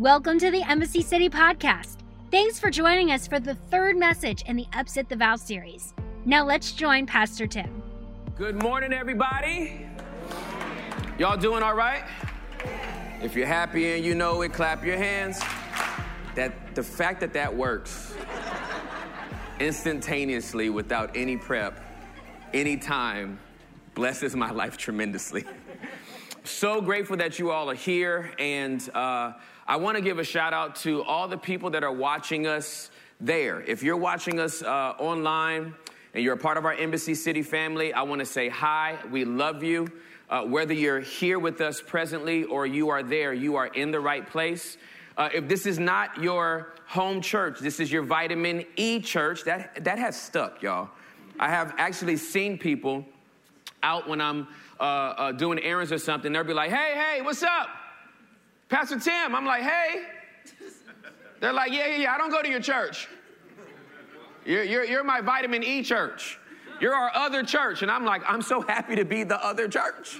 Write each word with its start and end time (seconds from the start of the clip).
Welcome 0.00 0.40
to 0.40 0.50
the 0.50 0.68
Embassy 0.68 1.02
City 1.02 1.30
Podcast. 1.30 1.98
Thanks 2.32 2.58
for 2.58 2.68
joining 2.68 3.12
us 3.12 3.28
for 3.28 3.38
the 3.38 3.54
third 3.54 3.96
message 3.96 4.42
in 4.42 4.56
the 4.56 4.66
Upset 4.72 5.08
the 5.08 5.14
Vow 5.14 5.36
series. 5.36 5.94
Now 6.24 6.44
let's 6.44 6.72
join 6.72 7.06
Pastor 7.06 7.46
Tim. 7.46 7.80
Good 8.36 8.60
morning, 8.60 8.92
everybody. 8.92 9.86
Y'all 11.16 11.36
doing 11.36 11.62
all 11.62 11.76
right? 11.76 12.02
If 13.22 13.36
you're 13.36 13.46
happy 13.46 13.94
and 13.94 14.04
you 14.04 14.16
know 14.16 14.42
it, 14.42 14.52
clap 14.52 14.84
your 14.84 14.96
hands. 14.96 15.38
That 16.34 16.74
the 16.74 16.82
fact 16.82 17.20
that 17.20 17.32
that 17.34 17.54
works 17.54 18.16
instantaneously 19.60 20.70
without 20.70 21.16
any 21.16 21.36
prep, 21.36 21.78
any 22.52 22.76
time, 22.76 23.38
blesses 23.94 24.34
my 24.34 24.50
life 24.50 24.76
tremendously. 24.76 25.44
so 26.42 26.80
grateful 26.80 27.16
that 27.18 27.38
you 27.38 27.52
all 27.52 27.70
are 27.70 27.76
here, 27.76 28.32
and 28.40 28.90
uh, 28.92 29.34
I 29.66 29.76
want 29.76 29.96
to 29.96 30.02
give 30.02 30.18
a 30.18 30.24
shout 30.24 30.52
out 30.52 30.76
to 30.76 31.02
all 31.04 31.26
the 31.26 31.38
people 31.38 31.70
that 31.70 31.82
are 31.82 31.92
watching 31.92 32.46
us 32.46 32.90
there. 33.18 33.62
If 33.62 33.82
you're 33.82 33.96
watching 33.96 34.38
us 34.38 34.62
uh, 34.62 34.66
online 34.98 35.74
and 36.12 36.22
you're 36.22 36.34
a 36.34 36.38
part 36.38 36.58
of 36.58 36.66
our 36.66 36.74
Embassy 36.74 37.14
City 37.14 37.42
family, 37.42 37.94
I 37.94 38.02
want 38.02 38.18
to 38.18 38.26
say 38.26 38.50
hi. 38.50 38.98
We 39.10 39.24
love 39.24 39.62
you. 39.62 39.90
Uh, 40.28 40.42
whether 40.42 40.74
you're 40.74 41.00
here 41.00 41.38
with 41.38 41.62
us 41.62 41.80
presently 41.80 42.44
or 42.44 42.66
you 42.66 42.90
are 42.90 43.02
there, 43.02 43.32
you 43.32 43.56
are 43.56 43.68
in 43.68 43.90
the 43.90 44.00
right 44.00 44.28
place. 44.28 44.76
Uh, 45.16 45.30
if 45.32 45.48
this 45.48 45.64
is 45.64 45.78
not 45.78 46.20
your 46.20 46.74
home 46.86 47.22
church, 47.22 47.58
this 47.58 47.80
is 47.80 47.90
your 47.90 48.02
vitamin 48.02 48.66
E 48.76 49.00
church, 49.00 49.44
that, 49.44 49.82
that 49.84 49.98
has 49.98 50.20
stuck, 50.20 50.60
y'all. 50.60 50.90
I 51.40 51.48
have 51.48 51.74
actually 51.78 52.18
seen 52.18 52.58
people 52.58 53.06
out 53.82 54.08
when 54.08 54.20
I'm 54.20 54.46
uh, 54.78 54.82
uh 54.82 55.32
doing 55.32 55.58
errands 55.58 55.90
or 55.90 55.98
something, 55.98 56.32
they'll 56.32 56.44
be 56.44 56.52
like, 56.52 56.70
hey, 56.70 56.92
hey, 56.94 57.22
what's 57.22 57.42
up? 57.42 57.68
Pastor 58.74 58.98
Tim, 58.98 59.36
I'm 59.36 59.46
like, 59.46 59.62
hey. 59.62 60.02
They're 61.38 61.52
like, 61.52 61.70
yeah, 61.70 61.86
yeah, 61.86 61.96
yeah, 61.96 62.12
I 62.12 62.18
don't 62.18 62.30
go 62.32 62.42
to 62.42 62.48
your 62.48 62.58
church. 62.58 63.06
You're, 64.44 64.64
you're, 64.64 64.84
you're 64.84 65.04
my 65.04 65.20
vitamin 65.20 65.62
E 65.62 65.80
church. 65.84 66.40
You're 66.80 66.92
our 66.92 67.14
other 67.14 67.44
church. 67.44 67.82
And 67.82 67.90
I'm 67.90 68.04
like, 68.04 68.22
I'm 68.26 68.42
so 68.42 68.62
happy 68.62 68.96
to 68.96 69.04
be 69.04 69.22
the 69.22 69.40
other 69.46 69.68
church. 69.68 70.18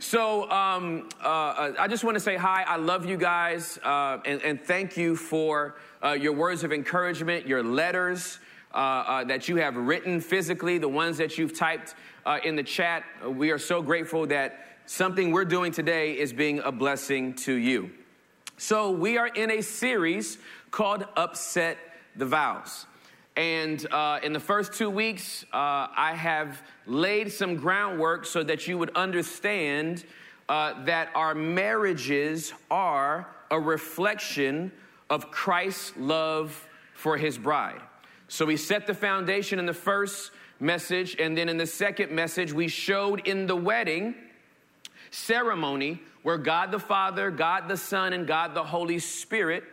So 0.00 0.50
um, 0.50 1.08
uh, 1.24 1.26
uh 1.26 1.72
I 1.78 1.88
just 1.88 2.04
want 2.04 2.14
to 2.14 2.20
say 2.20 2.36
hi. 2.36 2.62
I 2.68 2.76
love 2.76 3.06
you 3.06 3.16
guys 3.16 3.78
uh, 3.82 4.18
and, 4.26 4.42
and, 4.42 4.60
thank 4.60 4.98
you 4.98 5.16
for 5.16 5.76
uh, 6.04 6.10
your 6.10 6.34
words 6.34 6.64
of 6.64 6.74
encouragement, 6.74 7.46
your 7.46 7.62
letters 7.62 8.38
uh, 8.74 8.76
uh, 8.76 9.24
that 9.24 9.48
you 9.48 9.56
have 9.56 9.76
written 9.76 10.20
physically, 10.20 10.76
the 10.76 10.90
ones 10.90 11.16
that 11.16 11.38
you've 11.38 11.56
typed 11.58 11.94
in 12.44 12.54
the 12.54 12.62
chat. 12.62 13.02
We 13.26 13.50
are 13.50 13.58
so 13.58 13.80
grateful 13.80 14.26
that 14.26 14.71
something 14.92 15.32
we're 15.32 15.46
doing 15.46 15.72
today 15.72 16.18
is 16.18 16.34
being 16.34 16.58
a 16.58 16.70
blessing 16.70 17.32
to 17.32 17.54
you. 17.54 17.90
So, 18.58 18.90
we 18.90 19.16
are 19.16 19.28
in 19.28 19.50
a 19.50 19.62
series 19.62 20.36
called 20.70 21.06
Upset 21.16 21.78
the 22.14 22.26
Vows. 22.26 22.84
And 23.34 23.90
uh, 23.90 24.20
in 24.22 24.34
the 24.34 24.40
first 24.40 24.74
two 24.74 24.90
weeks, 24.90 25.44
uh, 25.44 25.88
I 25.96 26.12
have 26.14 26.62
laid 26.86 27.32
some 27.32 27.56
groundwork 27.56 28.26
so 28.26 28.42
that 28.42 28.68
you 28.68 28.76
would 28.76 28.94
understand 28.94 30.04
uh, 30.50 30.84
that 30.84 31.08
our 31.14 31.34
marriages 31.34 32.52
are 32.70 33.34
a 33.50 33.58
reflection 33.58 34.70
of 35.08 35.30
Christ's 35.30 35.94
love 35.96 36.68
for 36.92 37.16
his 37.16 37.38
bride. 37.38 37.80
So 38.28 38.44
we 38.44 38.58
set 38.58 38.86
the 38.86 38.94
foundation 38.94 39.58
in 39.58 39.64
the 39.64 39.72
first 39.72 40.32
message, 40.60 41.16
and 41.18 41.36
then 41.36 41.48
in 41.48 41.56
the 41.56 41.66
second 41.66 42.12
message, 42.12 42.52
we 42.52 42.68
showed 42.68 43.26
in 43.26 43.46
the 43.46 43.56
wedding 43.56 44.16
ceremony 45.12 46.00
where 46.22 46.38
God 46.38 46.72
the 46.72 46.78
Father, 46.78 47.30
God 47.30 47.68
the 47.68 47.76
Son, 47.76 48.12
and 48.12 48.26
God 48.26 48.54
the 48.54 48.64
Holy 48.64 48.98
Spirit 48.98 49.64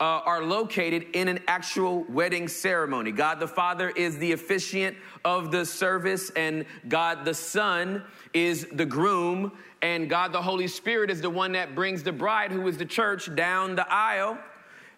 uh, 0.00 0.20
are 0.24 0.42
located 0.42 1.06
in 1.12 1.28
an 1.28 1.40
actual 1.46 2.04
wedding 2.08 2.48
ceremony. 2.48 3.12
God 3.12 3.38
the 3.40 3.48
Father 3.48 3.90
is 3.90 4.18
the 4.18 4.32
officiant 4.32 4.96
of 5.24 5.50
the 5.50 5.64
service, 5.64 6.30
and 6.30 6.64
God 6.88 7.24
the 7.24 7.34
Son 7.34 8.02
is 8.32 8.66
the 8.72 8.86
groom, 8.86 9.52
and 9.82 10.08
God 10.08 10.32
the 10.32 10.42
Holy 10.42 10.68
Spirit 10.68 11.10
is 11.10 11.20
the 11.20 11.30
one 11.30 11.52
that 11.52 11.74
brings 11.74 12.02
the 12.02 12.12
bride, 12.12 12.50
who 12.50 12.66
is 12.66 12.76
the 12.76 12.86
church, 12.86 13.34
down 13.34 13.76
the 13.76 13.90
aisle. 13.92 14.38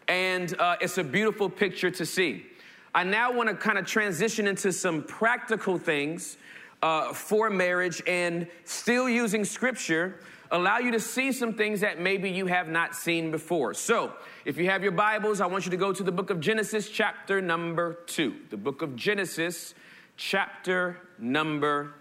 And 0.09 0.55
uh, 0.61 0.77
it's 0.81 0.99
a 0.99 1.05
beautiful 1.05 1.51
picture 1.51 1.91
to 1.91 2.07
see. 2.07 2.47
I 2.95 3.03
now 3.03 3.33
want 3.33 3.49
to 3.49 3.55
kind 3.55 3.77
of 3.77 3.87
transition 3.87 4.47
into 4.47 4.73
some 4.73 5.03
practical 5.03 5.77
things 5.77 6.39
uh, 6.83 7.13
for 7.13 7.51
marriage 7.51 8.03
and 8.07 8.47
still 8.65 9.09
using 9.09 9.45
scripture 9.45 10.21
allow 10.51 10.79
you 10.79 10.93
to 10.93 11.01
see 11.01 11.33
some 11.33 11.55
things 11.55 11.81
that 11.81 12.01
maybe 12.01 12.31
you 12.31 12.47
have 12.47 12.69
not 12.69 12.95
seen 12.95 13.31
before. 13.31 13.75
So, 13.75 14.13
if 14.45 14.57
you 14.57 14.67
have 14.67 14.83
your 14.83 14.93
Bibles, 14.93 15.41
I 15.41 15.47
want 15.47 15.65
you 15.65 15.71
to 15.73 15.77
go 15.77 15.93
to 15.93 16.03
the 16.03 16.13
book 16.13 16.31
of 16.31 16.41
Genesis, 16.41 16.89
chapter 16.89 17.41
number 17.41 17.95
two. 18.07 18.37
The 18.51 18.57
book 18.57 18.83
of 18.83 18.95
Genesis, 18.95 19.75
chapter 20.17 21.01
number 21.19 21.95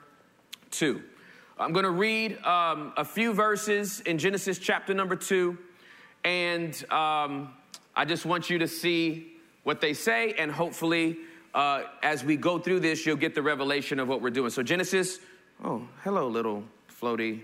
two. 0.71 1.01
I'm 1.57 1.71
going 1.71 1.85
to 1.85 1.91
read 1.91 2.43
um, 2.43 2.93
a 2.97 3.05
few 3.05 3.33
verses 3.33 4.01
in 4.01 4.17
Genesis, 4.17 4.59
chapter 4.59 4.93
number 4.93 5.15
two, 5.15 5.57
and 6.23 6.73
um, 6.91 7.53
I 7.95 8.05
just 8.05 8.25
want 8.25 8.49
you 8.49 8.59
to 8.59 8.67
see 8.67 9.33
what 9.63 9.81
they 9.81 9.93
say, 9.93 10.33
and 10.33 10.51
hopefully, 10.51 11.17
uh, 11.55 11.85
as 12.03 12.23
we 12.23 12.35
go 12.35 12.59
through 12.59 12.81
this, 12.81 13.05
you'll 13.05 13.15
get 13.15 13.33
the 13.33 13.41
revelation 13.41 13.99
of 13.99 14.07
what 14.07 14.21
we're 14.21 14.29
doing. 14.29 14.51
So, 14.51 14.61
Genesis, 14.61 15.19
oh, 15.63 15.87
hello, 16.03 16.27
little 16.27 16.63
floaty 17.01 17.41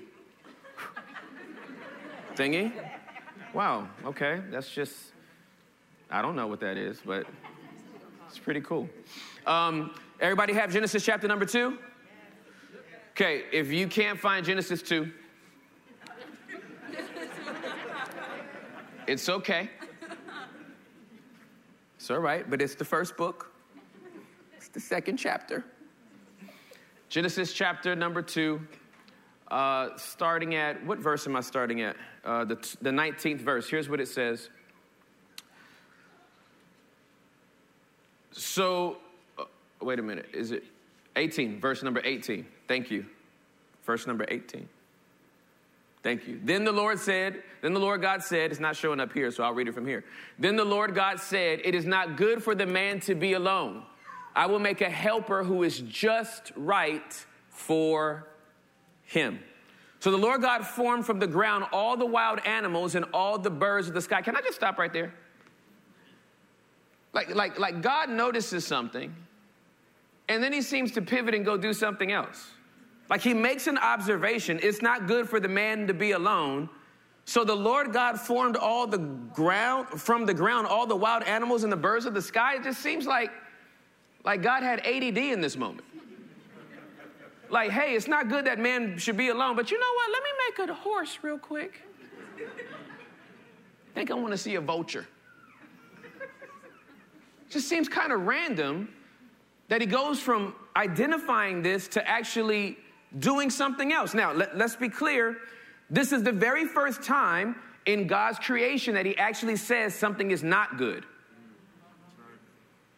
thingy. 2.36 2.74
Wow, 3.54 3.88
okay, 4.06 4.42
that's 4.52 4.70
just, 4.70 4.94
I 6.10 6.22
don't 6.22 6.36
know 6.36 6.48
what 6.48 6.60
that 6.60 6.78
is, 6.78 7.00
but 7.04 7.26
it's 8.28 8.38
pretty 8.38 8.62
cool. 8.62 8.90
Um, 9.48 9.96
everybody 10.20 10.54
have 10.54 10.72
Genesis 10.72 11.04
chapter 11.04 11.28
number 11.28 11.46
two? 11.46 11.78
Okay, 13.12 13.44
if 13.52 13.72
you 13.72 13.88
can't 13.88 14.18
find 14.18 14.46
Genesis 14.46 14.82
2, 14.82 15.12
it's 19.06 19.28
okay. 19.28 19.70
It's 21.98 22.10
all 22.10 22.20
right, 22.20 22.50
but 22.50 22.62
it's 22.62 22.76
the 22.76 22.86
first 22.86 23.18
book, 23.18 23.51
the 24.74 24.80
second 24.80 25.18
chapter. 25.18 25.64
Genesis 27.10 27.54
chapter 27.54 27.96
number 27.96 28.22
2, 28.22 28.60
uh, 29.50 29.90
starting 29.98 30.56
at, 30.56 30.86
what 30.86 31.00
verse 31.00 31.28
am 31.28 31.36
I 31.36 31.42
starting 31.42 31.82
at? 31.82 31.96
uh, 32.24 32.46
the, 32.46 32.56
the 32.82 32.90
19th 32.90 33.42
verse. 33.42 33.70
Here's 33.70 33.90
what 33.90 34.00
it 34.00 34.08
says. 34.08 34.50
So, 38.32 38.98
uh, 39.38 39.44
wait 39.82 40.00
a 40.00 40.04
minute. 40.04 40.28
Is 40.34 40.52
it 40.52 40.64
18? 41.16 41.60
Verse 41.60 41.84
number 41.84 42.02
18. 42.04 42.46
Thank 42.68 42.92
you. 42.92 43.06
Verse 43.86 44.08
number 44.08 44.26
18. 44.28 44.68
Thank 46.04 46.28
you. 46.28 46.40
Then 46.44 46.64
the 46.64 46.72
Lord 46.72 47.00
said, 47.00 47.44
Then 47.62 47.74
the 47.74 47.80
Lord 47.80 48.02
God 48.02 48.24
said, 48.24 48.52
it's 48.52 48.60
not 48.60 48.76
showing 48.76 49.00
up 49.00 49.14
here, 49.14 49.30
so 49.30 49.44
I'll 49.44 49.54
read 49.54 49.68
it 49.68 49.74
from 49.74 49.86
here. 49.86 50.04
Then 50.40 50.56
the 50.56 50.66
Lord 50.66 50.96
God 50.96 51.20
said, 51.20 51.62
It 51.64 51.76
is 51.76 51.86
not 51.86 52.18
good 52.18 52.44
for 52.44 52.56
the 52.56 52.66
man 52.66 53.00
to 53.02 53.14
be 53.14 53.34
alone. 53.34 53.84
I 54.36 54.46
will 54.46 54.60
make 54.60 54.82
a 54.82 54.90
helper 54.90 55.44
who 55.44 55.64
is 55.64 55.80
just 55.82 56.52
right 56.56 57.26
for 57.50 58.28
him. 59.04 59.40
So 60.00 60.10
the 60.10 60.18
Lord 60.18 60.42
God 60.42 60.66
formed 60.66 61.06
from 61.06 61.20
the 61.20 61.28
ground 61.28 61.66
all 61.72 61.96
the 61.96 62.06
wild 62.06 62.40
animals 62.46 62.96
and 62.96 63.06
all 63.14 63.38
the 63.38 63.52
birds 63.52 63.88
of 63.88 63.94
the 63.94 64.02
sky. 64.02 64.22
Can 64.22 64.36
I 64.36 64.42
just 64.42 64.56
stop 64.56 64.80
right 64.80 64.92
there? 64.92 65.14
Like, 67.14 67.36
like, 67.36 67.60
like 67.60 67.82
God 67.82 68.10
notices 68.10 68.66
something, 68.66 69.14
and 70.30 70.42
then 70.42 70.54
he 70.54 70.62
seems 70.62 70.92
to 70.94 71.02
pivot 71.02 71.36
and 71.36 71.44
go 71.44 71.58
do 71.58 71.74
something 71.74 72.12
else. 72.12 72.52
Like 73.10 73.22
he 73.22 73.34
makes 73.34 73.68
an 73.68 73.78
observation. 73.78 74.60
It's 74.64 74.82
not 74.82 75.06
good 75.06 75.28
for 75.28 75.42
the 75.42 75.50
man 75.50 75.88
to 75.88 75.94
be 75.94 76.12
alone. 76.12 76.70
So 77.26 77.44
the 77.44 77.56
Lord 77.56 77.92
God 77.92 78.20
formed 78.20 78.56
all 78.56 78.88
the 78.88 78.98
ground 78.98 79.88
from 79.90 80.26
the 80.26 80.34
ground, 80.34 80.68
all 80.68 80.88
the 80.88 80.96
wild 80.96 81.24
animals 81.24 81.64
and 81.64 81.72
the 81.72 81.78
birds 81.78 82.06
of 82.06 82.14
the 82.14 82.22
sky. 82.22 82.56
It 82.56 82.64
just 82.64 82.82
seems 82.82 83.06
like, 83.06 83.30
like 84.24 84.42
God 84.42 84.64
had 84.64 84.80
ADD 84.86 85.18
in 85.18 85.42
this 85.42 85.58
moment 85.58 85.86
like, 87.52 87.72
hey, 87.72 87.96
it's 87.96 88.08
not 88.08 88.30
good 88.30 88.46
that 88.46 88.60
man 88.60 88.98
should 88.98 89.18
be 89.18 89.30
alone, 89.30 89.56
but 89.56 89.70
you 89.72 89.80
know 89.80 89.94
what? 89.96 90.12
Let 90.12 90.24
me 90.24 90.30
make 90.48 90.70
a 90.70 90.74
horse 90.74 91.20
real 91.22 91.38
quick. 91.38 91.82
I 92.40 93.94
think 93.94 94.10
I 94.10 94.14
want 94.14 94.32
to 94.32 94.38
see 94.38 94.56
a 94.56 94.62
vulture. 94.62 95.06
Just 97.50 97.68
seems 97.68 97.90
kind 97.90 98.14
of 98.14 98.22
random 98.22 98.88
that 99.68 99.82
he 99.82 99.88
goes 99.88 100.20
from 100.20 100.56
identifying 100.78 101.62
this 101.62 101.90
to 101.90 102.08
actually 102.08 102.78
doing 103.20 103.50
something 103.50 103.92
else. 103.92 104.14
Now, 104.14 104.32
let, 104.32 104.54
us 104.62 104.78
be 104.78 104.88
clear. 104.88 105.38
This 105.90 106.14
is 106.14 106.24
the 106.24 106.32
very 106.32 106.66
first 106.66 107.04
time 107.04 107.58
in 107.86 108.08
God's 108.08 108.40
creation 108.40 108.94
that 108.94 109.06
he 109.06 109.18
actually 109.18 109.58
says 109.58 109.94
something 109.94 110.32
is 110.32 110.44
not 110.44 110.78
good. 110.78 111.06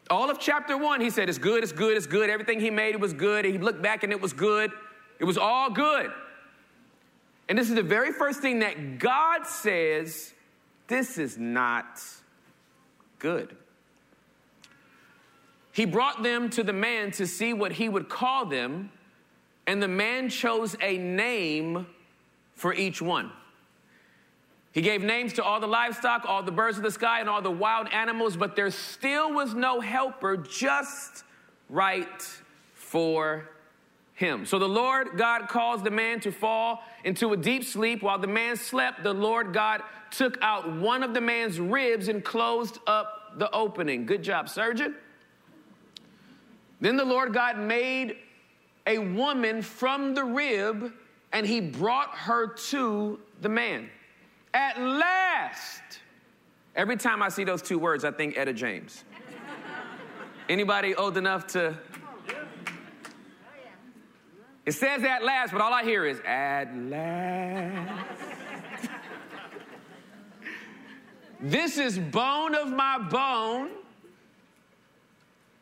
All 0.09 0.29
of 0.29 0.39
chapter 0.39 0.77
one, 0.77 1.01
he 1.01 1.09
said, 1.09 1.29
It's 1.29 1.37
good, 1.37 1.63
it's 1.63 1.71
good, 1.71 1.95
it's 1.95 2.07
good. 2.07 2.29
Everything 2.29 2.59
he 2.59 2.69
made 2.69 2.99
was 2.99 3.13
good. 3.13 3.45
He 3.45 3.57
looked 3.57 3.81
back 3.81 4.03
and 4.03 4.11
it 4.11 4.21
was 4.21 4.33
good. 4.33 4.71
It 5.19 5.23
was 5.25 5.37
all 5.37 5.69
good. 5.69 6.11
And 7.49 7.57
this 7.57 7.69
is 7.69 7.75
the 7.75 7.83
very 7.83 8.11
first 8.11 8.39
thing 8.39 8.59
that 8.59 8.99
God 8.99 9.45
says 9.45 10.33
This 10.87 11.17
is 11.17 11.37
not 11.37 12.01
good. 13.19 13.55
He 15.71 15.85
brought 15.85 16.21
them 16.21 16.49
to 16.51 16.63
the 16.63 16.73
man 16.73 17.11
to 17.11 17.25
see 17.25 17.51
what 17.51 17.71
he 17.71 17.89
would 17.89 18.07
call 18.07 18.45
them, 18.45 18.91
and 19.65 19.81
the 19.81 19.87
man 19.87 20.29
chose 20.29 20.75
a 20.81 20.99
name 20.99 21.87
for 22.53 22.73
each 22.73 23.01
one. 23.01 23.31
He 24.73 24.81
gave 24.81 25.03
names 25.03 25.33
to 25.33 25.43
all 25.43 25.59
the 25.59 25.67
livestock, 25.67 26.25
all 26.27 26.41
the 26.41 26.51
birds 26.51 26.77
of 26.77 26.83
the 26.83 26.91
sky, 26.91 27.19
and 27.19 27.29
all 27.29 27.43
the 27.43 27.51
wild 27.51 27.87
animals, 27.93 28.35
but 28.35 28.55
there 28.55 28.71
still 28.71 29.31
was 29.31 29.53
no 29.53 29.79
helper 29.79 30.35
just 30.35 31.23
right 31.69 32.21
for 32.73 33.49
him. 34.15 34.47
So 34.47 34.57
the 34.57 34.67
Lord 34.67 35.11
God 35.15 35.47
caused 35.47 35.83
the 35.83 35.91
man 35.91 36.19
to 36.21 36.31
fall 36.31 36.83
into 37.03 37.33
a 37.33 37.37
deep 37.37 37.63
sleep. 37.63 38.01
While 38.01 38.17
the 38.17 38.27
man 38.27 38.55
slept, 38.55 39.03
the 39.03 39.13
Lord 39.13 39.53
God 39.53 39.83
took 40.09 40.39
out 40.41 40.71
one 40.71 41.03
of 41.03 41.13
the 41.13 41.21
man's 41.21 41.59
ribs 41.59 42.07
and 42.07 42.23
closed 42.23 42.79
up 42.87 43.37
the 43.37 43.51
opening. 43.51 44.07
Good 44.07 44.23
job, 44.23 44.49
surgeon. 44.49 44.95
Then 46.81 46.97
the 46.97 47.05
Lord 47.05 47.31
God 47.31 47.59
made 47.59 48.17
a 48.87 48.97
woman 48.97 49.61
from 49.61 50.15
the 50.15 50.23
rib 50.23 50.93
and 51.31 51.45
he 51.45 51.61
brought 51.61 52.09
her 52.15 52.47
to 52.47 53.19
the 53.41 53.49
man. 53.49 53.89
At 54.53 54.79
last. 54.79 55.81
Every 56.75 56.97
time 56.97 57.21
I 57.21 57.29
see 57.29 57.43
those 57.43 57.61
two 57.61 57.79
words, 57.79 58.03
I 58.03 58.11
think 58.11 58.37
Etta 58.37 58.53
James. 58.53 59.03
Anybody 60.49 60.95
old 60.95 61.17
enough 61.17 61.47
to 61.47 61.77
it 64.65 64.71
says 64.71 65.03
at 65.03 65.23
last, 65.23 65.51
but 65.51 65.59
all 65.61 65.73
I 65.73 65.83
hear 65.83 66.05
is 66.05 66.21
at 66.25 66.73
last. 66.77 68.07
this 71.41 71.77
is 71.77 71.99
bone 71.99 72.55
of 72.55 72.69
my 72.69 72.97
bone 72.97 73.71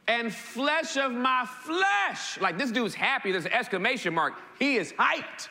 and 0.07 0.31
flesh 0.33 0.97
of 0.97 1.11
my 1.11 1.47
flesh. 1.63 2.39
Like 2.39 2.59
this 2.59 2.71
dude's 2.71 2.93
happy. 2.93 3.31
There's 3.31 3.45
an 3.45 3.53
exclamation 3.53 4.13
mark. 4.13 4.33
He 4.59 4.75
is 4.75 4.93
hyped. 4.93 5.49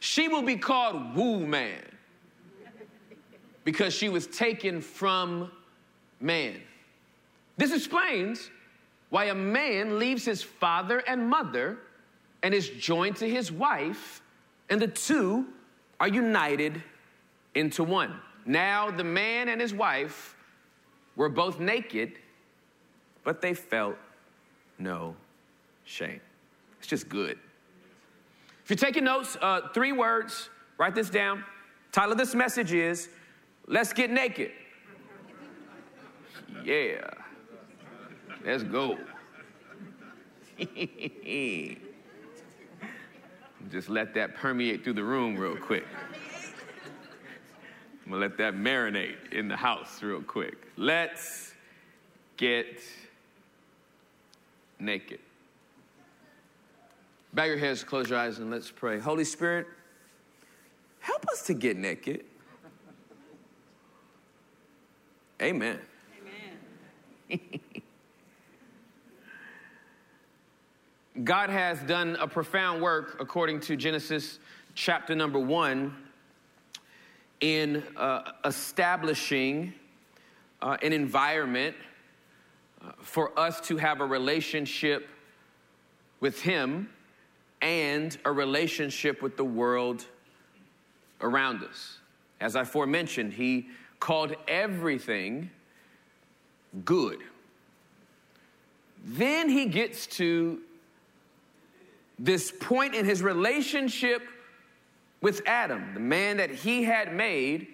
She 0.00 0.28
will 0.28 0.42
be 0.42 0.56
called 0.56 1.16
Woo 1.16 1.46
Man 1.46 1.91
because 3.64 3.94
she 3.94 4.08
was 4.08 4.26
taken 4.26 4.80
from 4.80 5.50
man. 6.20 6.60
This 7.56 7.72
explains 7.72 8.50
why 9.10 9.26
a 9.26 9.34
man 9.34 9.98
leaves 9.98 10.24
his 10.24 10.42
father 10.42 11.02
and 11.06 11.28
mother 11.28 11.78
and 12.42 12.54
is 12.54 12.68
joined 12.68 13.16
to 13.16 13.28
his 13.28 13.52
wife, 13.52 14.20
and 14.70 14.80
the 14.80 14.88
two 14.88 15.46
are 16.00 16.08
united 16.08 16.82
into 17.54 17.84
one. 17.84 18.18
Now, 18.44 18.90
the 18.90 19.04
man 19.04 19.48
and 19.48 19.60
his 19.60 19.72
wife 19.72 20.34
were 21.14 21.28
both 21.28 21.60
naked, 21.60 22.12
but 23.22 23.40
they 23.40 23.54
felt 23.54 23.96
no 24.78 25.14
shame. 25.84 26.20
It's 26.78 26.88
just 26.88 27.08
good. 27.08 27.38
If 28.64 28.70
you're 28.70 28.76
taking 28.76 29.04
notes, 29.04 29.36
uh, 29.40 29.68
three 29.74 29.92
words, 29.92 30.48
write 30.78 30.94
this 30.94 31.10
down. 31.10 31.44
Title 31.92 32.12
of 32.12 32.18
this 32.18 32.34
message 32.34 32.72
is 32.72 33.08
Let's 33.66 33.92
Get 33.92 34.10
Naked. 34.10 34.52
Yeah. 36.64 37.08
Let's 38.44 38.62
go. 38.64 38.98
Just 43.70 43.88
let 43.88 44.14
that 44.14 44.34
permeate 44.34 44.84
through 44.84 44.94
the 44.94 45.04
room 45.04 45.36
real 45.36 45.56
quick. 45.56 45.84
I'm 48.04 48.10
gonna 48.10 48.20
let 48.20 48.36
that 48.38 48.54
marinate 48.54 49.32
in 49.32 49.48
the 49.48 49.56
house 49.56 50.02
real 50.02 50.22
quick. 50.22 50.66
Let's 50.76 51.54
get 52.36 52.80
naked. 54.78 55.20
Bow 57.32 57.44
your 57.44 57.56
heads, 57.56 57.84
close 57.84 58.10
your 58.10 58.18
eyes, 58.18 58.38
and 58.38 58.50
let's 58.50 58.70
pray. 58.70 58.98
Holy 58.98 59.24
Spirit, 59.24 59.66
help 61.00 61.26
us 61.28 61.46
to 61.46 61.54
get 61.54 61.76
naked. 61.76 62.24
Amen. 65.42 65.80
Amen. 67.28 67.40
God 71.24 71.50
has 71.50 71.80
done 71.80 72.16
a 72.20 72.28
profound 72.28 72.80
work, 72.80 73.16
according 73.18 73.58
to 73.62 73.74
Genesis 73.74 74.38
chapter 74.76 75.16
number 75.16 75.40
one, 75.40 75.96
in 77.40 77.82
uh, 77.96 78.30
establishing 78.44 79.74
uh, 80.60 80.76
an 80.80 80.92
environment 80.92 81.74
uh, 82.80 82.92
for 83.00 83.36
us 83.36 83.60
to 83.62 83.76
have 83.78 84.00
a 84.00 84.06
relationship 84.06 85.08
with 86.20 86.40
Him 86.40 86.88
and 87.60 88.16
a 88.24 88.30
relationship 88.30 89.22
with 89.22 89.36
the 89.36 89.44
world 89.44 90.06
around 91.20 91.64
us. 91.64 91.98
As 92.40 92.54
I 92.54 92.62
forementioned, 92.62 93.32
He 93.32 93.66
called 94.02 94.34
everything 94.48 95.48
good. 96.84 97.20
Then 99.04 99.48
He 99.48 99.66
gets 99.66 100.08
to 100.18 100.58
this 102.18 102.52
point 102.60 102.96
in 102.96 103.04
his 103.04 103.22
relationship 103.22 104.22
with 105.20 105.40
Adam, 105.46 105.94
the 105.94 106.00
man 106.00 106.38
that 106.38 106.50
he 106.50 106.82
had 106.82 107.14
made. 107.14 107.68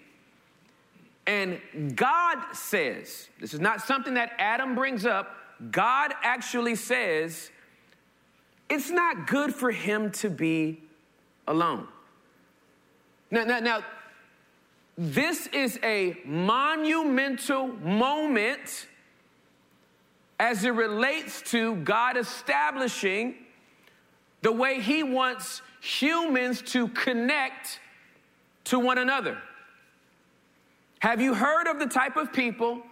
And 1.26 1.60
God 1.96 2.38
says, 2.52 3.28
this 3.40 3.54
is 3.54 3.60
not 3.60 3.80
something 3.80 4.14
that 4.14 4.32
Adam 4.38 4.74
brings 4.74 5.06
up, 5.06 5.34
God 5.70 6.12
actually 6.22 6.76
says, 6.76 7.50
it's 8.68 8.90
not 8.90 9.26
good 9.26 9.54
for 9.54 9.70
him 9.70 10.10
to 10.12 10.28
be 10.28 10.82
alone. 11.46 11.88
Now, 13.30 13.44
now, 13.44 13.60
now 13.60 13.82
this 15.00 15.46
is 15.52 15.78
a 15.84 16.16
monumental 16.24 17.68
moment 17.68 18.88
as 20.40 20.64
it 20.64 20.70
relates 20.70 21.40
to 21.52 21.76
God 21.76 22.16
establishing 22.16 23.36
the 24.42 24.50
way 24.50 24.80
He 24.80 25.04
wants 25.04 25.62
humans 25.80 26.62
to 26.72 26.88
connect 26.88 27.78
to 28.64 28.80
one 28.80 28.98
another. 28.98 29.38
Have 30.98 31.20
you 31.20 31.32
heard 31.32 31.68
of 31.68 31.78
the 31.78 31.86
type 31.86 32.16
of 32.16 32.32
people 32.32 32.82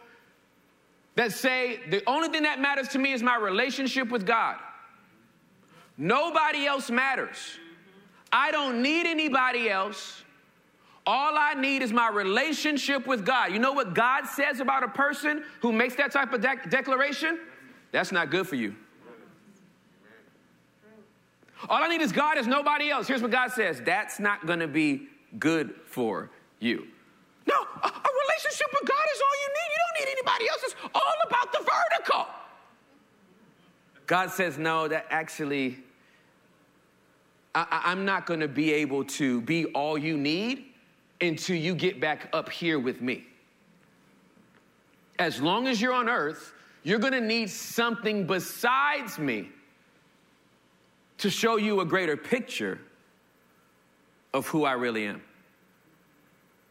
that 1.16 1.32
say, 1.32 1.80
the 1.90 2.04
only 2.06 2.28
thing 2.28 2.44
that 2.44 2.60
matters 2.60 2.86
to 2.88 3.00
me 3.00 3.14
is 3.14 3.22
my 3.22 3.36
relationship 3.36 4.10
with 4.10 4.24
God? 4.24 4.58
Nobody 5.98 6.66
else 6.66 6.88
matters. 6.88 7.58
I 8.30 8.52
don't 8.52 8.80
need 8.80 9.06
anybody 9.06 9.68
else. 9.68 10.22
All 11.06 11.38
I 11.38 11.54
need 11.54 11.82
is 11.82 11.92
my 11.92 12.08
relationship 12.08 13.06
with 13.06 13.24
God. 13.24 13.52
You 13.52 13.60
know 13.60 13.72
what 13.72 13.94
God 13.94 14.26
says 14.26 14.58
about 14.58 14.82
a 14.82 14.88
person 14.88 15.44
who 15.60 15.72
makes 15.72 15.94
that 15.96 16.10
type 16.10 16.32
of 16.32 16.40
de- 16.40 16.68
declaration? 16.68 17.38
That's 17.92 18.10
not 18.10 18.30
good 18.30 18.48
for 18.48 18.56
you. 18.56 18.74
All 21.68 21.82
I 21.82 21.88
need 21.88 22.00
is 22.00 22.10
God, 22.12 22.38
is 22.38 22.46
nobody 22.46 22.90
else. 22.90 23.06
Here's 23.06 23.22
what 23.22 23.30
God 23.30 23.52
says 23.52 23.80
that's 23.84 24.18
not 24.18 24.46
going 24.46 24.58
to 24.58 24.68
be 24.68 25.08
good 25.38 25.74
for 25.86 26.30
you. 26.58 26.86
No, 27.46 27.54
a, 27.54 27.86
a 27.86 28.10
relationship 28.26 28.66
with 28.72 28.88
God 28.88 29.04
is 29.14 29.20
all 29.20 29.40
you 29.40 29.48
need. 29.48 29.70
You 29.72 29.78
don't 29.86 30.06
need 30.06 30.12
anybody 30.12 30.48
else. 30.48 30.62
It's 30.64 30.74
all 30.94 31.14
about 31.26 31.52
the 31.52 31.58
vertical. 31.58 32.26
God 34.06 34.30
says, 34.30 34.58
no, 34.58 34.88
that 34.88 35.06
actually, 35.10 35.78
I, 37.54 37.82
I'm 37.84 38.04
not 38.04 38.26
going 38.26 38.40
to 38.40 38.48
be 38.48 38.72
able 38.72 39.04
to 39.04 39.40
be 39.40 39.66
all 39.66 39.96
you 39.96 40.16
need 40.16 40.66
until 41.20 41.56
you 41.56 41.74
get 41.74 42.00
back 42.00 42.28
up 42.32 42.50
here 42.50 42.78
with 42.78 43.00
me. 43.00 43.26
As 45.18 45.40
long 45.40 45.66
as 45.66 45.80
you're 45.80 45.92
on 45.92 46.08
earth, 46.08 46.52
you're 46.82 46.98
going 46.98 47.12
to 47.12 47.20
need 47.20 47.50
something 47.50 48.26
besides 48.26 49.18
me 49.18 49.50
to 51.18 51.30
show 51.30 51.56
you 51.56 51.80
a 51.80 51.84
greater 51.84 52.16
picture 52.16 52.78
of 54.34 54.46
who 54.46 54.64
I 54.64 54.72
really 54.72 55.06
am. 55.06 55.22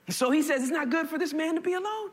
So 0.10 0.30
he 0.30 0.42
says 0.44 0.62
it's 0.62 0.72
not 0.72 0.90
good 0.90 1.10
for 1.10 1.18
this 1.18 1.34
man 1.34 1.56
to 1.56 1.62
be 1.62 1.74
alone. 1.74 2.12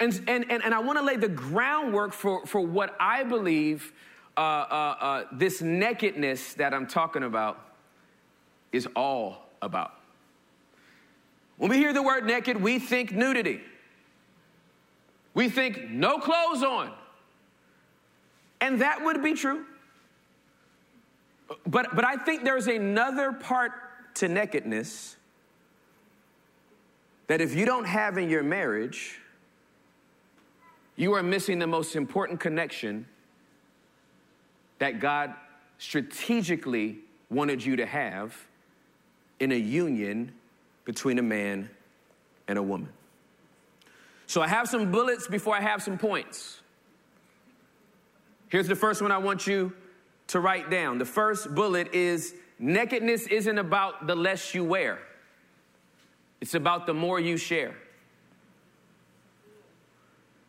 And, 0.00 0.12
and, 0.28 0.50
and, 0.50 0.64
and 0.64 0.74
I 0.74 0.80
want 0.80 0.98
to 0.98 1.04
lay 1.04 1.16
the 1.16 1.28
groundwork 1.28 2.12
for, 2.12 2.44
for 2.46 2.60
what 2.60 2.96
I 2.98 3.24
believe 3.24 3.92
uh, 4.36 4.40
uh, 4.40 4.96
uh, 5.00 5.24
this 5.32 5.60
nakedness 5.60 6.54
that 6.54 6.72
I'm 6.74 6.86
talking 6.86 7.22
about 7.22 7.72
is 8.72 8.86
all 8.94 9.48
about. 9.62 9.97
When 11.58 11.70
we 11.70 11.76
hear 11.76 11.92
the 11.92 12.02
word 12.02 12.24
naked, 12.24 12.60
we 12.60 12.78
think 12.78 13.12
nudity. 13.12 13.60
We 15.34 15.48
think 15.48 15.90
no 15.90 16.18
clothes 16.18 16.62
on. 16.62 16.92
And 18.60 18.80
that 18.80 19.04
would 19.04 19.22
be 19.22 19.34
true. 19.34 19.64
But, 21.66 21.94
but 21.94 22.04
I 22.04 22.16
think 22.16 22.44
there's 22.44 22.66
another 22.66 23.32
part 23.32 23.72
to 24.16 24.28
nakedness 24.28 25.16
that 27.26 27.40
if 27.40 27.54
you 27.54 27.64
don't 27.66 27.84
have 27.84 28.18
in 28.18 28.28
your 28.28 28.42
marriage, 28.42 29.18
you 30.96 31.12
are 31.14 31.22
missing 31.22 31.58
the 31.58 31.66
most 31.66 31.94
important 31.94 32.40
connection 32.40 33.06
that 34.78 34.98
God 35.00 35.34
strategically 35.78 36.98
wanted 37.30 37.64
you 37.64 37.76
to 37.76 37.86
have 37.86 38.36
in 39.38 39.52
a 39.52 39.58
union 39.58 40.32
between 40.88 41.18
a 41.18 41.22
man 41.22 41.68
and 42.48 42.58
a 42.58 42.62
woman. 42.62 42.88
So 44.26 44.40
I 44.40 44.48
have 44.48 44.66
some 44.70 44.90
bullets 44.90 45.28
before 45.28 45.54
I 45.54 45.60
have 45.60 45.82
some 45.82 45.98
points. 45.98 46.62
Here's 48.48 48.68
the 48.68 48.74
first 48.74 49.02
one 49.02 49.12
I 49.12 49.18
want 49.18 49.46
you 49.46 49.74
to 50.28 50.40
write 50.40 50.70
down. 50.70 50.96
The 50.96 51.04
first 51.04 51.54
bullet 51.54 51.92
is 51.92 52.34
nakedness 52.58 53.26
isn't 53.26 53.58
about 53.58 54.06
the 54.06 54.16
less 54.16 54.54
you 54.54 54.64
wear, 54.64 54.98
it's 56.40 56.54
about 56.54 56.86
the 56.86 56.94
more 56.94 57.20
you 57.20 57.36
share. 57.36 57.76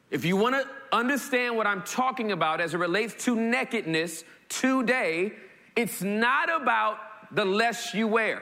If 0.10 0.24
you 0.24 0.38
want 0.38 0.56
to 0.56 0.66
understand 0.96 1.58
what 1.58 1.68
I'm 1.68 1.82
talking 1.82 2.32
about 2.32 2.62
as 2.62 2.74
it 2.74 2.78
relates 2.78 3.26
to 3.26 3.36
nakedness 3.36 4.24
today, 4.48 5.34
it's 5.76 6.02
not 6.02 6.50
about 6.50 6.98
the 7.36 7.44
less 7.44 7.94
you 7.94 8.08
wear. 8.08 8.42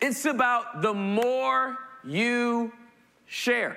It's 0.00 0.24
about 0.24 0.82
the 0.82 0.94
more 0.94 1.76
you 2.04 2.72
share. 3.26 3.76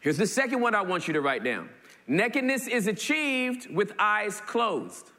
Here's 0.00 0.18
the 0.18 0.26
second 0.26 0.60
one 0.60 0.74
I 0.74 0.82
want 0.82 1.08
you 1.08 1.14
to 1.14 1.20
write 1.20 1.42
down 1.42 1.68
nakedness 2.06 2.68
is 2.68 2.86
achieved 2.86 3.68
with 3.74 3.92
eyes 3.98 4.40
closed, 4.46 5.10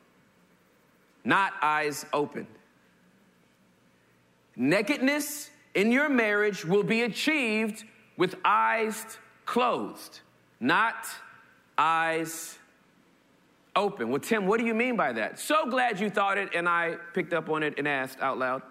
not 1.26 1.54
eyes 1.62 2.06
opened. 2.14 2.48
Nakedness 4.56 5.52
in 5.76 5.92
your 5.92 6.10
marriage 6.10 6.66
will 6.66 6.84
be 6.84 7.04
achieved 7.04 7.84
with 8.16 8.36
eyes 8.44 9.18
closed, 9.46 10.22
not 10.60 11.06
eyes 11.78 12.58
open. 13.76 14.10
Well, 14.10 14.20
Tim, 14.20 14.48
what 14.48 14.60
do 14.60 14.66
you 14.66 14.74
mean 14.74 14.96
by 14.96 15.14
that? 15.14 15.38
So 15.38 15.70
glad 15.70 16.00
you 16.00 16.10
thought 16.10 16.38
it, 16.38 16.56
and 16.56 16.68
I 16.68 16.96
picked 17.14 17.34
up 17.34 17.50
on 17.50 17.62
it 17.62 17.76
and 17.78 17.88
asked 17.88 18.20
out 18.22 18.40
loud. 18.40 18.64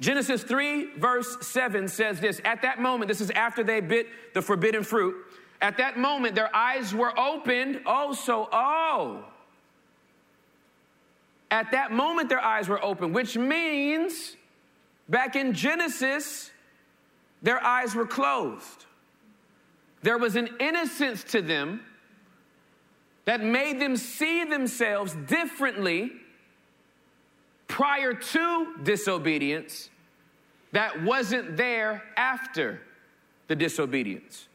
Genesis 0.00 0.42
3, 0.42 0.96
verse 0.98 1.38
7 1.40 1.88
says 1.88 2.20
this 2.20 2.40
At 2.44 2.62
that 2.62 2.80
moment, 2.80 3.08
this 3.08 3.20
is 3.20 3.30
after 3.30 3.64
they 3.64 3.80
bit 3.80 4.08
the 4.34 4.42
forbidden 4.42 4.82
fruit. 4.82 5.16
At 5.60 5.78
that 5.78 5.98
moment, 5.98 6.34
their 6.34 6.54
eyes 6.54 6.94
were 6.94 7.18
opened. 7.18 7.80
Oh, 7.86 8.12
so, 8.12 8.48
oh. 8.52 9.24
At 11.50 11.70
that 11.72 11.92
moment, 11.92 12.28
their 12.28 12.40
eyes 12.40 12.68
were 12.68 12.82
open, 12.84 13.12
which 13.12 13.38
means 13.38 14.36
back 15.08 15.34
in 15.34 15.54
Genesis, 15.54 16.50
their 17.40 17.62
eyes 17.64 17.94
were 17.94 18.06
closed. 18.06 18.84
There 20.02 20.18
was 20.18 20.36
an 20.36 20.50
innocence 20.60 21.24
to 21.24 21.40
them 21.40 21.80
that 23.24 23.42
made 23.42 23.80
them 23.80 23.96
see 23.96 24.44
themselves 24.44 25.14
differently 25.26 26.12
prior 27.68 28.14
to 28.14 28.74
disobedience 28.82 29.90
that 30.72 31.02
wasn't 31.02 31.56
there 31.56 32.02
after 32.16 32.80
the 33.48 33.56
disobedience. 33.56 34.48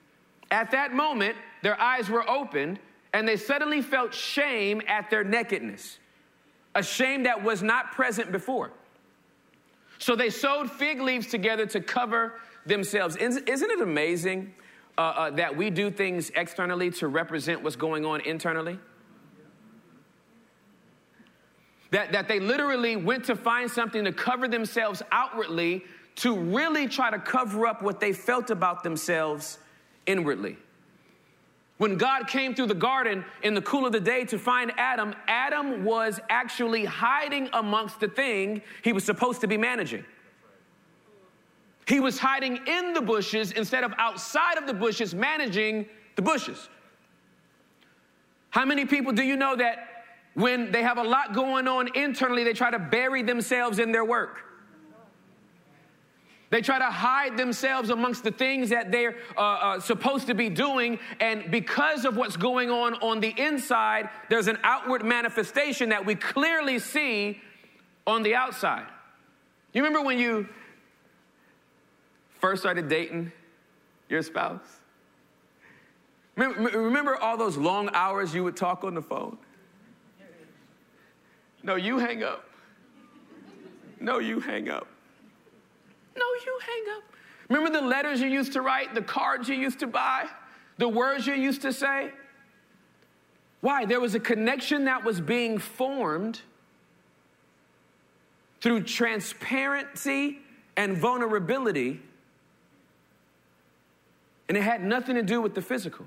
At 0.51 0.71
that 0.71 0.93
moment, 0.93 1.35
their 1.63 1.79
eyes 1.79 2.09
were 2.09 2.29
opened 2.29 2.79
and 3.13 3.27
they 3.27 3.37
suddenly 3.37 3.81
felt 3.81 4.13
shame 4.13 4.81
at 4.87 5.09
their 5.09 5.23
nakedness, 5.23 5.99
a 6.75 6.83
shame 6.83 7.23
that 7.23 7.43
was 7.43 7.61
not 7.61 7.91
present 7.91 8.31
before. 8.31 8.71
So 9.97 10.15
they 10.15 10.29
sewed 10.29 10.71
fig 10.71 10.99
leaves 11.01 11.27
together 11.27 11.65
to 11.67 11.81
cover 11.81 12.39
themselves. 12.65 13.15
Isn't 13.17 13.47
it 13.47 13.81
amazing 13.81 14.53
uh, 14.97 15.01
uh, 15.01 15.29
that 15.31 15.55
we 15.55 15.69
do 15.69 15.91
things 15.91 16.31
externally 16.35 16.89
to 16.91 17.07
represent 17.07 17.61
what's 17.61 17.75
going 17.75 18.05
on 18.05 18.21
internally? 18.21 18.79
That, 21.91 22.13
that 22.13 22.27
they 22.27 22.39
literally 22.39 22.95
went 22.95 23.25
to 23.25 23.35
find 23.35 23.69
something 23.69 24.03
to 24.05 24.11
cover 24.11 24.47
themselves 24.47 25.01
outwardly 25.11 25.83
to 26.15 26.37
really 26.37 26.87
try 26.87 27.09
to 27.09 27.19
cover 27.19 27.67
up 27.67 27.81
what 27.81 27.99
they 27.99 28.13
felt 28.13 28.49
about 28.49 28.83
themselves 28.83 29.59
inwardly. 30.05 30.57
When 31.77 31.97
God 31.97 32.27
came 32.27 32.53
through 32.53 32.67
the 32.67 32.75
garden 32.75 33.25
in 33.41 33.55
the 33.55 33.61
cool 33.61 33.85
of 33.87 33.91
the 33.91 33.99
day 33.99 34.23
to 34.25 34.37
find 34.37 34.71
Adam, 34.77 35.15
Adam 35.27 35.83
was 35.83 36.19
actually 36.29 36.85
hiding 36.85 37.49
amongst 37.53 37.99
the 37.99 38.07
thing 38.07 38.61
he 38.83 38.93
was 38.93 39.03
supposed 39.03 39.41
to 39.41 39.47
be 39.47 39.57
managing. 39.57 40.05
He 41.87 41.99
was 41.99 42.19
hiding 42.19 42.59
in 42.67 42.93
the 42.93 43.01
bushes 43.01 43.51
instead 43.51 43.83
of 43.83 43.93
outside 43.97 44.57
of 44.57 44.67
the 44.67 44.73
bushes 44.73 45.15
managing 45.15 45.87
the 46.15 46.21
bushes. 46.21 46.69
How 48.51 48.63
many 48.63 48.85
people 48.85 49.11
do 49.11 49.23
you 49.23 49.35
know 49.35 49.55
that 49.55 49.90
when 50.33 50.71
they 50.71 50.83
have 50.83 50.97
a 50.97 51.03
lot 51.03 51.33
going 51.33 51.67
on 51.67 51.95
internally, 51.95 52.43
they 52.43 52.53
try 52.53 52.71
to 52.71 52.79
bury 52.79 53.21
themselves 53.23 53.79
in 53.79 53.91
their 53.91 54.05
work? 54.05 54.43
They 56.51 56.61
try 56.61 56.79
to 56.79 56.85
hide 56.85 57.37
themselves 57.37 57.89
amongst 57.89 58.25
the 58.25 58.31
things 58.31 58.69
that 58.71 58.91
they're 58.91 59.15
uh, 59.37 59.39
uh, 59.39 59.79
supposed 59.79 60.27
to 60.27 60.33
be 60.33 60.49
doing. 60.49 60.99
And 61.21 61.49
because 61.49 62.03
of 62.03 62.17
what's 62.17 62.35
going 62.35 62.69
on 62.69 62.95
on 62.95 63.21
the 63.21 63.33
inside, 63.37 64.09
there's 64.29 64.47
an 64.47 64.57
outward 64.63 65.03
manifestation 65.03 65.89
that 65.89 66.05
we 66.05 66.15
clearly 66.15 66.77
see 66.77 67.41
on 68.05 68.21
the 68.21 68.35
outside. 68.35 68.85
You 69.71 69.81
remember 69.81 70.05
when 70.05 70.19
you 70.19 70.49
first 72.41 72.61
started 72.61 72.89
dating 72.89 73.31
your 74.09 74.21
spouse? 74.21 74.59
Remember, 76.35 76.77
remember 76.77 77.15
all 77.15 77.37
those 77.37 77.55
long 77.55 77.89
hours 77.93 78.35
you 78.35 78.43
would 78.43 78.57
talk 78.57 78.83
on 78.83 78.93
the 78.93 79.01
phone? 79.01 79.37
No, 81.63 81.75
you 81.75 81.99
hang 81.99 82.23
up. 82.23 82.45
No, 83.99 84.19
you 84.19 84.39
hang 84.39 84.69
up. 84.69 84.87
No, 86.17 86.25
you 86.45 86.59
hang 86.65 86.97
up. 86.97 87.03
Remember 87.49 87.79
the 87.79 87.85
letters 87.85 88.21
you 88.21 88.27
used 88.27 88.53
to 88.53 88.61
write, 88.61 88.95
the 88.95 89.01
cards 89.01 89.47
you 89.47 89.55
used 89.55 89.79
to 89.79 89.87
buy, 89.87 90.27
the 90.77 90.87
words 90.87 91.27
you 91.27 91.33
used 91.33 91.61
to 91.61 91.73
say? 91.73 92.11
Why? 93.61 93.85
There 93.85 93.99
was 93.99 94.15
a 94.15 94.19
connection 94.19 94.85
that 94.85 95.03
was 95.03 95.21
being 95.21 95.57
formed 95.57 96.41
through 98.61 98.83
transparency 98.83 100.39
and 100.75 100.97
vulnerability 100.97 102.01
and 104.51 104.57
it 104.57 104.63
had 104.63 104.83
nothing 104.83 105.15
to 105.15 105.23
do 105.23 105.39
with 105.39 105.55
the 105.55 105.61
physical. 105.61 106.05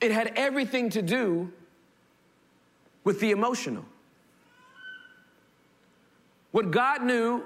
It 0.00 0.12
had 0.12 0.34
everything 0.36 0.88
to 0.90 1.02
do 1.02 1.52
with 3.04 3.20
the 3.20 3.30
emotional. 3.30 3.84
What 6.50 6.70
God 6.70 7.02
knew 7.02 7.44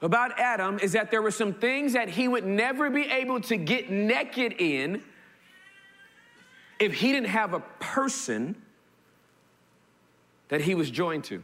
about 0.00 0.38
Adam 0.38 0.78
is 0.80 0.92
that 0.92 1.10
there 1.10 1.22
were 1.22 1.30
some 1.30 1.52
things 1.54 1.92
that 1.92 2.08
he 2.08 2.28
would 2.28 2.46
never 2.46 2.90
be 2.90 3.02
able 3.02 3.40
to 3.42 3.56
get 3.56 3.90
naked 3.90 4.54
in 4.58 5.02
if 6.78 6.94
he 6.94 7.12
didn't 7.12 7.28
have 7.28 7.54
a 7.54 7.60
person 7.80 8.54
that 10.48 10.60
he 10.60 10.74
was 10.74 10.90
joined 10.90 11.24
to. 11.24 11.42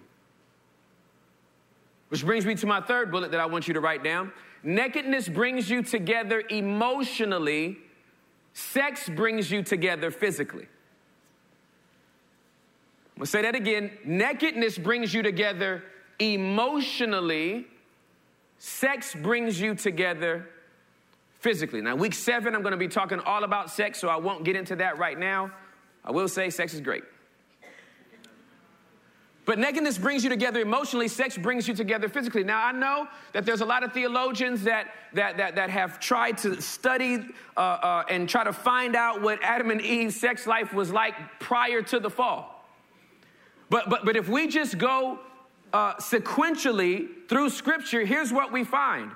Which 2.08 2.24
brings 2.24 2.46
me 2.46 2.54
to 2.54 2.66
my 2.66 2.80
third 2.80 3.10
bullet 3.10 3.32
that 3.32 3.40
I 3.40 3.46
want 3.46 3.66
you 3.66 3.74
to 3.74 3.80
write 3.80 4.04
down. 4.04 4.32
Nakedness 4.62 5.28
brings 5.28 5.68
you 5.68 5.82
together 5.82 6.42
emotionally, 6.48 7.78
sex 8.54 9.08
brings 9.08 9.50
you 9.50 9.62
together 9.62 10.10
physically. 10.10 10.68
I'm 13.14 13.20
gonna 13.20 13.26
say 13.26 13.42
that 13.42 13.54
again. 13.54 13.92
Nakedness 14.04 14.76
brings 14.76 15.14
you 15.14 15.22
together 15.22 15.84
emotionally, 16.18 17.66
sex 18.58 19.14
brings 19.14 19.60
you 19.60 19.76
together 19.76 20.48
physically. 21.38 21.80
Now, 21.80 21.94
week 21.94 22.14
seven, 22.14 22.56
I'm 22.56 22.62
gonna 22.62 22.76
be 22.76 22.88
talking 22.88 23.20
all 23.20 23.44
about 23.44 23.70
sex, 23.70 24.00
so 24.00 24.08
I 24.08 24.16
won't 24.16 24.44
get 24.44 24.56
into 24.56 24.74
that 24.76 24.98
right 24.98 25.18
now. 25.18 25.52
I 26.04 26.10
will 26.10 26.26
say 26.26 26.50
sex 26.50 26.74
is 26.74 26.80
great. 26.80 27.04
But 29.44 29.58
nakedness 29.58 29.98
brings 29.98 30.24
you 30.24 30.30
together 30.30 30.60
emotionally, 30.60 31.06
sex 31.06 31.36
brings 31.36 31.68
you 31.68 31.74
together 31.74 32.08
physically. 32.08 32.44
Now, 32.44 32.64
I 32.64 32.72
know 32.72 33.06
that 33.32 33.44
there's 33.44 33.60
a 33.60 33.66
lot 33.66 33.84
of 33.84 33.92
theologians 33.92 34.64
that, 34.64 34.88
that, 35.12 35.36
that, 35.36 35.54
that 35.56 35.68
have 35.68 36.00
tried 36.00 36.38
to 36.38 36.60
study 36.62 37.26
uh, 37.56 37.60
uh, 37.60 38.04
and 38.08 38.26
try 38.26 38.42
to 38.42 38.54
find 38.54 38.96
out 38.96 39.20
what 39.20 39.38
Adam 39.42 39.70
and 39.70 39.82
Eve's 39.82 40.18
sex 40.18 40.46
life 40.46 40.72
was 40.72 40.90
like 40.90 41.14
prior 41.40 41.82
to 41.82 42.00
the 42.00 42.08
fall. 42.08 42.53
But, 43.70 43.88
but, 43.88 44.04
but 44.04 44.16
if 44.16 44.28
we 44.28 44.48
just 44.48 44.78
go 44.78 45.18
uh, 45.72 45.94
sequentially 45.94 47.08
through 47.28 47.50
Scripture, 47.50 48.04
here's 48.04 48.32
what 48.32 48.52
we 48.52 48.64
find 48.64 49.10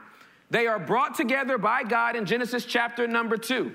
they 0.51 0.67
are 0.67 0.79
brought 0.79 1.15
together 1.15 1.59
by 1.59 1.83
God 1.83 2.17
in 2.17 2.25
Genesis 2.25 2.65
chapter 2.65 3.07
number 3.07 3.37
two. 3.37 3.75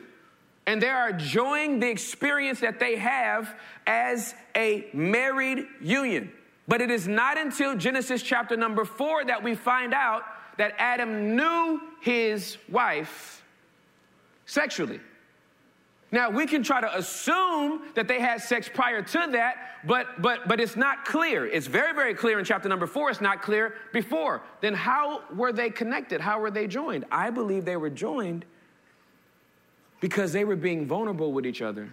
And 0.66 0.82
they 0.82 0.90
are 0.90 1.10
enjoying 1.10 1.80
the 1.80 1.90
experience 1.90 2.62
that 2.62 2.80
they 2.80 2.96
have 2.96 3.54
as 3.86 4.34
a 4.56 4.88
married 4.94 5.66
union. 5.82 6.32
But 6.68 6.82
it 6.82 6.90
is 6.90 7.08
not 7.08 7.38
until 7.38 7.76
Genesis 7.76 8.24
chapter 8.24 8.56
number 8.56 8.86
four 8.86 9.26
that 9.26 9.44
we 9.44 9.56
find 9.56 9.94
out 9.94 10.24
that 10.58 10.74
Adam 10.78 11.36
knew 11.36 11.82
his 12.02 12.58
wife 12.70 13.44
sexually. 14.46 15.00
Now 16.14 16.30
we 16.30 16.46
can 16.46 16.62
try 16.62 16.80
to 16.80 16.96
assume 16.96 17.82
that 17.96 18.08
they 18.08 18.20
had 18.20 18.40
sex 18.40 18.70
prior 18.72 19.02
to 19.02 19.28
that, 19.32 19.56
but 19.84 20.22
but 20.22 20.48
but 20.48 20.60
it's 20.60 20.76
not 20.76 21.06
clear. 21.06 21.48
It's 21.48 21.66
very 21.66 21.92
very 21.92 22.14
clear 22.14 22.38
in 22.38 22.46
chapter 22.46 22.70
number 22.70 22.86
4. 22.86 23.10
It's 23.10 23.20
not 23.20 23.42
clear 23.42 23.74
before. 23.94 24.44
Then 24.62 24.76
how 24.76 25.24
were 25.36 25.52
they 25.52 25.72
connected? 25.72 26.22
How 26.22 26.40
were 26.40 26.52
they 26.52 26.68
joined? 26.68 27.06
I 27.12 27.32
believe 27.32 27.66
they 27.66 27.78
were 27.78 27.90
joined 27.90 28.46
because 30.02 30.32
they 30.34 30.46
were 30.46 30.56
being 30.56 30.86
vulnerable 30.86 31.34
with 31.34 31.48
each 31.48 31.64
other 31.64 31.90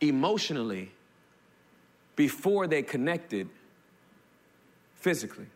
emotionally 0.00 0.90
before 2.16 2.66
they 2.66 2.82
connected 2.82 3.48
physically. 4.96 5.46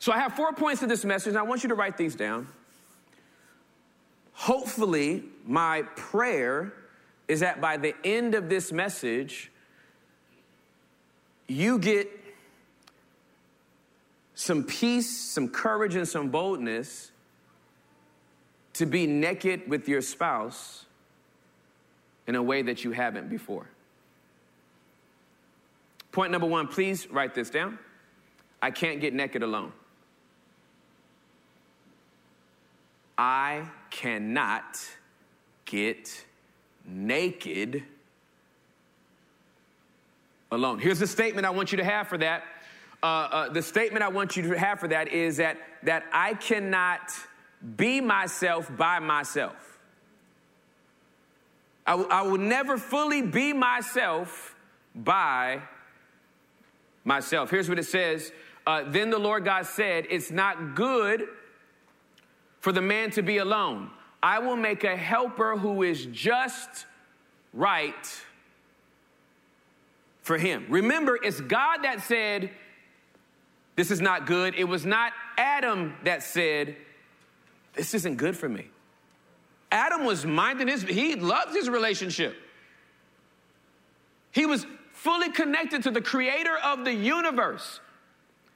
So 0.00 0.10
I 0.10 0.18
have 0.18 0.32
four 0.32 0.52
points 0.52 0.80
to 0.80 0.88
this 0.88 1.04
message, 1.04 1.28
and 1.28 1.38
I 1.38 1.42
want 1.42 1.62
you 1.62 1.68
to 1.68 1.76
write 1.76 1.96
these 1.96 2.16
down. 2.16 2.48
Hopefully, 4.40 5.22
my 5.44 5.82
prayer 5.96 6.72
is 7.28 7.40
that 7.40 7.60
by 7.60 7.76
the 7.76 7.94
end 8.02 8.34
of 8.34 8.48
this 8.48 8.72
message, 8.72 9.52
you 11.46 11.78
get 11.78 12.08
some 14.34 14.64
peace, 14.64 15.10
some 15.14 15.46
courage, 15.46 15.94
and 15.94 16.08
some 16.08 16.30
boldness 16.30 17.10
to 18.72 18.86
be 18.86 19.06
naked 19.06 19.68
with 19.68 19.86
your 19.86 20.00
spouse 20.00 20.86
in 22.26 22.34
a 22.34 22.42
way 22.42 22.62
that 22.62 22.82
you 22.82 22.92
haven't 22.92 23.28
before. 23.28 23.66
Point 26.12 26.32
number 26.32 26.46
one, 26.46 26.66
please 26.66 27.06
write 27.10 27.34
this 27.34 27.50
down. 27.50 27.78
I 28.62 28.70
can't 28.70 29.02
get 29.02 29.12
naked 29.12 29.42
alone. 29.42 29.74
I 33.22 33.68
cannot 33.90 34.78
get 35.66 36.24
naked 36.86 37.82
alone. 40.50 40.78
Here's 40.78 41.00
the 41.00 41.06
statement 41.06 41.46
I 41.46 41.50
want 41.50 41.70
you 41.70 41.76
to 41.76 41.84
have 41.84 42.08
for 42.08 42.16
that. 42.16 42.44
Uh, 43.02 43.06
uh, 43.06 43.48
the 43.50 43.60
statement 43.60 44.02
I 44.02 44.08
want 44.08 44.38
you 44.38 44.44
to 44.44 44.58
have 44.58 44.80
for 44.80 44.88
that 44.88 45.08
is 45.08 45.36
that, 45.36 45.58
that 45.82 46.04
I 46.14 46.32
cannot 46.32 47.12
be 47.76 48.00
myself 48.00 48.74
by 48.74 49.00
myself. 49.00 49.78
I, 51.86 51.90
w- 51.90 52.08
I 52.08 52.22
will 52.22 52.38
never 52.38 52.78
fully 52.78 53.20
be 53.20 53.52
myself 53.52 54.54
by 54.94 55.60
myself. 57.04 57.50
Here's 57.50 57.68
what 57.68 57.78
it 57.78 57.84
says 57.84 58.32
uh, 58.66 58.84
Then 58.86 59.10
the 59.10 59.18
Lord 59.18 59.44
God 59.44 59.66
said, 59.66 60.06
It's 60.08 60.30
not 60.30 60.74
good 60.74 61.28
for 62.60 62.72
the 62.72 62.80
man 62.80 63.10
to 63.12 63.22
be 63.22 63.38
alone. 63.38 63.90
I 64.22 64.38
will 64.38 64.56
make 64.56 64.84
a 64.84 64.96
helper 64.96 65.56
who 65.56 65.82
is 65.82 66.06
just 66.06 66.86
right 67.52 68.22
for 70.22 70.38
him. 70.38 70.66
Remember, 70.68 71.18
it's 71.20 71.40
God 71.40 71.78
that 71.82 72.02
said, 72.02 72.50
This 73.76 73.90
is 73.90 74.00
not 74.00 74.26
good. 74.26 74.54
It 74.54 74.64
was 74.64 74.84
not 74.84 75.12
Adam 75.38 75.94
that 76.04 76.22
said, 76.22 76.76
This 77.74 77.94
isn't 77.94 78.16
good 78.16 78.36
for 78.36 78.48
me. 78.48 78.66
Adam 79.72 80.04
was 80.04 80.26
minding 80.26 80.68
his, 80.68 80.82
he 80.82 81.14
loved 81.14 81.54
his 81.54 81.68
relationship. 81.68 82.36
He 84.32 84.46
was 84.46 84.66
fully 84.92 85.30
connected 85.30 85.84
to 85.84 85.90
the 85.90 86.00
creator 86.00 86.56
of 86.62 86.84
the 86.84 86.92
universe. 86.92 87.80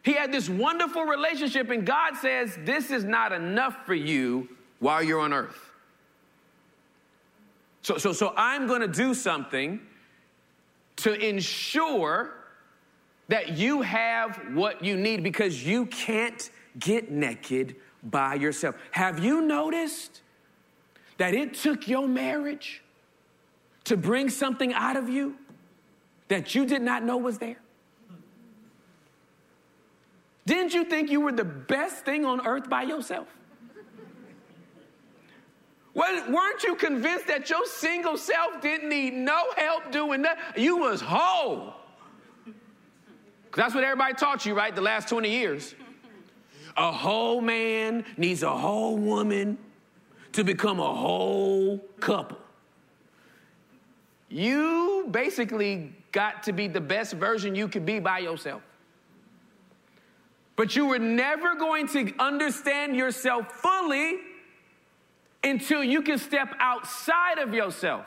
He 0.05 0.13
had 0.13 0.31
this 0.31 0.51
wonderful 0.51 1.05
relationship, 1.05 1.71
and 1.71 1.87
God 1.87 2.17
says, 2.17 2.57
This 2.65 2.91
is 2.91 3.05
not 3.05 3.33
enough 3.33 3.87
for 3.87 3.95
you 3.95 4.49
while 4.79 5.03
you're 5.03 5.21
on 5.21 5.33
earth. 5.33 5.71
So, 7.83 7.97
so, 7.97 8.13
so 8.13 8.35
I'm 8.37 8.67
going 8.67 8.83
to 8.83 8.89
do 8.89 9.15
something 9.15 9.81
to 10.97 11.13
ensure 11.15 12.35
that 13.29 13.57
you 13.57 13.83
have 13.83 14.37
what 14.53 14.85
you 14.85 14.97
need 14.97 15.23
because 15.23 15.67
you 15.67 15.87
can't 15.87 16.51
get 16.79 17.11
naked 17.11 17.77
by 18.03 18.35
yourself. 18.35 18.77
Have 18.91 19.25
you 19.25 19.41
noticed 19.41 20.21
that 21.17 21.33
it 21.33 21.55
took 21.55 21.89
your 21.89 22.07
marriage 22.07 22.83
to 23.85 23.97
bring 23.97 24.29
something 24.29 24.75
out 24.75 24.97
of 24.97 25.09
you 25.09 25.37
that 26.29 26.55
you 26.55 26.67
did 26.67 26.83
not 26.83 27.05
know 27.05 27.17
was 27.17 27.39
there? 27.39 27.57
Didn't 30.47 30.75
you 30.75 30.85
think 30.85 31.11
you 31.11 31.21
were 31.21 31.33
the 31.33 31.45
best 31.45 32.05
thing 32.05 32.25
on 32.25 32.47
earth 32.47 32.69
by 32.69 32.83
yourself? 32.83 33.29
Well, 35.95 36.31
weren't 36.31 36.65
you 36.65 36.75
convinced 36.75 37.29
that 37.29 37.49
your 37.49 37.65
single 37.67 38.17
self 38.17 38.61
didn't 38.61 38.89
need 38.89 39.15
no 39.15 39.53
help 39.57 39.93
doing 39.93 40.23
that? 40.23 40.39
You 40.57 40.77
was 40.77 41.01
whole. 41.01 41.75
That's 43.55 43.75
what 43.75 43.85
everybody 43.85 44.15
taught 44.15 44.45
you, 44.45 44.55
right? 44.55 44.75
The 44.75 44.83
last 44.83 45.09
20 45.09 45.31
years. 45.31 45.75
A 46.77 46.91
whole 46.91 47.41
man 47.41 48.05
needs 48.17 48.43
a 48.43 48.51
whole 48.51 48.97
woman 48.97 49.57
to 50.33 50.43
become 50.43 50.81
a 50.81 50.95
whole 50.95 51.79
couple. 52.01 52.39
You 54.29 55.07
basically 55.13 55.95
got 56.11 56.43
to 56.43 56.53
be 56.53 56.67
the 56.67 56.81
best 56.81 57.13
version 57.13 57.55
you 57.55 57.69
could 57.69 57.87
be 57.87 58.01
by 58.01 58.19
yourself. 58.19 58.63
But 60.57 60.77
you 60.77 60.87
were 60.87 60.99
never 60.99 61.55
going 61.55 61.89
to 61.89 62.13
understand 62.19 62.97
yourself 62.97 63.51
fully 63.53 64.19
until 65.43 65.83
you 65.83 66.03
can 66.03 66.19
step 66.19 66.55
outside 66.59 67.39
of 67.39 67.53
yourself 67.53 68.07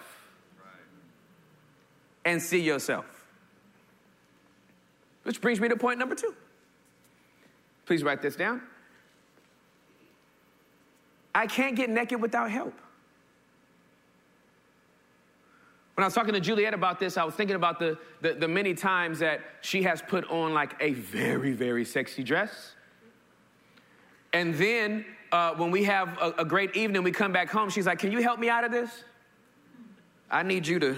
and 2.26 2.42
see 2.42 2.60
yourself. 2.60 3.06
Which 5.24 5.42
brings 5.42 5.60
me 5.60 5.68
to 5.68 5.76
point 5.76 6.00
number 6.00 6.16
two. 6.16 6.34
Please 7.86 8.04
write 8.04 8.22
this 8.22 8.36
down. 8.36 8.62
I 11.36 11.48
can't 11.48 11.76
get 11.76 11.90
naked 11.90 12.22
without 12.22 12.50
help. 12.50 12.74
When 15.98 16.04
I 16.04 16.06
was 16.06 16.14
talking 16.14 16.36
to 16.36 16.40
Juliet 16.40 16.76
about 16.76 17.00
this, 17.00 17.18
I 17.18 17.24
was 17.24 17.34
thinking 17.34 17.56
about 17.56 17.80
the, 17.80 17.98
the, 18.22 18.34
the, 18.34 18.48
many 18.48 18.76
times 18.76 19.18
that 19.18 19.42
she 19.62 19.82
has 19.82 20.00
put 20.00 20.30
on 20.30 20.54
like 20.54 20.76
a 20.80 20.94
very, 20.94 21.54
very 21.54 21.84
sexy 21.84 22.22
dress. 22.22 22.74
And 24.32 24.54
then 24.54 25.06
uh, 25.32 25.56
when 25.56 25.72
we 25.72 25.86
have 25.86 26.16
a, 26.20 26.34
a 26.38 26.46
great 26.46 26.76
evening, 26.76 27.02
we 27.02 27.12
come 27.12 27.32
back 27.32 27.50
home, 27.50 27.72
she's 27.72 27.88
like, 27.88 27.98
Can 27.98 28.12
you 28.12 28.22
help 28.22 28.40
me 28.40 28.48
out 28.48 28.64
of 28.64 28.72
this? 28.72 28.92
I 30.30 30.44
need 30.44 30.68
you 30.68 30.78
to 30.78 30.98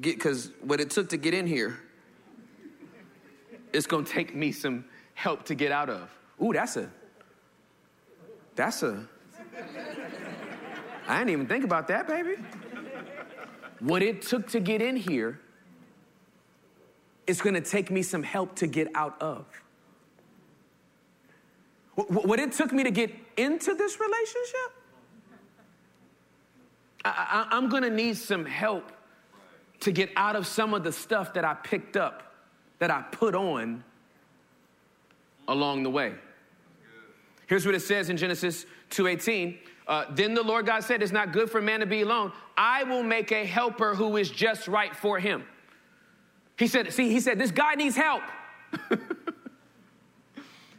get, 0.00 0.14
because 0.14 0.52
what 0.60 0.78
it 0.78 0.90
took 0.90 1.08
to 1.08 1.16
get 1.16 1.34
in 1.34 1.44
here, 1.44 1.80
it's 3.72 3.88
gonna 3.88 4.06
take 4.06 4.32
me 4.32 4.52
some 4.52 4.84
help 5.14 5.44
to 5.46 5.56
get 5.56 5.72
out 5.72 5.90
of. 5.90 6.08
Ooh, 6.40 6.52
that's 6.52 6.76
a, 6.76 6.88
that's 8.54 8.84
a, 8.84 9.08
I 11.08 11.18
didn't 11.18 11.30
even 11.30 11.48
think 11.48 11.64
about 11.64 11.88
that, 11.88 12.06
baby. 12.06 12.36
What 13.80 14.02
it 14.02 14.22
took 14.22 14.48
to 14.48 14.60
get 14.60 14.82
in 14.82 14.96
here, 14.96 15.40
it's 17.26 17.40
gonna 17.40 17.60
take 17.60 17.90
me 17.90 18.02
some 18.02 18.22
help 18.22 18.56
to 18.56 18.66
get 18.66 18.88
out 18.94 19.20
of. 19.20 19.44
What 21.94 22.38
it 22.38 22.52
took 22.52 22.72
me 22.72 22.84
to 22.84 22.90
get 22.90 23.10
into 23.36 23.74
this 23.74 23.98
relationship, 23.98 24.72
I, 27.04 27.48
am 27.50 27.68
gonna 27.68 27.90
need 27.90 28.16
some 28.16 28.44
help 28.44 28.92
to 29.80 29.92
get 29.92 30.10
out 30.16 30.36
of 30.36 30.46
some 30.46 30.74
of 30.74 30.84
the 30.84 30.92
stuff 30.92 31.34
that 31.34 31.44
I 31.44 31.54
picked 31.54 31.96
up, 31.96 32.34
that 32.78 32.90
I 32.90 33.02
put 33.02 33.34
on 33.34 33.82
along 35.48 35.82
the 35.82 35.90
way. 35.90 36.14
Here's 37.46 37.64
what 37.64 37.74
it 37.74 37.80
says 37.80 38.10
in 38.10 38.16
Genesis 38.16 38.66
2:18. 38.90 39.58
Uh, 39.88 40.04
then 40.10 40.34
the 40.34 40.42
Lord 40.42 40.66
God 40.66 40.84
said, 40.84 41.02
It's 41.02 41.12
not 41.12 41.32
good 41.32 41.50
for 41.50 41.62
man 41.62 41.80
to 41.80 41.86
be 41.86 42.02
alone. 42.02 42.32
I 42.56 42.84
will 42.84 43.02
make 43.02 43.32
a 43.32 43.44
helper 43.46 43.94
who 43.94 44.18
is 44.18 44.30
just 44.30 44.68
right 44.68 44.94
for 44.94 45.18
him. 45.18 45.44
He 46.58 46.66
said, 46.66 46.92
See, 46.92 47.10
he 47.10 47.20
said, 47.20 47.38
This 47.38 47.50
guy 47.50 47.74
needs 47.74 47.96
help. 47.96 48.22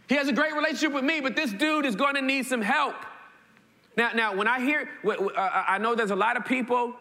he 0.08 0.16
has 0.16 0.28
a 0.28 0.34
great 0.34 0.54
relationship 0.54 0.94
with 0.94 1.04
me, 1.04 1.22
but 1.22 1.36
this 1.36 1.52
dude 1.52 1.86
is 1.86 1.96
going 1.96 2.14
to 2.16 2.22
need 2.22 2.46
some 2.46 2.62
help. 2.62 2.96
Now, 3.98 4.12
now, 4.14 4.36
when 4.36 4.48
I 4.48 4.60
hear, 4.60 4.88
uh, 5.04 5.24
I 5.36 5.80
know 5.80 5.96
there's 5.96 6.12
a 6.12 6.16
lot 6.16 6.38
of 6.38 6.46
people, 6.46 6.94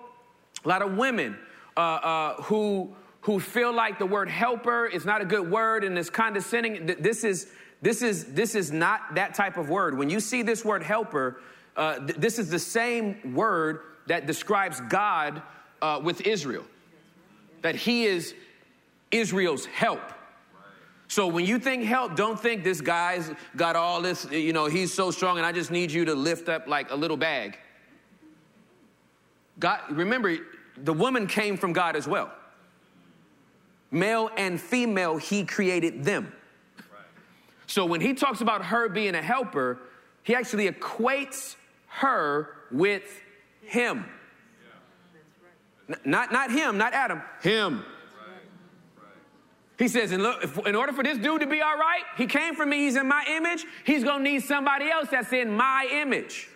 a 0.64 0.68
lot 0.68 0.80
of 0.80 0.96
women 0.96 1.36
uh, 1.76 1.80
uh, 1.80 2.42
who 2.42 2.94
who 3.22 3.38
feel 3.38 3.72
like 3.72 3.98
the 3.98 4.06
word 4.06 4.28
helper 4.28 4.86
is 4.86 5.04
not 5.04 5.20
a 5.20 5.24
good 5.24 5.50
word 5.50 5.84
and 5.84 5.98
is 5.98 6.08
condescending. 6.08 6.86
This 6.86 7.24
is 7.24 7.48
this 7.82 8.00
is 8.00 8.32
this 8.32 8.54
is 8.54 8.72
not 8.72 9.14
that 9.16 9.34
type 9.34 9.58
of 9.58 9.68
word. 9.68 9.98
When 9.98 10.08
you 10.08 10.18
see 10.18 10.42
this 10.42 10.64
word 10.64 10.82
helper, 10.82 11.40
uh, 11.78 11.98
th- 12.04 12.18
this 12.18 12.38
is 12.38 12.50
the 12.50 12.58
same 12.58 13.34
word 13.34 13.80
that 14.08 14.26
describes 14.26 14.80
God 14.88 15.40
uh, 15.80 16.00
with 16.02 16.26
Israel, 16.26 16.64
that 17.62 17.76
He 17.76 18.04
is 18.04 18.34
Israel's 19.10 19.64
help. 19.64 20.02
So 21.06 21.26
when 21.26 21.46
you 21.46 21.58
think 21.58 21.84
help, 21.84 22.16
don't 22.16 22.38
think 22.38 22.64
this 22.64 22.82
guy's 22.82 23.30
got 23.56 23.76
all 23.76 24.02
this, 24.02 24.30
you 24.30 24.52
know, 24.52 24.66
he's 24.66 24.92
so 24.92 25.10
strong 25.10 25.38
and 25.38 25.46
I 25.46 25.52
just 25.52 25.70
need 25.70 25.90
you 25.90 26.04
to 26.04 26.14
lift 26.14 26.50
up 26.50 26.66
like 26.66 26.90
a 26.90 26.94
little 26.94 27.16
bag. 27.16 27.58
God, 29.58 29.80
remember, 29.90 30.36
the 30.76 30.92
woman 30.92 31.26
came 31.26 31.56
from 31.56 31.72
God 31.72 31.96
as 31.96 32.06
well. 32.06 32.30
Male 33.90 34.30
and 34.36 34.60
female, 34.60 35.16
he 35.16 35.44
created 35.44 36.04
them. 36.04 36.30
So 37.66 37.86
when 37.86 38.02
he 38.02 38.12
talks 38.12 38.42
about 38.42 38.66
her 38.66 38.90
being 38.90 39.14
a 39.14 39.22
helper, 39.22 39.78
he 40.24 40.34
actually 40.34 40.68
equates 40.70 41.56
her 41.98 42.50
with 42.70 43.02
him. 43.62 44.04
Not, 46.04 46.32
not 46.32 46.50
him, 46.50 46.76
not 46.76 46.92
Adam, 46.92 47.22
him. 47.42 47.84
He 49.78 49.86
says, 49.88 50.10
in, 50.10 50.20
in 50.66 50.74
order 50.74 50.92
for 50.92 51.04
this 51.04 51.18
dude 51.18 51.40
to 51.40 51.46
be 51.46 51.60
all 51.62 51.76
right, 51.76 52.02
he 52.16 52.26
came 52.26 52.56
from 52.56 52.70
me, 52.70 52.78
he's 52.78 52.96
in 52.96 53.06
my 53.06 53.24
image, 53.28 53.64
he's 53.84 54.02
gonna 54.02 54.24
need 54.24 54.42
somebody 54.42 54.90
else 54.90 55.08
that's 55.10 55.32
in 55.32 55.56
my 55.56 55.88
image. 55.90 56.48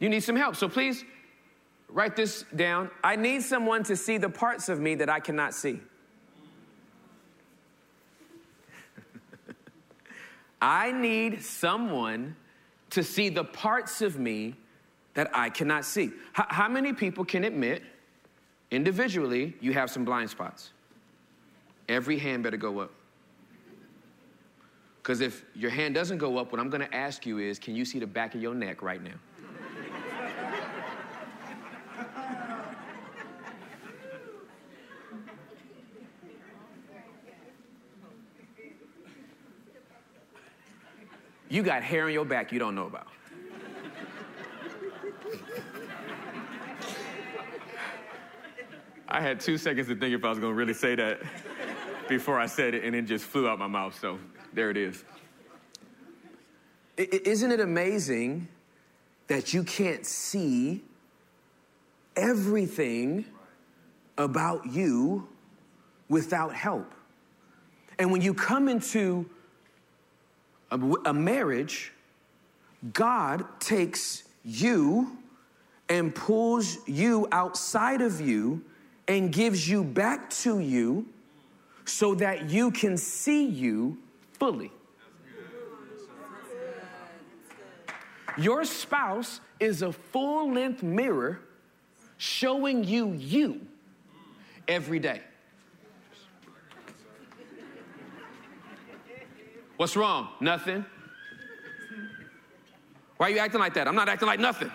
You 0.00 0.08
need 0.08 0.20
some 0.20 0.36
help. 0.36 0.56
So 0.56 0.68
please 0.68 1.04
write 1.88 2.16
this 2.16 2.44
down. 2.56 2.90
I 3.02 3.16
need 3.16 3.42
someone 3.42 3.84
to 3.84 3.96
see 3.96 4.18
the 4.18 4.28
parts 4.28 4.68
of 4.68 4.80
me 4.80 4.96
that 4.96 5.08
I 5.08 5.20
cannot 5.20 5.54
see. 5.54 5.80
I 10.64 10.92
need 10.92 11.42
someone 11.42 12.36
to 12.88 13.04
see 13.04 13.28
the 13.28 13.44
parts 13.44 14.00
of 14.00 14.18
me 14.18 14.54
that 15.12 15.30
I 15.34 15.50
cannot 15.50 15.84
see. 15.84 16.04
H- 16.04 16.46
how 16.48 16.70
many 16.70 16.94
people 16.94 17.22
can 17.22 17.44
admit 17.44 17.82
individually 18.70 19.54
you 19.60 19.74
have 19.74 19.90
some 19.90 20.06
blind 20.06 20.30
spots? 20.30 20.72
Every 21.86 22.18
hand 22.18 22.44
better 22.44 22.56
go 22.56 22.78
up. 22.78 22.92
Because 25.02 25.20
if 25.20 25.44
your 25.54 25.70
hand 25.70 25.94
doesn't 25.94 26.16
go 26.16 26.38
up, 26.38 26.50
what 26.50 26.62
I'm 26.62 26.70
gonna 26.70 26.88
ask 26.92 27.26
you 27.26 27.40
is 27.40 27.58
can 27.58 27.76
you 27.76 27.84
see 27.84 27.98
the 27.98 28.06
back 28.06 28.34
of 28.34 28.40
your 28.40 28.54
neck 28.54 28.80
right 28.80 29.02
now? 29.02 29.18
You 41.54 41.62
got 41.62 41.84
hair 41.84 42.06
on 42.06 42.12
your 42.12 42.24
back 42.24 42.50
you 42.50 42.58
don't 42.58 42.74
know 42.74 42.86
about. 42.86 43.06
I 49.06 49.20
had 49.20 49.38
two 49.38 49.56
seconds 49.56 49.86
to 49.86 49.94
think 49.94 50.16
if 50.16 50.24
I 50.24 50.30
was 50.30 50.40
gonna 50.40 50.52
really 50.52 50.74
say 50.74 50.96
that 50.96 51.20
before 52.08 52.40
I 52.40 52.46
said 52.46 52.74
it, 52.74 52.82
and 52.82 52.96
it 52.96 53.02
just 53.02 53.24
flew 53.24 53.46
out 53.48 53.60
my 53.60 53.68
mouth, 53.68 53.96
so 54.00 54.18
there 54.52 54.68
it 54.68 54.76
is. 54.76 55.04
Isn't 56.96 57.52
it 57.52 57.60
amazing 57.60 58.48
that 59.28 59.54
you 59.54 59.62
can't 59.62 60.04
see 60.04 60.82
everything 62.16 63.26
about 64.18 64.66
you 64.66 65.28
without 66.08 66.52
help? 66.52 66.92
And 68.00 68.10
when 68.10 68.22
you 68.22 68.34
come 68.34 68.68
into 68.68 69.30
a, 70.74 71.12
marriage, 71.12 71.92
God 72.92 73.44
takes 73.60 74.24
you 74.44 75.16
and 75.88 76.14
pulls 76.14 76.78
you 76.86 77.28
outside 77.32 78.00
of 78.00 78.20
you 78.20 78.62
and 79.08 79.32
gives 79.32 79.68
you 79.68 79.84
back 79.84 80.30
to 80.30 80.58
you 80.58 81.06
so 81.84 82.14
that 82.14 82.50
you 82.50 82.70
can 82.70 82.96
see 82.96 83.44
you 83.44 83.98
fully. 84.32 84.72
Your 88.36 88.64
spouse 88.64 89.40
is 89.60 89.82
a 89.82 89.92
full 89.92 90.52
length 90.52 90.82
mirror 90.82 91.40
showing 92.16 92.82
you 92.84 93.12
you 93.12 93.60
every 94.66 94.98
day. 94.98 95.20
What's 99.76 99.96
wrong? 99.96 100.28
Nothing. 100.40 100.84
Why 103.16 103.26
are 103.26 103.30
you 103.30 103.38
acting 103.38 103.60
like 103.60 103.74
that? 103.74 103.88
I'm 103.88 103.94
not 103.94 104.08
acting 104.08 104.28
like 104.28 104.40
nothing. 104.40 104.70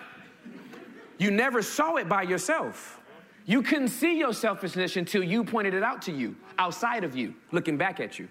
You 1.18 1.32
never 1.32 1.62
saw 1.62 1.96
it 1.98 2.08
by 2.08 2.24
yourself. 2.24 3.00
You 3.46 3.62
couldn't 3.62 3.90
see 3.90 4.18
your 4.18 4.34
selfishness 4.34 4.96
until 4.96 5.24
you 5.24 5.44
pointed 5.44 5.74
it 5.74 5.84
out 5.84 6.02
to 6.04 6.12
you, 6.12 6.36
outside 6.58 7.04
of 7.04 7.16
you, 7.16 7.34
looking 7.52 7.78
back 7.78 8.00
at 8.00 8.20
you. 8.20 8.30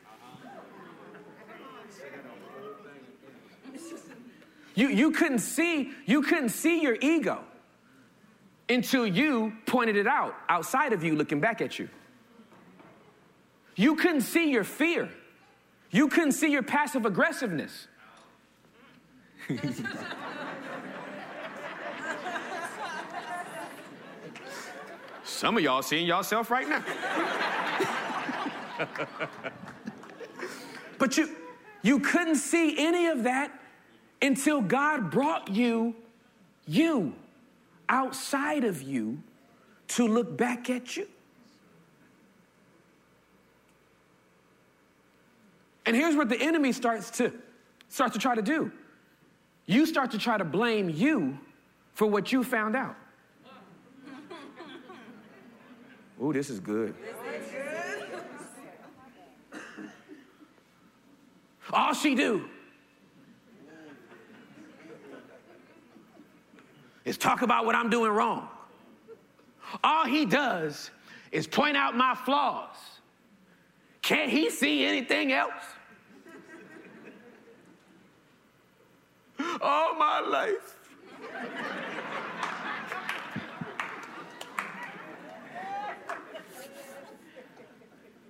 You, 4.75 4.89
you 4.89 5.11
couldn't 5.11 5.41
see, 5.41 5.91
you 6.07 6.23
couldn't 6.23 6.51
see 6.51 6.81
your 6.81 6.97
ego 7.01 7.43
until 8.69 9.07
you 9.07 9.55
pointed 9.67 9.97
it 9.97 10.07
out 10.07 10.37
outside 10.49 10.93
of 10.93 11.03
you, 11.03 11.17
looking 11.17 11.41
back 11.41 11.61
at 11.61 11.79
you. 11.81 11.89
You 13.75 13.97
couldn't 13.97 14.21
see 14.21 14.51
your 14.51 14.65
fear 14.65 15.09
you 15.91 16.09
couldn't 16.09 16.33
see 16.33 16.51
your 16.51 16.63
passive 16.63 17.07
aggressiveness. 17.07 17.89
Some 25.25 25.57
of 25.57 25.63
y'all 25.63 25.83
seeing 25.83 26.07
yourself 26.07 26.51
right 26.51 26.69
now. 26.69 26.85
but 30.99 31.17
you 31.17 31.31
you 31.83 32.01
couldn't 32.01 32.37
see 32.37 32.77
any 32.79 33.07
of 33.07 33.23
that 33.23 33.53
until 34.21 34.61
God 34.61 35.11
brought 35.11 35.49
you 35.49 35.95
you 36.67 37.15
outside 37.89 38.65
of 38.65 38.83
you 38.83 39.23
to 39.89 40.07
look 40.07 40.37
back 40.37 40.69
at 40.69 40.97
you. 40.97 41.07
And 45.89 45.97
here's 45.97 46.15
what 46.15 46.29
the 46.29 46.39
enemy 46.39 46.73
starts 46.73 47.11
to 47.13 47.33
starts 47.89 48.13
to 48.13 48.19
try 48.19 48.35
to 48.35 48.43
do. 48.43 48.71
You 49.65 49.87
start 49.87 50.11
to 50.11 50.19
try 50.19 50.37
to 50.37 50.45
blame 50.45 50.91
you 50.91 51.39
for 51.95 52.07
what 52.07 52.31
you 52.31 52.45
found 52.45 52.77
out. 52.77 52.95
Oh, 56.21 56.31
this 56.33 56.51
is 56.51 56.61
good. 56.61 56.95
All 61.73 61.95
she 61.95 62.15
do 62.15 62.47
is 67.07 67.17
talk 67.17 67.41
about 67.41 67.65
what 67.65 67.75
I'm 67.75 67.89
doing 67.89 68.11
wrong. 68.11 68.49
All 69.83 70.05
he 70.05 70.27
does 70.27 70.91
is 71.33 71.47
point 71.47 71.79
out 71.79 71.97
my 71.97 72.15
flaws. 72.15 72.77
Can't 74.03 74.31
he 74.31 74.51
see 74.51 74.85
anything 74.85 75.33
else? 75.33 75.63
All 79.61 79.95
my 79.95 80.21
life. 80.21 80.75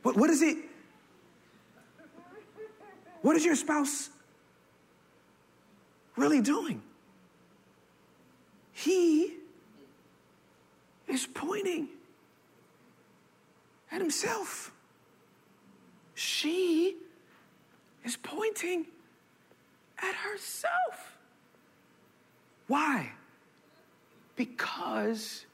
what, 0.03 0.16
what 0.16 0.31
is 0.31 0.42
it? 0.42 0.57
What 3.23 3.37
is 3.37 3.44
your 3.44 3.57
spouse 3.57 4.11
really 6.16 6.40
doing? 6.40 6.83
He 8.73 9.35
is 11.09 11.27
pointing 11.27 11.88
at 13.90 14.01
himself. 14.01 14.73
She 16.14 16.97
is 18.05 18.16
pointing 18.16 18.87
herself. 20.24 21.18
Why? 22.66 23.12
Because 24.37 25.46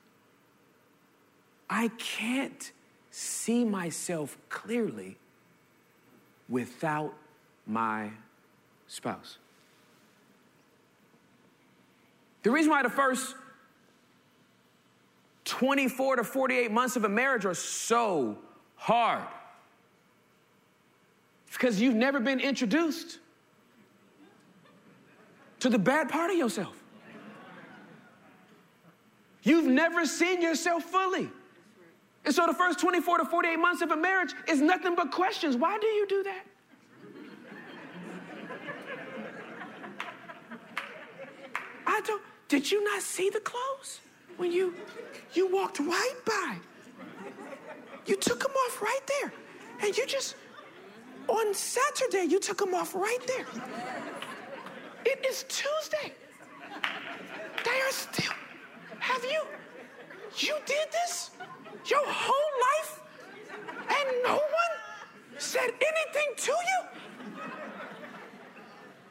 I 1.70 1.88
can't 1.98 2.72
see 3.10 3.64
myself 3.64 4.36
clearly 4.48 5.16
without 6.48 7.14
my 7.66 8.10
spouse. 8.86 9.38
The 12.42 12.50
reason 12.50 12.70
why 12.70 12.82
the 12.82 12.90
first 12.90 13.34
24 15.44 16.16
to 16.16 16.24
48 16.24 16.70
months 16.70 16.96
of 16.96 17.04
a 17.04 17.08
marriage 17.08 17.44
are 17.46 17.54
so 17.54 18.36
hard 18.76 19.24
is 21.48 21.54
because 21.54 21.80
you've 21.80 21.94
never 21.94 22.20
been 22.20 22.40
introduced 22.40 23.18
to 25.64 25.70
the 25.70 25.78
bad 25.78 26.10
part 26.10 26.30
of 26.30 26.36
yourself. 26.36 26.76
You've 29.44 29.64
never 29.64 30.04
seen 30.04 30.42
yourself 30.42 30.82
fully. 30.82 31.30
And 32.26 32.34
so 32.34 32.46
the 32.46 32.52
first 32.52 32.80
24 32.80 33.16
to 33.16 33.24
48 33.24 33.56
months 33.56 33.80
of 33.80 33.90
a 33.90 33.96
marriage 33.96 34.34
is 34.46 34.60
nothing 34.60 34.94
but 34.94 35.10
questions. 35.10 35.56
Why 35.56 35.78
do 35.78 35.86
you 35.86 36.06
do 36.06 36.22
that? 36.24 36.44
I 41.86 42.02
don't, 42.02 42.22
did 42.48 42.70
you 42.70 42.84
not 42.84 43.00
see 43.00 43.30
the 43.30 43.40
clothes 43.40 44.00
when 44.36 44.52
you 44.52 44.74
you 45.32 45.50
walked 45.50 45.78
right 45.78 46.20
by? 46.26 46.58
You 48.04 48.16
took 48.16 48.40
them 48.40 48.52
off 48.52 48.82
right 48.82 49.06
there. 49.18 49.32
And 49.80 49.96
you 49.96 50.06
just 50.06 50.36
on 51.26 51.54
Saturday 51.54 52.24
you 52.24 52.38
took 52.38 52.58
them 52.58 52.74
off 52.74 52.94
right 52.94 53.26
there. 53.26 53.46
It 55.06 55.24
is 55.28 55.44
Tuesday. 55.48 56.12
They 57.64 57.80
are 57.80 57.92
still 57.92 58.32
Have 58.98 59.24
you 59.24 59.42
you 60.36 60.54
did 60.66 60.90
this 60.90 61.30
your 61.86 62.04
whole 62.04 62.52
life 62.68 63.00
and 63.88 64.08
no 64.24 64.34
one 64.34 64.74
said 65.38 65.70
anything 65.70 66.30
to 66.36 66.52
you? 66.52 66.80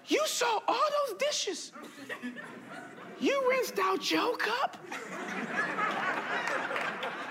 You 0.07 0.21
saw 0.25 0.59
all 0.67 0.87
those 1.07 1.17
dishes. 1.17 1.71
You 3.19 3.49
rinsed 3.49 3.79
out 3.79 4.11
your 4.11 4.35
cup. 4.35 4.77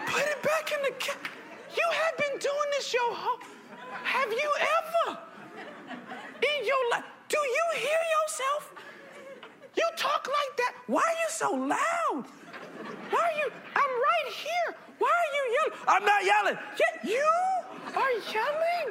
Put 0.07 0.23
it 0.23 0.43
back 0.43 0.73
in 0.73 0.83
the 0.83 0.95
cup. 0.99 1.19
You 1.77 1.85
have 1.91 2.17
been 2.17 2.39
doing 2.39 2.71
this 2.77 2.95
your 2.95 3.15
whole. 3.15 3.41
Have 4.05 4.33
you 4.33 4.51
ever 4.79 5.19
in 6.41 6.67
your 6.67 6.91
life? 6.93 7.12
Do 7.33 7.39
you 7.39 7.67
hear 7.81 8.03
yourself? 8.17 8.75
You 9.75 9.85
talk 9.97 10.29
like 10.29 10.57
that. 10.59 10.75
Why 10.87 11.01
are 11.01 11.19
you 11.25 11.31
so 11.31 11.51
loud? 11.51 12.27
Why 13.11 13.21
are 13.21 13.37
you? 13.41 13.51
I'm 13.75 13.93
right 14.09 14.33
here. 14.45 14.77
Why 14.99 15.09
are 15.23 15.33
you 15.37 15.45
yelling? 15.57 15.79
I'm 15.89 16.05
not 16.05 16.25
yelling. 16.27 16.59
Yeah, 16.83 17.11
you 17.11 17.29
are 17.97 18.15
yelling. 18.35 18.89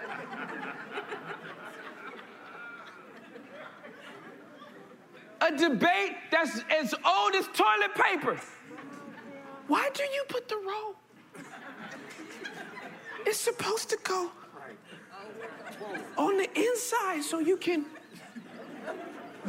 A 5.42 5.52
debate 5.56 6.18
that's 6.32 6.62
as 6.72 6.96
old 7.06 7.36
as 7.36 7.48
toilet 7.54 7.94
paper. 7.94 8.40
Why 9.68 9.88
do 9.94 10.02
you 10.02 10.24
put 10.28 10.50
the 10.50 10.58
roll? 10.58 10.96
It's 13.28 13.40
supposed 13.40 13.90
to 13.92 13.98
go 14.04 14.32
on 16.18 16.38
the 16.38 16.50
inside 16.60 17.22
so 17.24 17.38
you 17.38 17.58
can 17.58 17.86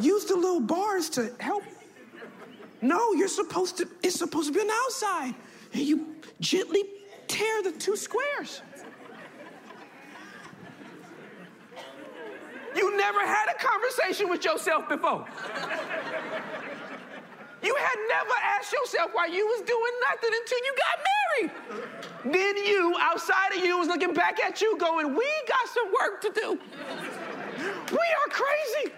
use 0.01 0.25
the 0.25 0.37
little 0.37 0.61
bars 0.61 1.09
to 1.11 1.33
help. 1.41 1.65
No, 2.81 3.13
you're 3.13 3.29
supposed 3.29 3.77
to, 3.79 3.89
it's 4.03 4.19
supposed 4.19 4.49
to 4.49 4.55
be 4.55 4.61
on 4.61 4.67
the 4.67 4.75
outside. 4.87 5.35
And 5.73 5.83
you 5.83 6.17
gently 6.41 6.85
tear 7.29 7.63
the 7.63 7.73
two 7.73 7.97
squares. 7.97 8.63
You 12.75 12.97
never 12.97 13.21
had 13.21 13.47
a 13.51 13.59
conversation 13.59 14.29
with 14.29 14.45
yourself 14.45 14.89
before. 14.89 15.27
You 17.63 17.77
had 17.77 17.97
never 18.09 18.35
asked 18.59 18.73
yourself 18.73 19.11
why 19.13 19.27
you 19.27 19.47
was 19.47 19.61
doing 19.61 19.93
nothing 20.11 20.31
until 20.41 20.59
you 20.59 20.75
got 20.83 20.99
married. 21.13 22.35
Then 22.35 22.57
you, 22.65 22.97
outside 22.99 23.53
of 23.57 23.65
you, 23.65 23.79
was 23.79 23.87
looking 23.89 24.15
back 24.15 24.41
at 24.41 24.61
you 24.61 24.77
going, 24.79 25.15
we 25.15 25.31
got 25.47 25.69
some 25.69 25.93
work 26.01 26.21
to 26.23 26.33
do. 26.35 26.59
We 27.63 27.99
are 27.99 28.29
crazy. 28.31 28.95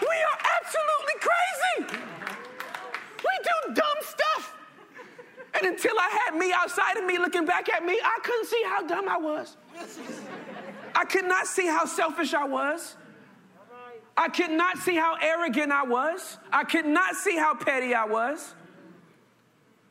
We 0.00 0.16
are 0.28 0.38
absolutely 0.58 1.16
crazy. 1.20 1.98
We 3.18 3.34
do 3.42 3.74
dumb 3.74 3.98
stuff. 4.02 4.54
And 5.54 5.66
until 5.66 5.98
I 5.98 6.24
had 6.24 6.38
me 6.38 6.52
outside 6.52 6.96
of 6.96 7.04
me 7.04 7.18
looking 7.18 7.44
back 7.44 7.68
at 7.68 7.84
me, 7.84 7.98
I 8.02 8.18
couldn't 8.22 8.46
see 8.46 8.62
how 8.66 8.86
dumb 8.86 9.08
I 9.08 9.16
was. 9.16 9.56
I 10.94 11.04
could 11.04 11.26
not 11.26 11.46
see 11.46 11.66
how 11.66 11.84
selfish 11.84 12.34
I 12.34 12.44
was. 12.44 12.96
I 14.16 14.28
could 14.28 14.50
not 14.50 14.78
see 14.78 14.96
how 14.96 15.16
arrogant 15.22 15.70
I 15.70 15.84
was. 15.84 16.38
I 16.52 16.64
could 16.64 16.86
not 16.86 17.14
see 17.14 17.36
how 17.36 17.54
petty 17.54 17.94
I 17.94 18.04
was. 18.04 18.54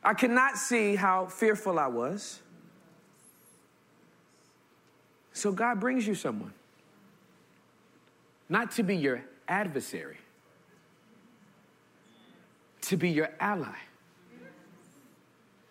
I 0.04 0.12
could 0.14 0.30
not 0.30 0.58
see 0.58 0.96
how 0.96 1.26
fearful 1.26 1.78
I 1.78 1.86
was. 1.86 2.42
So 5.38 5.52
God 5.52 5.78
brings 5.78 6.04
you 6.04 6.16
someone, 6.16 6.52
not 8.48 8.72
to 8.72 8.82
be 8.82 8.96
your 8.96 9.22
adversary, 9.46 10.16
to 12.80 12.96
be 12.96 13.10
your 13.10 13.30
ally. 13.38 13.76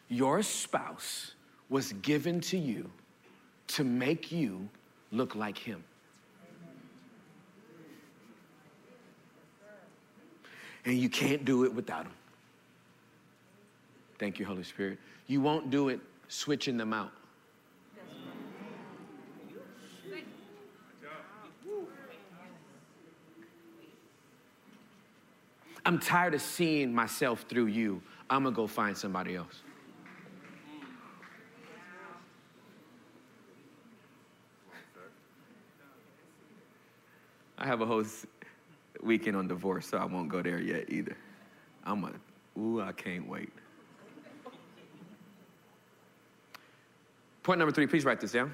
Your 0.07 0.41
spouse 0.41 1.33
was 1.67 1.91
given 1.91 2.39
to 2.39 2.57
you 2.57 2.89
to 3.67 3.83
make 3.83 4.31
you 4.31 4.69
look 5.11 5.35
like 5.35 5.57
him. 5.57 5.83
And 10.85 10.97
you 10.97 11.09
can't 11.09 11.43
do 11.43 11.65
it 11.65 11.73
without 11.73 12.05
him. 12.05 12.13
Thank 14.17 14.39
you, 14.39 14.45
Holy 14.45 14.63
Spirit. 14.63 14.97
You 15.27 15.41
won't 15.41 15.69
do 15.69 15.89
it 15.89 15.99
switching 16.29 16.77
them 16.77 16.93
out. 16.93 17.11
I'm 25.87 25.99
tired 25.99 26.33
of 26.33 26.41
seeing 26.41 26.93
myself 26.93 27.45
through 27.47 27.67
you. 27.67 28.01
I'm 28.29 28.43
gonna 28.43 28.53
go 28.53 28.67
find 28.67 28.95
somebody 28.95 29.37
else. 29.37 29.61
I 37.57 37.65
have 37.65 37.79
a 37.79 37.85
whole 37.85 38.03
weekend 39.01 39.37
on 39.37 39.47
divorce, 39.47 39.87
so 39.87 39.97
I 39.97 40.03
won't 40.03 40.27
go 40.27 40.41
there 40.41 40.59
yet 40.59 40.91
either. 40.91 41.15
I'm 41.85 42.03
a, 42.03 42.11
ooh, 42.59 42.81
I 42.81 42.91
can't 42.91 43.25
wait. 43.25 43.53
Point 47.43 47.59
number 47.59 47.71
three, 47.71 47.87
please 47.87 48.03
write 48.03 48.19
this 48.19 48.33
down. 48.33 48.51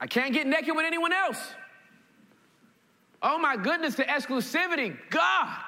I 0.00 0.06
can't 0.06 0.32
get 0.32 0.46
naked 0.46 0.74
with 0.74 0.86
anyone 0.86 1.12
else. 1.12 1.52
Oh 3.20 3.38
my 3.38 3.58
goodness, 3.58 3.94
the 3.94 4.04
exclusivity. 4.04 4.96
God, 5.10 5.58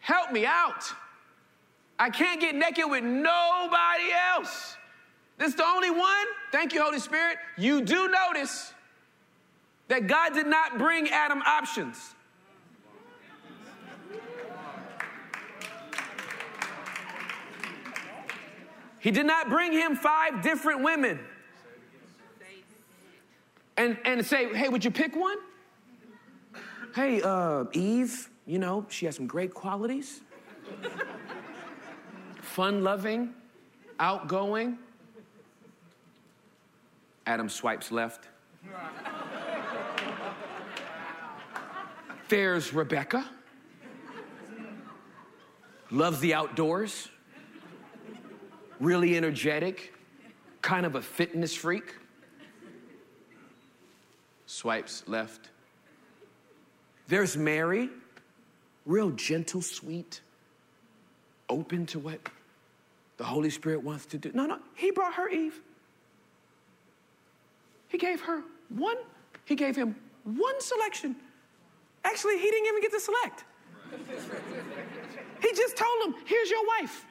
help 0.00 0.32
me 0.32 0.46
out. 0.46 0.84
I 1.98 2.10
can't 2.10 2.40
get 2.40 2.54
naked 2.54 2.84
with 2.88 3.02
nobody 3.02 4.12
else. 4.34 4.76
This 5.36 5.50
is 5.50 5.54
the 5.54 5.64
only 5.64 5.90
one. 5.90 6.26
Thank 6.52 6.72
you, 6.72 6.82
Holy 6.82 6.98
Spirit. 6.98 7.38
You 7.56 7.80
do 7.80 8.08
notice 8.08 8.72
that 9.88 10.06
God 10.06 10.34
did 10.34 10.46
not 10.46 10.78
bring 10.78 11.08
Adam 11.08 11.42
options. 11.42 12.14
He 19.00 19.10
did 19.10 19.26
not 19.26 19.48
bring 19.48 19.72
him 19.72 19.94
five 19.96 20.42
different 20.42 20.82
women 20.82 21.20
and, 23.76 23.96
and 24.04 24.26
say, 24.26 24.52
hey, 24.54 24.68
would 24.68 24.84
you 24.84 24.90
pick 24.90 25.14
one? 25.14 25.38
Hey, 26.94 27.22
uh, 27.22 27.64
Eve, 27.72 28.28
you 28.48 28.58
know, 28.58 28.84
she 28.88 29.06
has 29.06 29.14
some 29.14 29.28
great 29.28 29.54
qualities. 29.54 30.22
Fun 32.42 32.82
loving, 32.82 33.34
outgoing. 34.00 34.78
Adam 37.26 37.48
swipes 37.48 37.92
left. 37.92 38.26
There's 42.28 42.72
Rebecca. 42.72 43.28
Loves 45.90 46.18
the 46.20 46.34
outdoors 46.34 47.08
really 48.80 49.16
energetic, 49.16 49.92
kind 50.62 50.86
of 50.86 50.94
a 50.94 51.02
fitness 51.02 51.54
freak. 51.54 51.94
Swipes 54.46 55.04
left. 55.06 55.50
There's 57.08 57.36
Mary, 57.36 57.90
real 58.88 59.10
gentle, 59.10 59.62
sweet, 59.62 60.20
open 61.48 61.86
to 61.86 62.00
what 62.00 62.18
the 63.18 63.24
Holy 63.24 63.50
Spirit 63.50 63.84
wants 63.84 64.06
to 64.06 64.18
do. 64.18 64.32
No, 64.34 64.46
no, 64.46 64.58
he 64.74 64.90
brought 64.90 65.14
her 65.14 65.28
Eve. 65.28 65.60
He 67.88 67.98
gave 67.98 68.22
her 68.22 68.42
one, 68.70 68.96
he 69.44 69.54
gave 69.54 69.76
him 69.76 69.94
one 70.24 70.60
selection. 70.60 71.14
Actually, 72.04 72.38
he 72.38 72.50
didn't 72.50 72.66
even 72.66 72.80
get 72.80 72.90
to 72.92 73.00
select. 73.00 73.44
He 75.42 75.52
just 75.54 75.76
told 75.76 76.06
him, 76.06 76.14
here's 76.26 76.50
your 76.50 76.66
wife. 76.66 77.04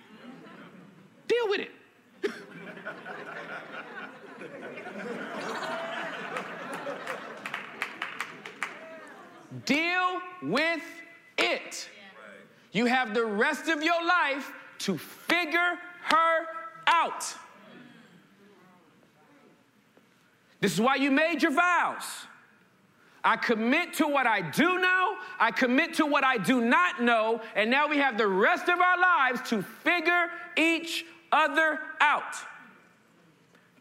Deal 1.28 1.50
with 1.50 1.62
it. 1.62 1.72
Deal 9.66 10.20
with 10.44 10.84
it. 11.38 11.90
You 12.72 12.86
have 12.86 13.14
the 13.14 13.26
rest 13.26 13.68
of 13.68 13.82
your 13.84 14.04
life 14.06 14.52
to 14.80 14.98
figure 14.98 15.80
her 16.04 16.46
out. 16.86 17.36
This 20.60 20.74
is 20.74 20.82
why 20.82 20.96
you 20.96 21.12
made 21.12 21.42
your 21.42 21.52
vows. 21.52 22.04
I 23.24 23.36
commit 23.36 23.96
to 23.96 24.08
what 24.08 24.26
I 24.26 24.42
do 24.42 24.80
know, 24.80 25.18
I 25.40 25.52
commit 25.52 25.96
to 25.96 26.06
what 26.06 26.24
I 26.24 26.38
do 26.38 26.62
not 26.62 27.02
know, 27.02 27.42
and 27.56 27.70
now 27.70 27.88
we 27.88 27.98
have 27.98 28.18
the 28.18 28.28
rest 28.28 28.70
of 28.70 28.80
our 28.80 28.98
lives 28.98 29.50
to 29.50 29.62
figure 29.62 30.30
each 30.56 31.06
other 31.32 31.80
out. 32.00 32.36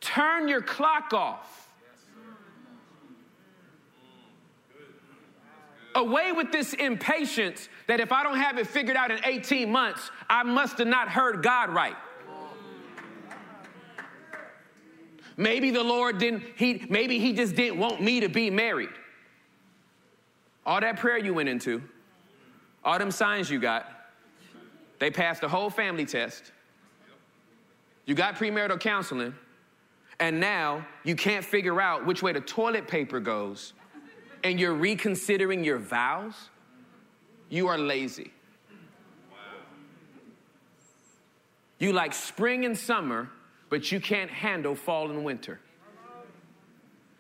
Turn 0.01 0.49
your 0.49 0.63
clock 0.63 1.13
off. 1.13 1.66
Away 5.97 6.31
with 6.31 6.53
this 6.53 6.75
impatience 6.75 7.71
that 7.87 8.01
if 8.01 8.13
I 8.13 8.23
don't 8.23 8.37
have 8.37 8.59
it 8.59 8.67
figured 8.67 8.99
out 8.99 9.11
in 9.11 9.19
18 9.25 9.73
months, 9.73 10.11
I 10.29 10.43
must 10.43 10.77
have 10.77 10.87
not 10.87 11.09
heard 11.09 11.43
God 11.43 11.71
right. 11.71 11.97
Maybe 15.39 15.71
the 15.71 15.83
Lord 15.83 16.19
didn't, 16.19 16.43
he, 16.57 16.87
maybe 16.91 17.19
he 17.19 17.33
just 17.33 17.57
didn't 17.57 17.79
want 17.79 18.03
me 18.03 18.21
to 18.21 18.29
be 18.29 18.51
married. 18.51 18.91
All 20.67 20.81
that 20.81 20.99
prayer 20.99 21.17
you 21.17 21.33
went 21.33 21.49
into, 21.49 21.83
all 22.85 22.99
them 22.99 23.11
signs 23.11 23.51
you 23.51 23.59
got, 23.59 23.91
they 24.99 25.11
passed 25.11 25.41
the 25.41 25.49
whole 25.49 25.71
family 25.71 26.05
test. 26.05 26.53
You 28.05 28.15
got 28.15 28.37
premarital 28.37 28.81
counseling, 28.81 29.35
and 30.21 30.41
now 30.41 30.87
you 31.05 31.17
can't 31.17 31.45
figure 31.45 31.81
out 31.81 32.05
which 32.05 32.23
way 32.23 32.33
the 32.33 32.41
toilet 32.41 32.87
paper 32.87 33.19
goes, 33.19 33.73
and 34.47 34.61
you're 34.61 34.75
reconsidering 34.75 35.65
your 35.65 35.77
vows. 35.77 36.51
You 37.49 37.67
are 37.67 37.77
lazy. 37.77 38.31
You 41.81 41.93
like 41.93 42.15
spring 42.15 42.65
and 42.65 42.79
summer, 42.79 43.29
but 43.71 43.91
you 43.91 43.99
can't 43.99 44.31
handle 44.31 44.77
fall 44.77 45.11
and 45.11 45.25
winter. 45.25 45.59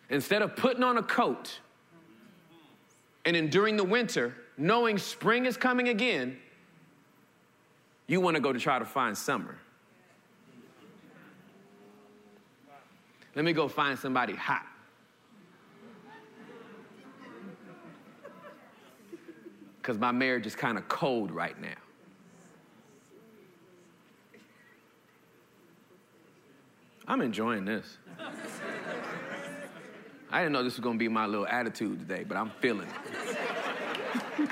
Instead 0.09 0.41
of 0.41 0.55
putting 0.55 0.85
on 0.85 0.99
a 0.99 1.03
coat 1.03 1.59
and 3.25 3.37
enduring 3.37 3.77
the 3.77 3.85
winter, 3.85 4.33
knowing 4.57 4.97
spring 4.97 5.47
is 5.47 5.57
coming 5.57 5.89
again, 5.89 6.37
you 8.07 8.21
want 8.21 8.37
to 8.37 8.41
go 8.41 8.53
to 8.53 8.61
try 8.61 8.79
to 8.79 8.85
find 8.85 9.19
summer. 9.19 9.59
Let 13.35 13.45
me 13.45 13.53
go 13.53 13.67
find 13.67 13.99
somebody 13.99 14.37
hot. 14.37 14.65
Because 19.87 20.01
my 20.01 20.11
marriage 20.11 20.46
is 20.46 20.57
kind 20.57 20.77
of 20.77 20.88
cold 20.88 21.31
right 21.31 21.57
now. 21.62 21.68
I'm 27.07 27.20
enjoying 27.20 27.64
this. 27.64 27.99
I 30.33 30.40
didn't 30.40 30.55
know 30.55 30.64
this 30.64 30.75
was 30.75 30.83
gonna 30.83 30.99
be 30.99 31.07
my 31.07 31.27
little 31.27 31.46
attitude 31.46 32.01
today, 32.01 32.25
but 32.27 32.37
I'm 32.37 32.51
feeling 32.61 32.88
it. 32.88 34.51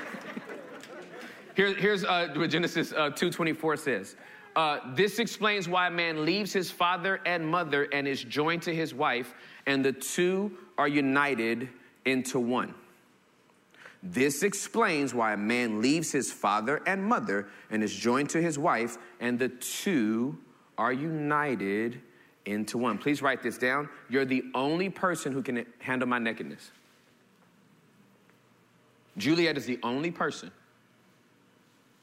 Here, 1.53 1.73
here's 1.73 2.05
uh, 2.05 2.29
what 2.33 2.49
Genesis 2.49 2.93
uh, 2.93 3.09
2.24 3.09 3.77
says. 3.79 4.15
Uh, 4.55 4.79
this 4.93 5.19
explains 5.19 5.67
why 5.67 5.87
a 5.87 5.91
man 5.91 6.23
leaves 6.23 6.53
his 6.53 6.71
father 6.71 7.19
and 7.25 7.45
mother 7.45 7.89
and 7.91 8.07
is 8.07 8.23
joined 8.23 8.61
to 8.61 8.73
his 8.73 8.93
wife, 8.93 9.33
and 9.65 9.83
the 9.83 9.91
two 9.91 10.57
are 10.77 10.87
united 10.87 11.67
into 12.05 12.39
one. 12.39 12.73
This 14.07 14.43
explains 14.43 15.15
why 15.15 15.33
a 15.33 15.37
man 15.37 15.81
leaves 15.81 16.11
his 16.11 16.31
father 16.31 16.79
and 16.85 17.03
mother 17.03 17.47
and 17.71 17.83
is 17.83 17.91
joined 17.91 18.29
to 18.29 18.41
his 18.41 18.59
wife, 18.59 18.99
and 19.19 19.39
the 19.39 19.49
two 19.49 20.37
are 20.77 20.93
united 20.93 21.99
into 22.45 22.77
one. 22.77 22.99
Please 22.99 23.23
write 23.23 23.41
this 23.41 23.57
down. 23.57 23.89
You're 24.07 24.25
the 24.25 24.43
only 24.53 24.89
person 24.89 25.31
who 25.31 25.41
can 25.41 25.65
handle 25.79 26.07
my 26.07 26.19
nakedness. 26.19 26.69
Juliet 29.17 29.57
is 29.57 29.65
the 29.65 29.79
only 29.81 30.11
person 30.11 30.51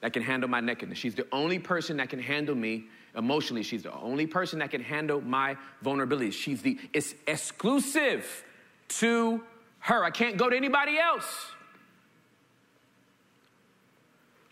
that 0.00 0.12
can 0.12 0.22
handle 0.22 0.50
my 0.50 0.58
nakedness. 0.58 0.98
She's 0.98 1.14
the 1.14 1.28
only 1.30 1.60
person 1.60 1.98
that 1.98 2.10
can 2.10 2.18
handle 2.18 2.56
me 2.56 2.86
emotionally. 3.16 3.62
She's 3.62 3.84
the 3.84 3.92
only 3.92 4.26
person 4.26 4.58
that 4.58 4.72
can 4.72 4.82
handle 4.82 5.20
my 5.20 5.56
vulnerabilities. 5.84 6.32
She's 6.32 6.62
the, 6.62 6.80
it's 6.92 7.14
exclusive 7.28 8.44
to 8.88 9.44
her. 9.78 10.02
I 10.02 10.10
can't 10.10 10.36
go 10.36 10.50
to 10.50 10.56
anybody 10.56 10.98
else. 10.98 11.52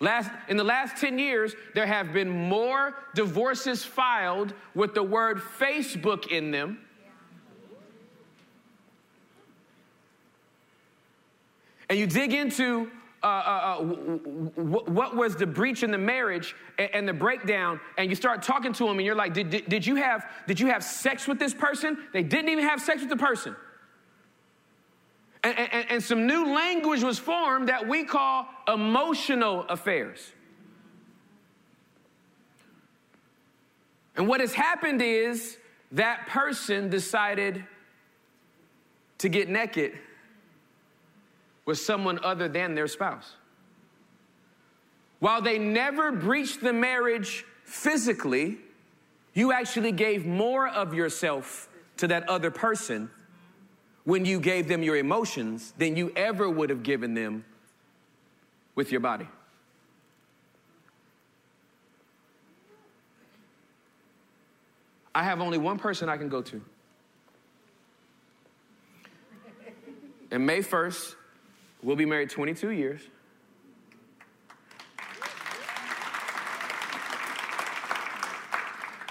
Last, 0.03 0.31
in 0.49 0.57
the 0.57 0.65
last 0.65 0.97
10 0.97 1.19
years, 1.19 1.55
there 1.75 1.87
have 1.87 2.15
been 2.15 2.31
more 2.31 2.95
divorces 3.15 3.85
filed 3.85 4.55
with 4.75 4.95
the 4.95 5.03
word 5.03 5.39
Facebook 5.39 6.29
in 6.29 6.51
them. 6.51 6.79
And 11.91 11.99
you 11.99 12.07
dig 12.07 12.33
into 12.33 12.91
uh, 13.23 13.27
uh, 13.27 13.29
uh, 13.29 13.83
what 13.83 15.15
was 15.15 15.37
the 15.37 15.47
breach 15.47 15.83
in 15.83 15.91
the 15.91 15.99
marriage 15.99 16.57
and, 16.79 16.95
and, 16.95 17.09
the 17.09 17.13
breakdown, 17.13 17.79
and 17.99 18.09
you 18.09 18.17
start 18.17 18.43
talking 18.43 18.73
to 18.73 18.87
them, 18.87 18.97
and 18.97 19.05
you're 19.05 19.15
like, 19.15 19.35
did, 19.35 19.51
did, 19.51 19.69
did, 19.69 19.87
you 19.87 19.97
have, 19.97 20.25
did 20.47 20.59
you 20.59 20.69
have 20.69 20.83
sex 20.83 21.29
with 21.29 21.39
this 21.39 21.53
person? 21.53 21.99
They 22.15 22.23
didn't 22.23 22.49
even 22.49 22.65
have 22.65 22.81
sex 22.81 23.03
with 23.03 23.11
the 23.11 23.19
person. 23.19 23.55
And, 25.43 25.59
and, 25.59 25.91
and 25.91 26.03
some 26.03 26.27
new 26.27 26.55
language 26.55 27.03
was 27.03 27.19
formed 27.19 27.69
that 27.69 27.89
we 27.89 28.05
call 28.05 28.47
emotional 28.69 29.63
affairs. 29.63 30.33
And 34.17 34.29
what 34.29 34.41
has 34.41 34.53
happened 34.53 35.01
is 35.01 35.57
that 35.93 36.27
person 36.27 36.91
decided 36.91 37.65
to 39.19 39.29
get 39.29 39.49
naked 39.49 39.93
with 41.65 41.79
someone 41.79 42.19
other 42.23 42.49
than 42.49 42.75
their 42.75 42.87
spouse. 42.87 43.35
While 45.21 45.43
they 45.43 45.59
never 45.59 46.13
breached 46.13 46.61
the 46.61 46.73
marriage 46.73 47.45
physically, 47.65 48.59
you 49.35 49.53
actually 49.53 49.93
gave 49.93 50.27
more 50.27 50.69
of 50.69 50.95
yourself 50.95 51.69
to 51.99 52.09
that 52.09 52.29
other 52.29 52.51
person 52.51 53.11
when 54.05 54.25
you 54.25 54.41
gave 54.41 54.69
them 54.69 54.83
your 54.83 54.97
emotions 54.97 55.73
than 55.79 55.97
you 55.97 56.13
ever 56.17 56.49
would 56.49 56.71
have 56.71 56.83
given 56.83 57.15
them 57.15 57.45
with 58.75 58.91
your 58.91 59.01
body. 59.01 59.29
I 65.15 65.25
have 65.25 65.41
only 65.41 65.59
one 65.59 65.79
person 65.79 66.09
I 66.09 66.17
can 66.17 66.29
go 66.29 66.41
to. 66.43 66.63
And 70.31 70.47
May 70.47 70.61
1st, 70.61 71.17
we'll 71.83 71.97
be 71.97 72.07
married 72.07 72.31
22 72.31 72.71
years. 72.71 73.03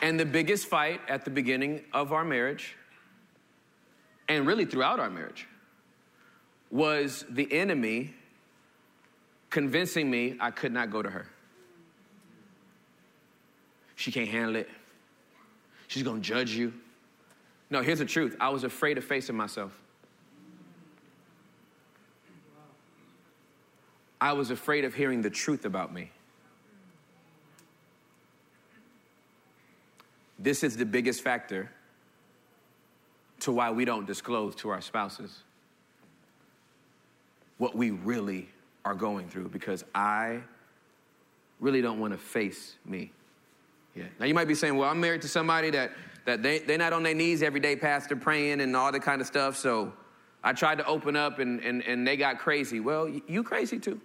And 0.01 0.17
the 0.17 0.25
biggest 0.25 0.67
fight 0.67 1.01
at 1.09 1.25
the 1.25 1.31
beginning 1.31 1.83
of 1.91 2.13
our 2.13 2.23
marriage 2.23 2.77
and 4.29 4.45
really 4.45 4.63
throughout 4.63 4.99
our 4.99 5.09
marriage, 5.09 5.47
was 6.71 7.25
the 7.29 7.51
enemy 7.51 8.13
convincing 9.49 10.09
me 10.09 10.37
I 10.39 10.51
could 10.51 10.71
not 10.71 10.91
go 10.91 11.01
to 11.01 11.09
her. 11.09 11.25
She 13.95 14.11
can't 14.11 14.29
handle 14.29 14.55
it. 14.55 14.69
She's 15.87 16.03
gonna 16.03 16.21
judge 16.21 16.51
you. 16.51 16.71
No, 17.71 17.81
here's 17.81 17.99
the 17.99 18.05
truth 18.05 18.37
I 18.39 18.49
was 18.49 18.63
afraid 18.63 18.97
of 18.99 19.03
facing 19.03 19.35
myself. 19.35 19.77
I 24.21 24.33
was 24.33 24.51
afraid 24.51 24.85
of 24.85 24.93
hearing 24.93 25.21
the 25.21 25.29
truth 25.29 25.65
about 25.65 25.93
me. 25.93 26.11
This 30.37 30.63
is 30.63 30.77
the 30.77 30.85
biggest 30.85 31.21
factor 31.21 31.71
to 33.41 33.51
why 33.51 33.71
we 33.71 33.85
don't 33.85 34.05
disclose 34.05 34.55
to 34.55 34.69
our 34.69 34.81
spouses 34.81 35.43
what 37.57 37.75
we 37.75 37.91
really 37.91 38.47
are 38.85 38.95
going 38.95 39.27
through 39.29 39.49
because 39.49 39.83
I 39.93 40.39
really 41.59 41.81
don't 41.81 41.99
want 41.99 42.13
to 42.13 42.17
face 42.17 42.75
me. 42.85 43.11
Yeah. 43.95 44.05
Now 44.19 44.25
you 44.25 44.33
might 44.33 44.47
be 44.47 44.55
saying, 44.55 44.77
well, 44.77 44.89
I'm 44.89 44.99
married 44.99 45.21
to 45.23 45.27
somebody 45.27 45.69
that, 45.71 45.91
that 46.25 46.41
they, 46.41 46.59
they're 46.59 46.77
not 46.77 46.93
on 46.93 47.03
their 47.03 47.13
knees 47.13 47.43
every 47.43 47.59
day, 47.59 47.75
pastor, 47.75 48.15
praying 48.15 48.61
and 48.61 48.75
all 48.75 48.91
that 48.91 49.01
kind 49.01 49.19
of 49.19 49.27
stuff. 49.27 49.57
So 49.57 49.91
I 50.43 50.53
tried 50.53 50.77
to 50.77 50.85
open 50.85 51.15
up 51.15 51.39
and, 51.39 51.59
and, 51.61 51.83
and 51.83 52.07
they 52.07 52.15
got 52.15 52.39
crazy. 52.39 52.79
Well, 52.79 53.09
you 53.09 53.43
crazy 53.43 53.77
too. 53.77 53.99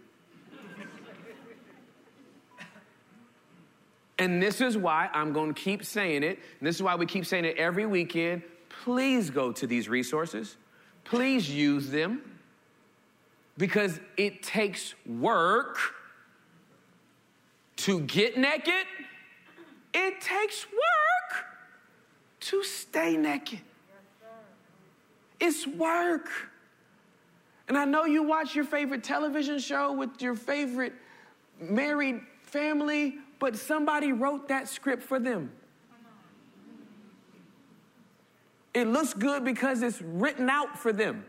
and 4.18 4.42
this 4.42 4.60
is 4.60 4.76
why 4.76 5.08
I'm 5.12 5.32
going 5.32 5.54
to 5.54 5.60
keep 5.60 5.84
saying 5.84 6.24
it. 6.24 6.40
And 6.58 6.66
this 6.66 6.74
is 6.74 6.82
why 6.82 6.96
we 6.96 7.06
keep 7.06 7.24
saying 7.24 7.44
it 7.44 7.56
every 7.56 7.86
weekend 7.86 8.42
please 8.82 9.30
go 9.30 9.52
to 9.52 9.66
these 9.66 9.88
resources. 9.88 10.56
Please 11.04 11.50
use 11.50 11.90
them 11.90 12.22
because 13.56 14.00
it 14.16 14.42
takes 14.42 14.94
work 15.06 15.78
to 17.76 18.00
get 18.00 18.36
naked. 18.36 18.86
It 19.92 20.20
takes 20.20 20.66
work 20.66 21.46
to 22.40 22.64
stay 22.64 23.16
naked. 23.16 23.60
It's 25.40 25.66
work. 25.66 26.28
And 27.68 27.78
I 27.78 27.84
know 27.84 28.04
you 28.04 28.22
watch 28.22 28.54
your 28.54 28.64
favorite 28.64 29.04
television 29.04 29.58
show 29.58 29.92
with 29.92 30.20
your 30.20 30.34
favorite 30.34 30.92
married 31.60 32.20
family, 32.42 33.16
but 33.38 33.56
somebody 33.56 34.12
wrote 34.12 34.48
that 34.48 34.68
script 34.68 35.02
for 35.02 35.18
them. 35.18 35.50
It 38.74 38.88
looks 38.88 39.14
good 39.14 39.44
because 39.44 39.82
it's 39.82 40.02
written 40.02 40.50
out 40.50 40.76
for 40.78 40.92
them. 40.92 41.24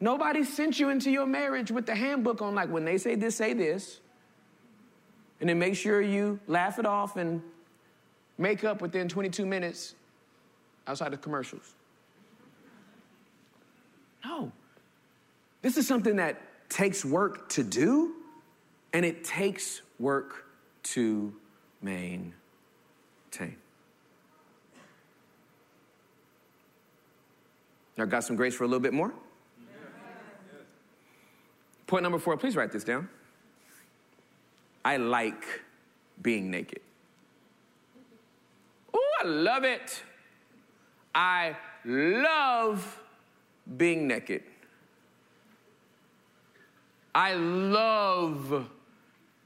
Nobody 0.00 0.44
sent 0.44 0.80
you 0.80 0.90
into 0.90 1.10
your 1.10 1.24
marriage 1.24 1.70
with 1.70 1.86
the 1.86 1.94
handbook 1.94 2.42
on, 2.42 2.54
like, 2.54 2.68
when 2.68 2.84
they 2.84 2.98
say 2.98 3.14
this, 3.14 3.36
say 3.36 3.54
this. 3.54 4.00
And 5.40 5.48
then 5.48 5.58
make 5.58 5.76
sure 5.76 6.02
you 6.02 6.40
laugh 6.46 6.78
it 6.78 6.86
off 6.86 7.16
and 7.16 7.42
make 8.36 8.64
up 8.64 8.82
within 8.82 9.08
22 9.08 9.46
minutes 9.46 9.94
outside 10.86 11.12
of 11.12 11.20
commercials. 11.20 11.74
No. 14.24 14.50
This 15.62 15.76
is 15.76 15.86
something 15.86 16.16
that 16.16 16.40
takes 16.68 17.04
work 17.04 17.48
to 17.50 17.62
do, 17.62 18.14
and 18.92 19.04
it 19.04 19.22
takes 19.22 19.80
work 19.98 20.46
to 20.82 21.32
maintain. 21.80 22.34
Now, 27.96 28.04
got 28.06 28.24
some 28.24 28.36
grace 28.36 28.54
for 28.54 28.64
a 28.64 28.66
little 28.66 28.80
bit 28.80 28.92
more? 28.92 29.12
Point 31.86 32.02
number 32.02 32.18
four, 32.18 32.36
please 32.36 32.56
write 32.56 32.72
this 32.72 32.84
down. 32.84 33.08
I 34.84 34.96
like 34.96 35.44
being 36.22 36.50
naked. 36.50 36.80
Oh, 38.92 39.10
I 39.22 39.26
love 39.26 39.64
it. 39.64 40.02
I 41.14 41.56
love 41.84 43.00
being 43.76 44.08
naked. 44.08 44.42
I 47.14 47.34
love 47.34 48.68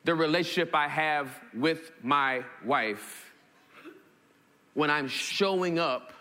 the 0.04 0.14
relationship 0.14 0.74
I 0.74 0.88
have 0.88 1.38
with 1.52 1.92
my 2.02 2.42
wife 2.64 3.32
when 4.72 4.90
I'm 4.90 5.08
showing 5.08 5.78
up 5.78 6.12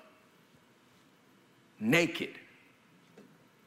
naked, 1.79 2.31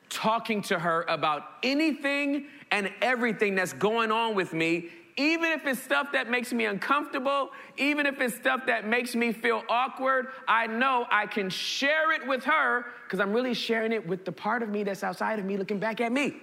talking 0.09 0.63
to 0.63 0.79
her 0.79 1.05
about 1.09 1.43
anything 1.63 2.47
and 2.71 2.91
everything 3.01 3.55
that's 3.55 3.73
going 3.73 4.11
on 4.11 4.35
with 4.35 4.53
me, 4.53 4.89
even 5.17 5.53
if 5.53 5.67
it's 5.67 5.83
stuff 5.83 6.13
that 6.13 6.31
makes 6.31 6.53
me 6.53 6.65
uncomfortable, 6.65 7.51
even 7.77 8.07
if 8.07 8.21
it's 8.21 8.35
stuff 8.37 8.63
that 8.67 8.87
makes 8.87 9.15
me 9.15 9.33
feel 9.33 9.63
awkward, 9.69 10.29
I 10.49 10.67
know 10.67 11.07
I 11.11 11.27
can 11.27 11.51
share 11.51 12.13
it 12.13 12.27
with 12.27 12.45
her 12.45 12.87
because 13.05 13.21
I'm 13.21 13.33
really 13.33 13.55
sharing 13.55 13.93
it 13.93 14.07
with 14.07 14.25
the 14.25 14.33
part 14.33 14.63
of 14.63 14.69
me 14.69 14.83
that's 14.83 15.05
outside 15.05 15.39
of 15.39 15.45
me 15.45 15.57
looking 15.57 15.79
back 15.79 16.01
at 16.01 16.11
me. 16.11 16.37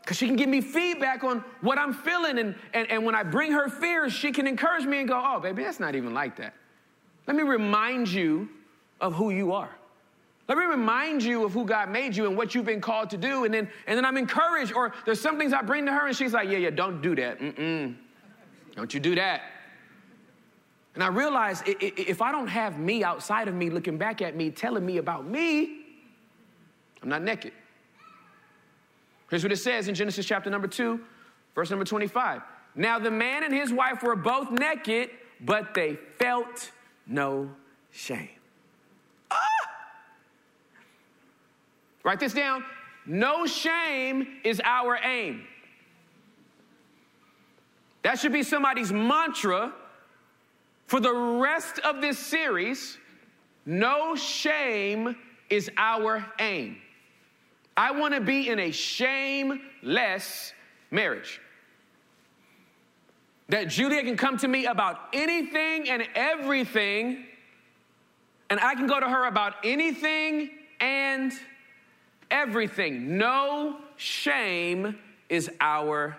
Because 0.00 0.18
she 0.18 0.26
can 0.26 0.36
give 0.36 0.48
me 0.48 0.60
feedback 0.60 1.24
on 1.24 1.42
what 1.62 1.78
I'm 1.78 1.94
feeling. 1.94 2.38
And, 2.38 2.54
and, 2.74 2.90
and 2.90 3.04
when 3.04 3.14
I 3.14 3.22
bring 3.22 3.52
her 3.52 3.68
fears, 3.68 4.12
she 4.12 4.32
can 4.32 4.46
encourage 4.46 4.84
me 4.84 4.98
and 4.98 5.08
go, 5.08 5.20
oh, 5.22 5.40
baby, 5.40 5.62
that's 5.62 5.80
not 5.80 5.94
even 5.94 6.12
like 6.12 6.36
that. 6.36 6.54
Let 7.26 7.36
me 7.36 7.42
remind 7.42 8.08
you 8.08 8.50
of 9.00 9.14
who 9.14 9.30
you 9.30 9.52
are. 9.52 9.70
Let 10.46 10.58
me 10.58 10.64
remind 10.64 11.22
you 11.22 11.44
of 11.44 11.52
who 11.52 11.64
God 11.64 11.88
made 11.88 12.14
you 12.14 12.26
and 12.26 12.36
what 12.36 12.54
you've 12.54 12.66
been 12.66 12.80
called 12.80 13.10
to 13.10 13.16
do. 13.16 13.44
And 13.44 13.54
then, 13.54 13.68
and 13.86 13.96
then 13.96 14.04
I'm 14.04 14.16
encouraged, 14.16 14.72
or 14.74 14.92
there's 15.06 15.20
some 15.20 15.38
things 15.38 15.52
I 15.52 15.62
bring 15.62 15.86
to 15.86 15.92
her 15.92 16.06
and 16.06 16.16
she's 16.16 16.34
like, 16.34 16.48
yeah, 16.48 16.58
yeah, 16.58 16.70
don't 16.70 17.00
do 17.00 17.14
that. 17.16 17.40
Mm-mm. 17.40 17.94
Don't 18.76 18.92
you 18.92 19.00
do 19.00 19.14
that. 19.14 19.42
And 20.94 21.02
I 21.02 21.08
realize 21.08 21.62
if 21.66 22.22
I 22.22 22.30
don't 22.30 22.46
have 22.46 22.78
me 22.78 23.02
outside 23.02 23.48
of 23.48 23.54
me 23.54 23.70
looking 23.70 23.98
back 23.98 24.22
at 24.22 24.36
me, 24.36 24.50
telling 24.50 24.84
me 24.84 24.98
about 24.98 25.26
me, 25.26 25.80
I'm 27.02 27.08
not 27.08 27.22
naked. 27.22 27.52
Here's 29.30 29.42
what 29.42 29.50
it 29.50 29.56
says 29.56 29.88
in 29.88 29.94
Genesis 29.94 30.24
chapter 30.26 30.50
number 30.50 30.68
2, 30.68 31.00
verse 31.54 31.70
number 31.70 31.84
25. 31.84 32.42
Now 32.76 32.98
the 32.98 33.10
man 33.10 33.44
and 33.44 33.52
his 33.52 33.72
wife 33.72 34.02
were 34.02 34.14
both 34.14 34.50
naked, 34.50 35.10
but 35.40 35.74
they 35.74 35.98
felt 36.18 36.70
no 37.06 37.50
shame. 37.90 38.33
Write 42.04 42.20
this 42.20 42.34
down. 42.34 42.62
No 43.06 43.46
shame 43.46 44.40
is 44.44 44.60
our 44.64 44.96
aim. 45.02 45.42
That 48.02 48.18
should 48.18 48.32
be 48.32 48.42
somebody's 48.42 48.92
mantra 48.92 49.72
for 50.86 51.00
the 51.00 51.12
rest 51.12 51.78
of 51.80 52.02
this 52.02 52.18
series. 52.18 52.98
No 53.66 54.14
shame 54.14 55.16
is 55.48 55.70
our 55.76 56.24
aim. 56.38 56.76
I 57.76 57.92
want 57.92 58.14
to 58.14 58.20
be 58.20 58.48
in 58.50 58.58
a 58.58 58.70
shameless 58.70 60.52
marriage. 60.90 61.40
That 63.48 63.68
Julia 63.68 64.02
can 64.02 64.16
come 64.16 64.36
to 64.38 64.48
me 64.48 64.66
about 64.66 65.00
anything 65.12 65.88
and 65.88 66.06
everything, 66.14 67.24
and 68.48 68.60
I 68.60 68.74
can 68.74 68.86
go 68.86 69.00
to 69.00 69.08
her 69.08 69.26
about 69.26 69.54
anything 69.64 70.50
and 70.80 71.32
everything. 72.30 73.16
No 73.18 73.76
shame 73.96 74.98
is 75.28 75.50
our 75.60 76.16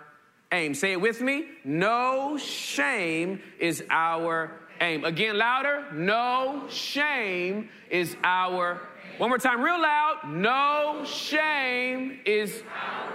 aim. 0.52 0.74
Say 0.74 0.92
it 0.92 1.00
with 1.00 1.20
me. 1.20 1.46
No 1.64 2.36
shame 2.36 3.40
is 3.58 3.82
our 3.90 4.52
aim. 4.80 5.04
Again, 5.04 5.38
louder. 5.38 5.86
No 5.92 6.66
shame 6.68 7.68
is 7.90 8.16
our 8.22 8.80
one 9.18 9.30
more 9.30 9.38
time, 9.38 9.62
real 9.62 9.80
loud. 9.80 10.28
No 10.28 11.02
shame 11.06 12.20
is 12.26 12.62
our 12.82 13.14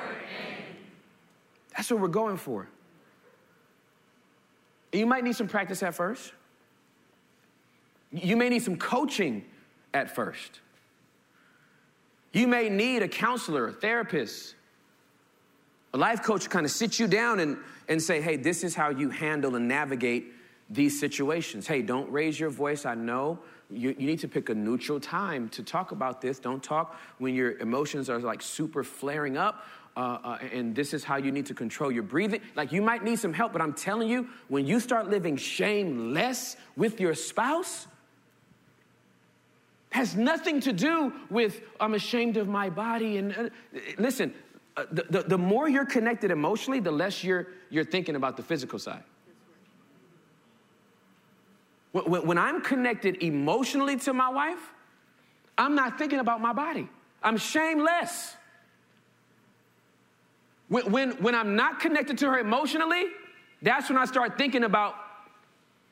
aim. 0.50 0.64
That's 1.76 1.92
what 1.92 2.00
we're 2.00 2.08
going 2.08 2.38
for. 2.38 2.68
You 4.92 5.06
might 5.06 5.24
need 5.24 5.36
some 5.36 5.48
practice 5.48 5.84
at 5.84 5.94
first. 5.94 6.34
You 8.12 8.36
may 8.36 8.50
need 8.50 8.64
some 8.64 8.78
coaching 8.78 9.46
at 9.94 10.14
first. 10.14 10.60
You 12.32 12.48
may 12.48 12.70
need 12.70 13.02
a 13.04 13.08
counselor, 13.08 13.68
a 13.68 13.74
therapist, 13.74 14.56
a 15.94 15.98
life 15.98 16.24
coach 16.24 16.44
to 16.44 16.50
kind 16.50 16.66
of 16.66 16.72
sit 16.72 17.00
you 17.00 17.08
down 17.08 17.40
and, 17.40 17.58
and 17.88 18.02
say, 18.02 18.22
hey, 18.22 18.38
this 18.38 18.64
is 18.64 18.74
how 18.74 18.90
you 18.90 19.10
handle 19.10 19.56
and 19.56 19.68
navigate 19.68 20.34
these 20.70 20.98
situations. 20.98 21.68
Hey, 21.68 21.82
don't 21.82 22.10
raise 22.10 22.40
your 22.40 22.50
voice. 22.50 22.86
I 22.86 22.96
know 22.96 23.40
you, 23.70 23.90
you, 23.98 24.08
need 24.08 24.20
to 24.20 24.28
pick 24.28 24.50
a 24.50 24.56
neutral 24.56 25.00
time 25.00 25.50
to 25.50 25.64
talk 25.64 25.92
about 25.92 26.22
this. 26.22 26.40
Don't 26.40 26.64
talk 26.64 26.98
when 27.18 27.36
your 27.36 27.58
emotions 27.60 28.10
are 28.10 28.20
like 28.20 28.42
super 28.42 28.84
flaring 28.84 29.38
up. 29.38 29.66
Uh, 29.98 30.18
uh, 30.24 30.38
and 30.54 30.74
this 30.74 30.94
is 30.94 31.04
how 31.04 31.18
you 31.18 31.34
need 31.34 31.46
to 31.46 31.54
control 31.54 31.92
your 31.92 32.04
breathing. 32.04 32.40
Like 32.56 32.72
you 32.72 32.82
might 32.82 33.04
need 33.04 33.20
some 33.20 33.34
help, 33.34 33.52
but 33.52 33.62
I'm 33.62 33.74
telling 33.74 34.08
you, 34.08 34.30
when 34.48 34.66
you 34.66 34.80
start 34.80 35.10
living 35.10 35.36
shameless 35.36 36.56
with 36.78 37.02
your 37.02 37.14
spouse, 37.14 37.88
has 39.92 40.16
nothing 40.16 40.60
to 40.62 40.74
do 40.74 41.14
with 41.30 41.62
I'm 41.80 41.94
ashamed 41.94 42.38
of 42.38 42.48
my 42.48 42.70
body. 42.70 43.18
And 43.18 43.34
uh, 43.34 43.50
listen, 43.98 44.34
uh, 44.76 44.86
the, 44.92 45.06
the, 45.10 45.22
the, 45.24 45.38
more 45.38 45.68
you're 45.70 45.86
connected 45.86 46.32
emotionally, 46.32 46.80
the 46.80 46.92
less 46.92 47.24
you're, 47.24 47.48
you're 47.70 47.84
thinking 47.84 48.16
about 48.16 48.38
the 48.38 48.44
physical 48.44 48.80
side. 48.80 49.04
When, 51.92 52.26
when 52.26 52.38
I'm 52.38 52.62
connected 52.62 53.22
emotionally 53.22 53.98
to 53.98 54.14
my 54.14 54.30
wife, 54.30 54.74
I'm 55.58 55.76
not 55.76 55.98
thinking 55.98 56.20
about 56.20 56.40
my 56.40 56.54
body. 56.54 56.90
I'm 57.22 57.38
shameless. 57.38 58.36
When, 60.70 60.90
when, 60.90 61.12
when 61.22 61.36
I'm 61.36 61.58
not 61.58 61.82
connected 61.82 62.18
to 62.20 62.28
her 62.28 62.40
emotionally, 62.40 63.08
that's 63.62 63.90
when 63.90 63.98
I 63.98 64.06
start 64.06 64.38
thinking 64.38 64.64
about 64.64 64.96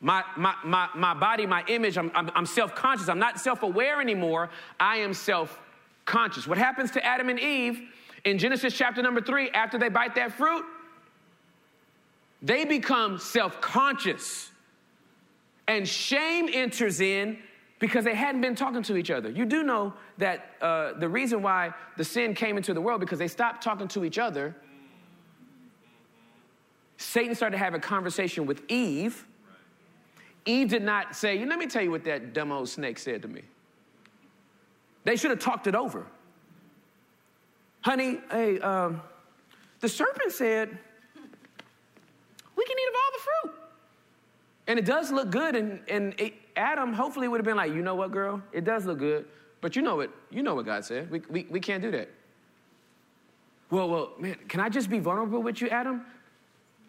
my, 0.02 0.24
my, 0.38 0.56
my, 0.64 0.88
my 0.96 1.14
body, 1.14 1.46
my 1.46 1.64
image, 1.68 1.98
I'm, 1.98 2.12
I'm, 2.16 2.32
I'm 2.34 2.46
self 2.46 2.74
conscious. 2.74 3.10
I'm 3.10 3.20
not 3.20 3.40
self 3.40 3.64
aware 3.64 4.00
anymore. 4.00 4.50
I 4.80 4.98
am 4.98 5.14
self 5.14 5.60
conscious. 6.06 6.48
What 6.48 6.58
happens 6.58 6.92
to 6.92 7.06
Adam 7.06 7.30
and 7.30 7.40
Eve 7.40 7.82
in 8.24 8.38
Genesis 8.38 8.74
chapter 8.76 9.02
number 9.02 9.22
three 9.22 9.50
after 9.50 9.78
they 9.78 9.90
bite 9.90 10.16
that 10.16 10.34
fruit? 10.34 10.64
They 12.42 12.64
become 12.64 13.18
self 13.18 13.60
conscious. 13.60 14.50
And 15.68 15.88
shame 15.88 16.50
enters 16.52 17.02
in 17.02 17.38
because 17.80 18.04
they 18.04 18.16
hadn't 18.16 18.42
been 18.42 18.56
talking 18.56 18.84
to 18.84 18.96
each 18.98 19.12
other. 19.12 19.30
You 19.30 19.46
do 19.46 19.64
know 19.64 19.94
that 20.18 20.52
uh, 20.62 20.94
the 20.94 21.08
reason 21.08 21.42
why 21.42 21.74
the 21.98 22.04
sin 22.04 22.34
came 22.34 22.58
into 22.58 22.74
the 22.74 22.82
world 22.82 23.02
because 23.02 23.20
they 23.20 23.28
stopped 23.28 23.64
talking 23.64 23.88
to 23.90 24.04
each 24.04 24.18
other. 24.18 24.56
Satan 26.98 27.36
started 27.36 27.58
to 27.58 27.64
have 27.64 27.74
a 27.74 27.80
conversation 27.80 28.46
with 28.46 28.64
Eve 28.70 29.26
Eve 30.50 30.70
did 30.70 30.84
not 30.84 31.16
say, 31.16 31.46
let 31.46 31.60
me 31.60 31.68
tell 31.68 31.84
you 31.84 31.92
what 31.92 32.04
that 32.06 32.34
dumb 32.34 32.52
old 32.52 32.68
snake 32.68 32.98
said 32.98 33.22
to 33.22 33.28
me. 33.28 33.44
They 35.04 35.16
should 35.16 35.30
have 35.30 35.40
talked 35.40 35.68
it 35.68 35.76
over. 35.76 36.08
Honey, 37.82 38.20
hey, 38.32 38.60
um, 38.60 39.02
the 39.80 39.88
serpent 39.88 40.32
said, 40.32 40.76
we 42.56 42.66
can 42.66 42.78
eat 42.78 42.88
of 42.88 42.96
all 42.96 43.12
the 43.14 43.24
fruit. 43.24 43.56
And 44.68 44.80
it 44.80 44.86
does 44.86 45.12
look 45.12 45.30
good. 45.30 45.56
And, 45.56 45.82
and 45.88 46.20
it, 46.20 46.34
Adam 46.56 46.94
hopefully 46.94 47.28
would 47.28 47.40
have 47.40 47.46
been 47.46 47.56
like, 47.56 47.72
you 47.72 47.84
know 47.84 47.96
what, 47.96 48.12
girl? 48.12 48.42
It 48.52 48.66
does 48.66 48.86
look 48.86 48.98
good. 48.98 49.28
But 49.62 49.76
you 49.76 49.84
know 49.84 49.98
what, 49.98 50.12
you 50.32 50.42
know 50.42 50.56
what 50.56 50.66
God 50.66 50.84
said. 50.84 51.12
We, 51.12 51.22
we, 51.30 51.48
we 51.50 51.60
can't 51.60 51.84
do 51.84 51.92
that. 51.92 52.10
Well, 53.70 53.88
well, 53.88 54.14
man, 54.18 54.36
can 54.48 54.62
I 54.62 54.70
just 54.70 54.90
be 54.90 54.98
vulnerable 54.98 55.44
with 55.44 55.62
you, 55.62 55.70
Adam? 55.70 56.06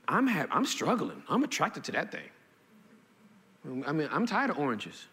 I'm, 0.08 0.26
ha- 0.26 0.46
I'm 0.50 0.64
struggling. 0.64 1.22
I'm 1.28 1.44
attracted 1.44 1.84
to 1.84 1.92
that 1.92 2.10
thing. 2.10 2.28
I 3.64 3.92
mean, 3.92 4.08
I'm 4.10 4.26
tired 4.26 4.50
of 4.50 4.58
oranges. 4.58 5.06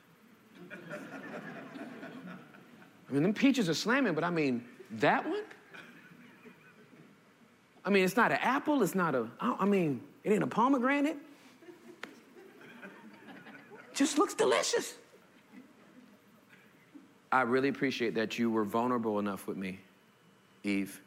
I 3.10 3.14
mean, 3.14 3.24
them 3.24 3.34
peaches 3.34 3.70
are 3.70 3.74
slamming, 3.74 4.14
but 4.14 4.24
I 4.24 4.30
mean, 4.30 4.64
that 4.92 5.28
one? 5.28 5.44
I 7.86 7.90
mean, 7.90 8.04
it's 8.04 8.18
not 8.18 8.32
an 8.32 8.40
apple, 8.42 8.84
it's 8.84 8.96
not 8.96 9.16
a, 9.16 9.28
I 9.40 9.66
mean, 9.66 10.02
it 10.24 10.32
ain't 10.34 10.44
a 10.44 10.48
pomegranate. 10.48 11.18
Just 13.94 14.18
looks 14.18 14.34
delicious. 14.34 14.96
I 17.32 17.42
really 17.42 17.70
appreciate 17.70 18.16
that 18.16 18.38
you 18.38 18.50
were 18.50 18.64
vulnerable 18.64 19.20
enough 19.20 19.48
with 19.48 19.58
me, 19.58 19.80
Eve, 20.64 21.02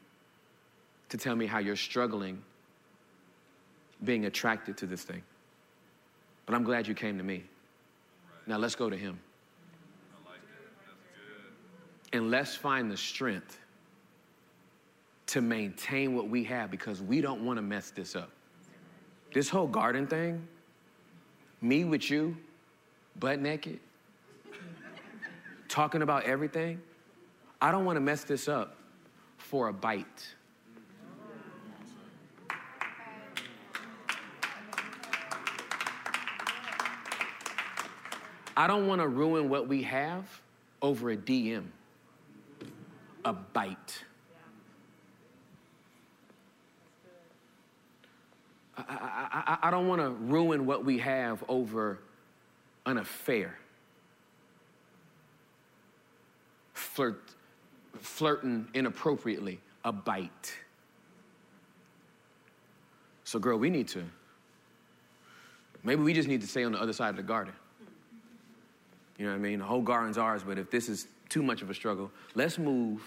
to 1.11 1.17
tell 1.17 1.37
me 1.37 1.47
how 1.47 1.59
you're 1.59 1.77
struggling 1.77 2.43
being 4.03 4.25
attracted 4.25 4.77
to 4.79 4.87
this 4.87 5.03
thing. 5.03 5.23
But 6.51 6.57
I'm 6.57 6.65
glad 6.65 6.89
you 6.89 6.95
came 6.95 7.17
to 7.17 7.23
me. 7.23 7.45
Now 8.49 8.59
let's 8.59 8.75
go 8.75 8.91
to 8.91 8.97
him. 8.97 9.21
And 12.13 12.29
let's 12.29 12.57
find 12.57 12.91
the 12.91 12.97
strength 12.97 13.61
to 15.29 15.41
maintain 15.41 16.17
what 16.17 16.29
we 16.29 16.43
have 16.43 16.69
because 16.69 17.01
we 17.03 17.21
don't 17.21 17.45
want 17.45 17.59
to 17.59 17.63
mess 17.63 17.93
this 17.93 18.17
up. 18.17 18.33
This 19.33 19.49
whole 19.49 19.69
garden 19.69 20.09
thing, 20.09 20.45
me 21.61 21.85
with 21.85 22.11
you, 22.11 22.37
butt 23.21 23.39
naked, 23.39 23.79
talking 25.69 26.03
about 26.03 26.25
everything, 26.25 26.83
I 27.63 27.71
don't 27.71 27.85
want 27.85 27.95
to 27.95 28.01
mess 28.01 28.25
this 28.25 28.49
up 28.49 28.75
for 29.39 29.69
a 29.69 29.73
bite. 29.73 30.35
I 38.57 38.67
don't 38.67 38.87
want 38.87 39.01
to 39.01 39.09
ruin 39.09 39.49
what 39.49 39.69
we 39.69 39.83
have 39.85 40.25
over 40.83 41.11
a 41.11 41.17
DM, 41.17 41.65
a 43.25 43.33
bite. 43.33 44.05
I, 48.77 48.83
I, 49.63 49.69
I, 49.69 49.71
don't 49.71 49.89
want 49.89 50.01
to 50.01 50.11
ruin 50.11 50.65
what 50.65 50.85
we 50.85 50.99
have 50.99 51.45
over 51.49 51.99
an 52.87 52.97
affair. 52.99 53.59
Flirt, 56.73 57.23
flirting 57.99 58.69
inappropriately, 58.73 59.61
a 59.85 59.93
bite. 59.93 60.57
So, 63.25 63.39
girl, 63.39 63.59
we 63.59 63.69
need 63.71 63.89
to, 63.89 64.03
maybe 65.85 66.03
we 66.03 66.15
just 66.15 66.29
need 66.29 66.41
to 66.41 66.47
stay 66.47 66.65
on 66.65 66.73
the 66.73 66.81
other 66.81 66.95
side 66.95 67.11
of 67.11 67.17
the 67.17 67.23
garden. 67.23 67.53
You 69.21 69.27
know 69.27 69.33
what 69.33 69.39
I 69.39 69.43
mean? 69.43 69.59
The 69.59 69.67
whole 69.67 69.83
garden's 69.83 70.17
ours, 70.17 70.43
but 70.43 70.59
if 70.59 70.71
this 70.71 70.89
is 70.89 71.07
too 71.29 71.43
much 71.43 71.61
of 71.61 71.69
a 71.69 71.75
struggle, 71.75 72.11
let's 72.35 72.59
move 72.59 73.03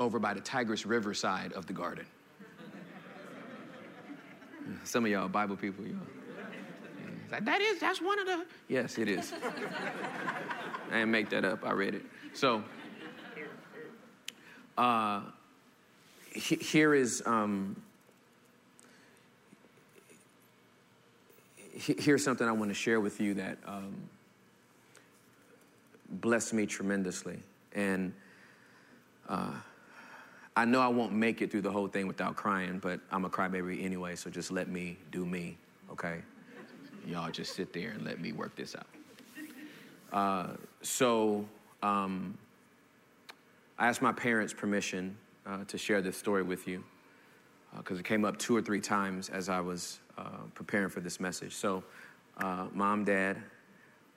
over 0.00 0.18
by 0.18 0.34
the 0.34 0.40
Tigris 0.40 0.84
River 0.84 1.14
side 1.14 1.52
of 1.52 1.66
the 1.66 1.72
garden. 1.72 2.04
Some 4.82 5.04
of 5.04 5.12
y'all 5.12 5.28
Bible 5.28 5.54
people, 5.54 5.86
y'all. 5.86 6.00
Like, 7.30 7.44
that 7.44 7.60
is, 7.60 7.78
that's 7.78 8.02
one 8.02 8.18
of 8.18 8.26
the. 8.26 8.44
Yes, 8.66 8.98
it 8.98 9.06
is. 9.06 9.32
I 10.90 10.94
didn't 10.94 11.12
make 11.12 11.30
that 11.30 11.44
up. 11.44 11.64
I 11.64 11.70
read 11.70 11.94
it. 11.94 12.02
So, 12.34 12.64
uh, 14.76 15.20
he, 16.32 16.56
here 16.56 16.94
is 16.94 17.22
um, 17.26 17.80
he, 21.72 21.94
here's 21.96 22.24
something 22.24 22.48
I 22.48 22.52
want 22.52 22.70
to 22.70 22.74
share 22.74 23.00
with 23.00 23.20
you 23.20 23.34
that 23.34 23.58
um, 23.66 23.94
blessed 26.10 26.54
me 26.54 26.66
tremendously. 26.66 27.38
And 27.72 28.12
uh, 29.28 29.52
I 30.56 30.64
know 30.64 30.80
I 30.80 30.88
won't 30.88 31.12
make 31.12 31.42
it 31.42 31.50
through 31.50 31.62
the 31.62 31.70
whole 31.70 31.88
thing 31.88 32.06
without 32.06 32.36
crying, 32.36 32.78
but 32.78 33.00
I'm 33.10 33.24
a 33.24 33.30
crybaby 33.30 33.84
anyway, 33.84 34.16
so 34.16 34.30
just 34.30 34.50
let 34.50 34.68
me 34.68 34.96
do 35.10 35.26
me, 35.26 35.58
okay? 35.90 36.22
Y'all 37.06 37.30
just 37.30 37.54
sit 37.54 37.72
there 37.72 37.90
and 37.90 38.04
let 38.04 38.20
me 38.20 38.32
work 38.32 38.56
this 38.56 38.74
out. 38.74 38.86
Uh, 40.12 40.54
so 40.82 41.46
um, 41.82 42.38
I 43.78 43.88
asked 43.88 44.00
my 44.00 44.12
parents' 44.12 44.54
permission 44.54 45.16
uh, 45.44 45.64
to 45.64 45.76
share 45.76 46.00
this 46.00 46.16
story 46.16 46.42
with 46.42 46.66
you 46.66 46.82
because 47.76 47.98
uh, 47.98 48.00
it 48.00 48.06
came 48.06 48.24
up 48.24 48.38
two 48.38 48.56
or 48.56 48.62
three 48.62 48.80
times 48.80 49.28
as 49.28 49.48
I 49.48 49.60
was 49.60 50.00
uh, 50.16 50.22
preparing 50.54 50.88
for 50.88 51.00
this 51.00 51.20
message. 51.20 51.54
So, 51.54 51.84
uh, 52.38 52.66
mom, 52.72 53.04
dad, 53.04 53.42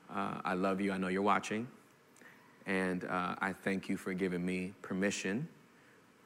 I 0.09 0.53
love 0.53 0.81
you. 0.81 0.91
I 0.91 0.97
know 0.97 1.09
you're 1.09 1.21
watching. 1.21 1.67
And 2.69 3.03
uh, 3.05 3.33
I 3.41 3.51
thank 3.51 3.89
you 3.89 3.97
for 3.97 4.13
giving 4.13 4.45
me 4.45 4.73
permission 4.83 5.47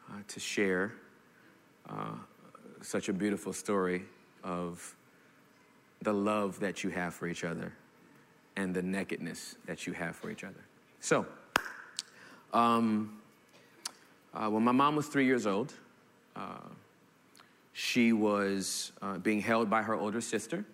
uh, 0.09 0.15
to 0.27 0.41
share 0.41 0.91
uh, 1.89 2.15
such 2.81 3.07
a 3.07 3.13
beautiful 3.13 3.53
story 3.53 4.03
of 4.43 4.93
the 6.01 6.11
love 6.11 6.59
that 6.59 6.83
you 6.83 6.89
have 6.89 7.13
for 7.13 7.27
each 7.27 7.45
other 7.45 7.71
and 8.57 8.75
the 8.75 8.81
nakedness 8.81 9.55
that 9.67 9.87
you 9.87 9.93
have 9.93 10.17
for 10.17 10.29
each 10.29 10.43
other. 10.43 10.59
So, 10.99 11.25
um, 12.53 13.21
uh, 14.33 14.49
when 14.49 14.63
my 14.63 14.73
mom 14.73 14.97
was 14.97 15.07
three 15.07 15.25
years 15.25 15.47
old, 15.47 15.73
uh, 16.35 16.57
she 17.71 18.11
was 18.11 18.91
uh, 19.01 19.17
being 19.17 19.39
held 19.39 19.69
by 19.69 19.81
her 19.81 19.95
older 19.95 20.19
sister 20.19 20.65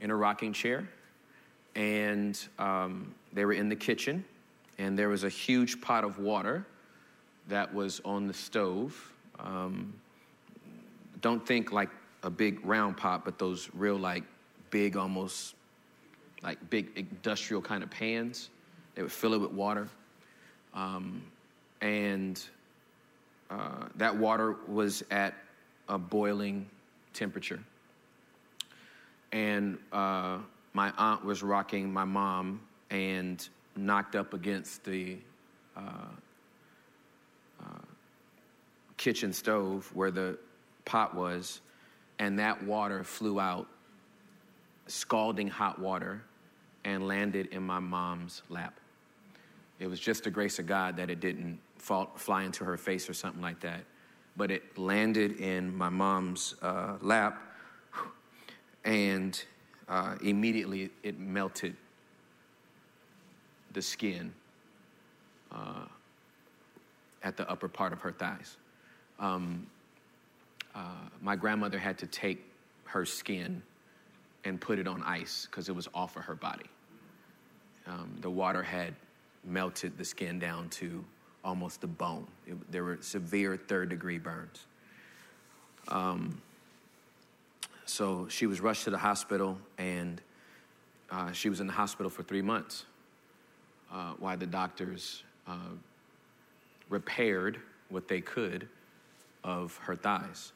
in 0.00 0.10
a 0.10 0.16
rocking 0.16 0.54
chair, 0.54 0.88
and 1.74 2.42
um, 2.58 3.14
they 3.34 3.44
were 3.44 3.52
in 3.52 3.68
the 3.68 3.76
kitchen 3.76 4.24
and 4.80 4.98
there 4.98 5.10
was 5.10 5.24
a 5.24 5.28
huge 5.28 5.82
pot 5.82 6.04
of 6.04 6.18
water 6.18 6.64
that 7.48 7.72
was 7.74 8.00
on 8.02 8.26
the 8.26 8.32
stove. 8.32 9.12
Um, 9.38 9.92
don't 11.20 11.46
think 11.46 11.70
like 11.70 11.90
a 12.22 12.30
big 12.30 12.64
round 12.64 12.96
pot, 12.96 13.22
but 13.22 13.38
those 13.38 13.68
real 13.74 13.98
like 13.98 14.24
big, 14.70 14.96
almost 14.96 15.54
like 16.42 16.70
big 16.70 16.88
industrial 16.96 17.60
kind 17.60 17.82
of 17.82 17.90
pans. 17.90 18.48
They 18.94 19.02
would 19.02 19.12
fill 19.12 19.34
it 19.34 19.38
with 19.38 19.52
water, 19.52 19.86
um, 20.72 21.22
and 21.82 22.42
uh, 23.50 23.84
that 23.96 24.16
water 24.16 24.56
was 24.66 25.02
at 25.10 25.34
a 25.90 25.98
boiling 25.98 26.66
temperature. 27.12 27.60
And 29.30 29.76
uh, 29.92 30.38
my 30.72 30.90
aunt 30.96 31.22
was 31.22 31.42
rocking 31.42 31.92
my 31.92 32.04
mom, 32.04 32.62
and 32.88 33.46
knocked 33.80 34.14
up 34.14 34.34
against 34.34 34.84
the 34.84 35.16
uh, 35.76 35.80
uh, 37.60 37.64
kitchen 38.96 39.32
stove 39.32 39.90
where 39.94 40.10
the 40.10 40.38
pot 40.84 41.14
was, 41.14 41.60
and 42.18 42.38
that 42.38 42.62
water 42.64 43.02
flew 43.02 43.40
out, 43.40 43.66
scalding 44.86 45.48
hot 45.48 45.78
water, 45.78 46.22
and 46.84 47.06
landed 47.06 47.46
in 47.48 47.62
my 47.62 47.78
mom's 47.78 48.42
lap. 48.48 48.78
It 49.78 49.86
was 49.86 49.98
just 49.98 50.24
the 50.24 50.30
grace 50.30 50.58
of 50.58 50.66
God 50.66 50.96
that 50.96 51.08
it 51.08 51.20
didn't 51.20 51.58
fall, 51.78 52.12
fly 52.16 52.44
into 52.44 52.64
her 52.64 52.76
face 52.76 53.08
or 53.08 53.14
something 53.14 53.42
like 53.42 53.60
that, 53.60 53.84
but 54.36 54.50
it 54.50 54.78
landed 54.78 55.40
in 55.40 55.74
my 55.74 55.88
mom's 55.88 56.54
uh, 56.60 56.96
lap, 57.00 57.40
and 58.84 59.42
uh, 59.88 60.16
immediately 60.22 60.90
it 61.02 61.18
melted 61.18 61.76
the 63.72 63.82
skin 63.82 64.32
uh, 65.52 65.84
at 67.22 67.36
the 67.36 67.48
upper 67.50 67.68
part 67.68 67.92
of 67.92 68.00
her 68.00 68.12
thighs. 68.12 68.56
Um, 69.18 69.66
uh, 70.74 71.08
my 71.20 71.36
grandmother 71.36 71.78
had 71.78 71.98
to 71.98 72.06
take 72.06 72.44
her 72.84 73.04
skin 73.04 73.62
and 74.44 74.60
put 74.60 74.78
it 74.78 74.86
on 74.86 75.02
ice 75.02 75.46
because 75.50 75.68
it 75.68 75.74
was 75.74 75.88
off 75.94 76.16
of 76.16 76.24
her 76.24 76.34
body. 76.34 76.66
Um, 77.86 78.16
the 78.20 78.30
water 78.30 78.62
had 78.62 78.94
melted 79.44 79.98
the 79.98 80.04
skin 80.04 80.38
down 80.38 80.68
to 80.70 81.04
almost 81.44 81.80
the 81.80 81.86
bone. 81.86 82.26
It, 82.46 82.72
there 82.72 82.84
were 82.84 82.98
severe 83.00 83.56
third 83.56 83.88
degree 83.88 84.18
burns. 84.18 84.66
Um, 85.88 86.40
so 87.84 88.28
she 88.28 88.46
was 88.46 88.60
rushed 88.60 88.84
to 88.84 88.90
the 88.90 88.98
hospital, 88.98 89.58
and 89.78 90.20
uh, 91.10 91.32
she 91.32 91.48
was 91.48 91.60
in 91.60 91.66
the 91.66 91.72
hospital 91.72 92.08
for 92.08 92.22
three 92.22 92.42
months 92.42 92.84
uh, 93.92 94.12
why 94.18 94.36
the 94.36 94.46
doctors 94.46 95.22
uh, 95.46 95.56
repaired 96.88 97.58
what 97.88 98.08
they 98.08 98.20
could 98.20 98.68
of 99.42 99.76
her 99.78 99.96
thighs. 99.96 100.52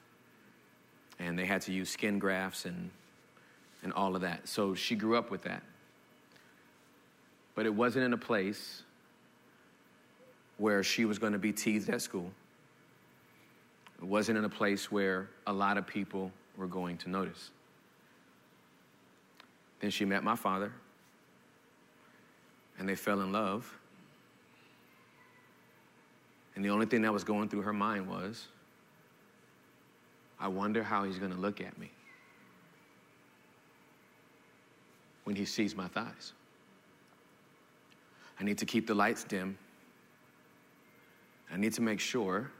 And 1.18 1.38
they 1.38 1.46
had 1.46 1.62
to 1.62 1.72
use 1.72 1.90
skin 1.90 2.18
grafts 2.18 2.64
and, 2.64 2.90
and 3.82 3.92
all 3.92 4.14
of 4.14 4.22
that. 4.22 4.48
So 4.48 4.74
she 4.74 4.94
grew 4.94 5.16
up 5.16 5.30
with 5.30 5.42
that. 5.42 5.62
But 7.54 7.66
it 7.66 7.74
wasn't 7.74 8.04
in 8.04 8.12
a 8.12 8.18
place 8.18 8.82
where 10.58 10.82
she 10.82 11.04
was 11.04 11.18
going 11.18 11.32
to 11.32 11.38
be 11.38 11.52
teased 11.52 11.88
at 11.88 12.02
school. 12.02 12.30
It 13.98 14.04
wasn't 14.04 14.38
in 14.38 14.44
a 14.44 14.48
place 14.48 14.90
where 14.90 15.28
a 15.46 15.52
lot 15.52 15.78
of 15.78 15.86
people 15.86 16.32
were 16.56 16.66
going 16.66 16.98
to 16.98 17.10
notice. 17.10 17.50
Then 19.80 19.90
she 19.90 20.04
met 20.04 20.22
my 20.22 20.36
father, 20.36 20.72
and 22.78 22.88
they 22.88 22.94
fell 22.94 23.20
in 23.20 23.32
love. 23.32 23.72
And 26.56 26.64
the 26.64 26.70
only 26.70 26.86
thing 26.86 27.02
that 27.02 27.12
was 27.12 27.24
going 27.24 27.48
through 27.48 27.62
her 27.62 27.72
mind 27.72 28.08
was, 28.08 28.48
I 30.38 30.48
wonder 30.48 30.82
how 30.82 31.04
he's 31.04 31.18
going 31.18 31.32
to 31.32 31.38
look 31.38 31.60
at 31.60 31.78
me 31.78 31.90
when 35.24 35.34
he 35.34 35.44
sees 35.44 35.74
my 35.74 35.88
thighs. 35.88 36.32
I 38.38 38.44
need 38.44 38.58
to 38.58 38.66
keep 38.66 38.86
the 38.86 38.94
lights 38.94 39.24
dim. 39.24 39.56
I 41.52 41.56
need 41.56 41.72
to 41.74 41.82
make 41.82 42.00
sure 42.00 42.50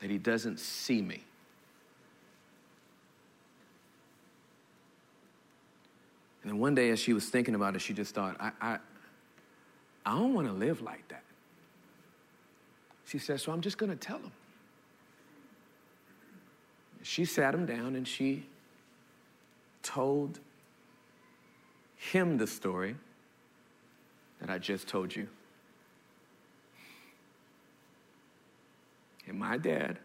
that 0.00 0.10
he 0.10 0.18
doesn't 0.18 0.58
see 0.58 1.02
me. 1.02 1.22
And 6.42 6.50
then 6.50 6.58
one 6.58 6.74
day, 6.74 6.90
as 6.90 6.98
she 6.98 7.12
was 7.12 7.28
thinking 7.28 7.54
about 7.54 7.76
it, 7.76 7.80
she 7.80 7.92
just 7.92 8.14
thought, 8.14 8.36
I, 8.40 8.50
I, 8.60 8.78
I 10.04 10.18
don't 10.18 10.34
want 10.34 10.48
to 10.48 10.52
live 10.52 10.82
like 10.82 11.06
that. 11.08 11.22
She 13.06 13.18
said, 13.18 13.40
So 13.40 13.52
I'm 13.52 13.60
just 13.60 13.78
going 13.78 13.90
to 13.90 13.96
tell 13.96 14.18
him. 14.18 14.32
She 17.02 17.24
sat 17.24 17.54
him 17.54 17.66
down 17.66 17.96
and 17.96 18.06
she 18.06 18.46
told 19.82 20.38
him 21.96 22.38
the 22.38 22.46
story 22.46 22.96
that 24.40 24.50
I 24.50 24.58
just 24.58 24.88
told 24.88 25.14
you. 25.14 25.28
And 29.28 29.38
my 29.38 29.56
dad 29.56 29.98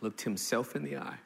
looked 0.00 0.20
himself 0.22 0.76
in 0.76 0.84
the 0.84 0.98
eye 0.98 1.18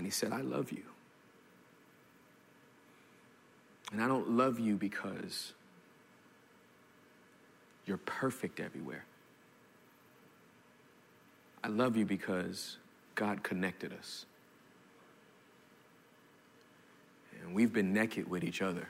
and 0.00 0.06
he 0.06 0.10
said, 0.10 0.32
I 0.32 0.40
love 0.40 0.72
you. 0.72 0.82
And 3.92 4.02
I 4.02 4.08
don't 4.08 4.30
love 4.30 4.58
you 4.58 4.76
because 4.76 5.52
you're 7.84 7.98
perfect 7.98 8.60
everywhere. 8.60 9.04
I 11.62 11.68
love 11.68 11.98
you 11.98 12.06
because 12.06 12.78
God 13.14 13.42
connected 13.42 13.92
us. 13.92 14.24
And 17.42 17.54
we've 17.54 17.74
been 17.74 17.92
naked 17.92 18.26
with 18.26 18.42
each 18.42 18.62
other 18.62 18.88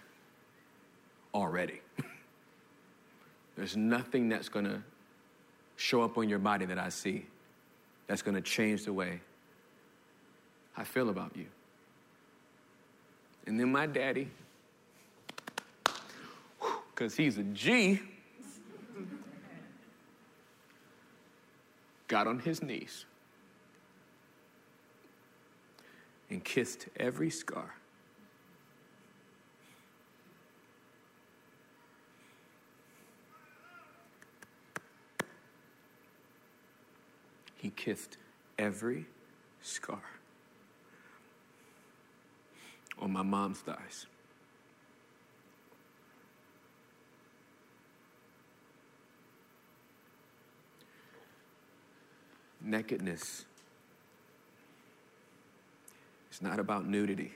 already. 1.34 1.80
There's 3.56 3.76
nothing 3.76 4.28
that's 4.28 4.48
going 4.48 4.66
to 4.66 4.80
show 5.74 6.02
up 6.02 6.18
on 6.18 6.28
your 6.28 6.38
body 6.38 6.66
that 6.66 6.78
I 6.78 6.90
see 6.90 7.26
that's 8.06 8.22
going 8.22 8.36
to 8.36 8.40
change 8.40 8.84
the 8.84 8.92
way 8.92 9.22
I 10.81 10.85
feel 10.85 11.11
about 11.11 11.37
you. 11.37 11.45
And 13.47 13.61
then 13.61 13.70
my 13.70 13.85
daddy, 13.85 14.31
because 16.95 17.14
he's 17.14 17.37
a 17.37 17.43
G, 17.43 18.01
got 22.09 22.26
on 22.26 22.39
his 22.39 22.62
knees 22.62 23.05
and 26.31 26.43
kissed 26.43 26.87
every 26.97 27.28
scar. 27.28 27.74
He 37.57 37.68
kissed 37.68 38.16
every 38.59 39.05
scar 39.61 40.01
on 43.01 43.12
my 43.12 43.22
mom's 43.22 43.59
thighs. 43.59 44.07
Nakedness. 52.61 53.44
It's 56.30 56.42
not 56.42 56.59
about 56.59 56.86
nudity. 56.86 57.32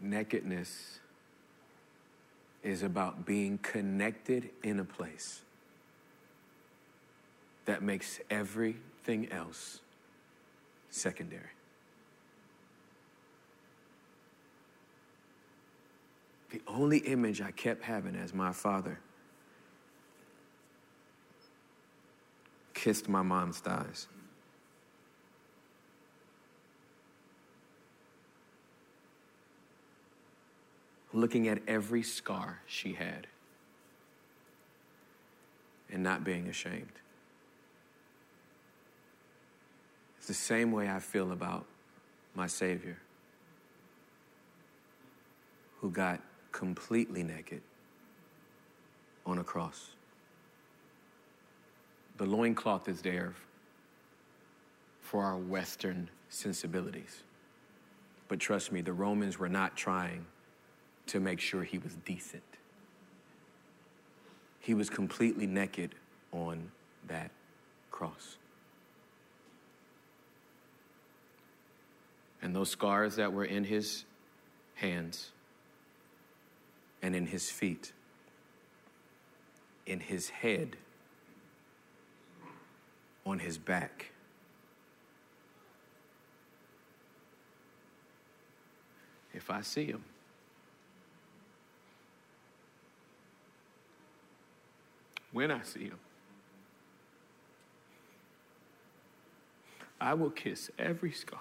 Nakedness 0.00 1.00
is 2.62 2.82
about 2.82 3.24
being 3.24 3.58
connected 3.58 4.50
in 4.62 4.78
a 4.80 4.84
place 4.84 5.40
that 7.64 7.82
makes 7.82 8.20
everything 8.30 9.30
else 9.32 9.80
secondary. 10.96 11.42
The 16.50 16.60
only 16.66 16.98
image 16.98 17.40
I 17.40 17.50
kept 17.50 17.82
having 17.82 18.16
as 18.16 18.32
my 18.32 18.52
father 18.52 18.98
kissed 22.72 23.08
my 23.08 23.22
mom's 23.22 23.58
thighs. 23.58 24.06
Looking 31.12 31.48
at 31.48 31.58
every 31.66 32.02
scar 32.02 32.60
she 32.66 32.92
had 32.92 33.26
and 35.90 36.02
not 36.02 36.24
being 36.24 36.48
ashamed. 36.48 36.92
It's 40.26 40.40
the 40.40 40.44
same 40.44 40.72
way 40.72 40.90
I 40.90 40.98
feel 40.98 41.30
about 41.30 41.66
my 42.34 42.48
Savior, 42.48 42.98
who 45.80 45.88
got 45.88 46.20
completely 46.50 47.22
naked 47.22 47.62
on 49.24 49.38
a 49.38 49.44
cross. 49.44 49.90
The 52.16 52.26
loincloth 52.26 52.88
is 52.88 53.02
there 53.02 53.34
for 55.00 55.22
our 55.22 55.36
Western 55.36 56.10
sensibilities. 56.28 57.22
But 58.26 58.40
trust 58.40 58.72
me, 58.72 58.80
the 58.80 58.92
Romans 58.92 59.38
were 59.38 59.48
not 59.48 59.76
trying 59.76 60.26
to 61.06 61.20
make 61.20 61.38
sure 61.38 61.62
he 61.62 61.78
was 61.78 61.94
decent. 62.04 62.42
He 64.58 64.74
was 64.74 64.90
completely 64.90 65.46
naked 65.46 65.94
on 66.32 66.72
that 67.06 67.30
cross. 67.92 68.38
And 72.42 72.54
those 72.54 72.70
scars 72.70 73.16
that 73.16 73.32
were 73.32 73.44
in 73.44 73.64
his 73.64 74.04
hands 74.74 75.32
and 77.02 77.14
in 77.14 77.26
his 77.26 77.50
feet, 77.50 77.92
in 79.86 80.00
his 80.00 80.28
head, 80.28 80.76
on 83.24 83.38
his 83.38 83.58
back. 83.58 84.12
If 89.34 89.50
I 89.50 89.60
see 89.60 89.86
him, 89.86 90.04
when 95.32 95.50
I 95.50 95.62
see 95.62 95.84
him, 95.84 95.98
I 100.00 100.14
will 100.14 100.30
kiss 100.30 100.70
every 100.78 101.12
scar. 101.12 101.40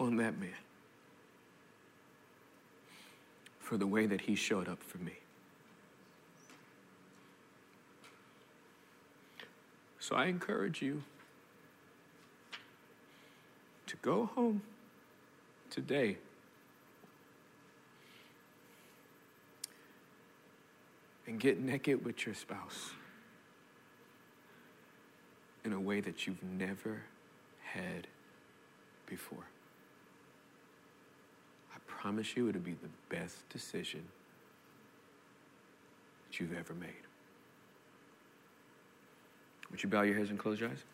On 0.00 0.16
that 0.16 0.38
man 0.38 0.50
for 3.58 3.76
the 3.76 3.86
way 3.86 4.06
that 4.06 4.22
he 4.22 4.34
showed 4.34 4.68
up 4.68 4.82
for 4.82 4.98
me. 4.98 5.12
So 9.98 10.16
I 10.16 10.26
encourage 10.26 10.80
you 10.80 11.02
to 13.88 13.96
go 13.96 14.26
home 14.34 14.62
today. 15.70 16.16
And 21.26 21.38
get 21.38 21.60
naked 21.60 22.06
with 22.06 22.24
your 22.24 22.34
spouse 22.34 22.92
in 25.62 25.74
a 25.74 25.80
way 25.80 26.00
that 26.00 26.26
you've 26.26 26.42
never 26.42 27.02
had 27.60 28.06
before 29.06 29.44
promise 32.00 32.36
you 32.36 32.48
it'll 32.48 32.60
be 32.60 32.76
the 32.80 33.14
best 33.14 33.48
decision 33.48 34.02
that 36.26 36.38
you've 36.38 36.56
ever 36.56 36.72
made. 36.74 36.90
Would 39.70 39.82
you 39.82 39.88
bow 39.88 40.02
your 40.02 40.16
heads 40.16 40.30
and 40.30 40.38
close 40.38 40.60
your 40.60 40.70
eyes? 40.70 40.84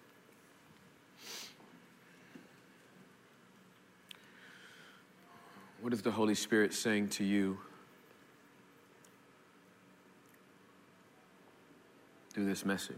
What 5.83 5.93
is 5.93 6.01
the 6.01 6.11
Holy 6.11 6.35
Spirit 6.35 6.73
saying 6.73 7.11
to 7.11 7.25
you 7.25 7.59
through 12.33 12.47
this 12.47 12.65
message? 12.65 12.97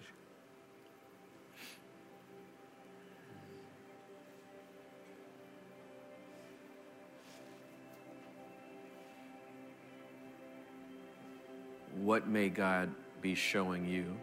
What 12.06 12.28
may 12.28 12.48
God 12.50 12.94
be 13.20 13.34
showing 13.34 13.84
you 13.84 14.16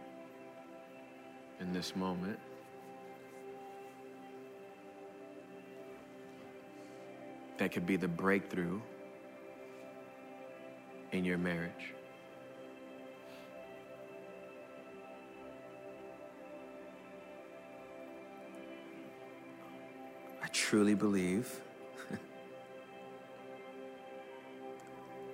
in 1.60 1.74
this 1.74 1.94
moment? 1.94 2.38
That 7.58 7.72
could 7.72 7.86
be 7.86 7.96
the 7.96 8.08
breakthrough 8.08 8.80
in 11.12 11.26
your 11.26 11.36
marriage. 11.36 11.92
I 20.42 20.46
truly 20.54 20.94
believe 20.94 21.60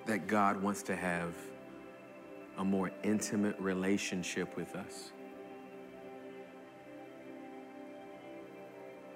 that 0.05 0.27
God 0.27 0.61
wants 0.61 0.83
to 0.83 0.97
have 0.97 1.33
a 2.61 2.63
more 2.63 2.91
intimate 3.01 3.59
relationship 3.59 4.55
with 4.55 4.75
us 4.75 5.13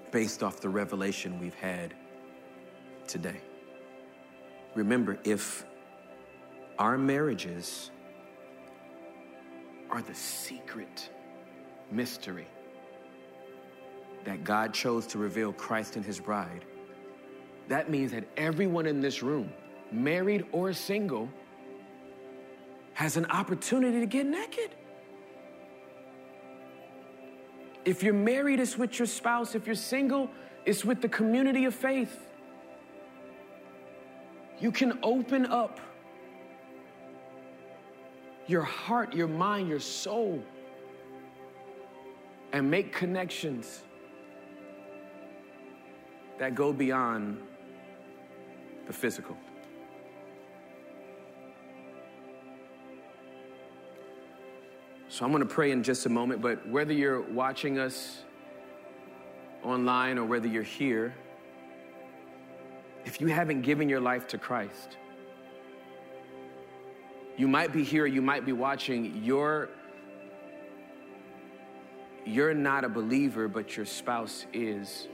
based 0.09 0.41
off 0.41 0.61
the 0.61 0.67
revelation 0.67 1.39
we've 1.39 1.53
had 1.53 1.93
today. 3.05 3.39
Remember, 4.73 5.19
if 5.23 5.63
our 6.79 6.97
marriages 6.97 7.91
are 9.91 10.01
the 10.01 10.15
secret 10.15 11.11
mystery 11.91 12.47
that 14.23 14.43
God 14.43 14.73
chose 14.73 15.05
to 15.05 15.19
reveal 15.19 15.53
Christ 15.53 15.97
and 15.97 16.03
his 16.03 16.19
bride, 16.19 16.65
that 17.67 17.91
means 17.91 18.11
that 18.11 18.23
everyone 18.37 18.87
in 18.87 19.01
this 19.01 19.21
room, 19.21 19.53
married 19.91 20.47
or 20.51 20.73
single, 20.73 21.29
has 22.95 23.17
an 23.17 23.25
opportunity 23.25 23.99
to 23.99 24.05
get 24.05 24.25
naked. 24.25 24.71
If 27.83 28.01
you're 28.01 28.13
married, 28.13 28.59
it's 28.59 28.77
with 28.77 28.97
your 28.97 29.05
spouse. 29.05 29.53
If 29.53 29.67
you're 29.67 29.75
single, 29.75 30.29
it's 30.65 30.83
with 30.83 31.01
the 31.01 31.09
community 31.09 31.65
of 31.65 31.75
faith. 31.75 32.17
You 34.59 34.71
can 34.71 34.97
open 35.03 35.45
up 35.45 35.79
your 38.47 38.63
heart, 38.63 39.13
your 39.13 39.27
mind, 39.27 39.67
your 39.67 39.81
soul, 39.81 40.41
and 42.53 42.71
make 42.71 42.93
connections 42.93 43.83
that 46.39 46.55
go 46.55 46.71
beyond 46.71 47.41
the 48.87 48.93
physical. 48.93 49.35
So 55.15 55.23
I'm 55.23 55.31
going 55.31 55.47
to 55.47 55.47
pray 55.47 55.71
in 55.71 55.81
just 55.81 56.05
a 56.05 56.09
moment, 56.09 56.41
but 56.41 56.67
whether 56.67 56.91
you're 56.91 57.21
watching 57.21 57.79
us 57.79 58.25
online 59.63 60.17
or 60.17 60.25
whether 60.25 60.45
you're 60.45 60.61
here, 60.61 61.15
if 63.05 63.21
you 63.21 63.27
haven't 63.27 63.61
given 63.61 63.87
your 63.87 64.01
life 64.01 64.27
to 64.27 64.37
Christ, 64.37 64.97
you 67.37 67.47
might 67.47 67.71
be 67.71 67.81
here, 67.81 68.05
you 68.05 68.21
might 68.21 68.45
be 68.45 68.51
watching, 68.51 69.21
you're 69.23 69.69
you're 72.25 72.53
not 72.53 72.83
a 72.83 72.89
believer, 72.89 73.47
but 73.47 73.77
your 73.77 73.85
spouse 73.85 74.45
is. 74.51 75.07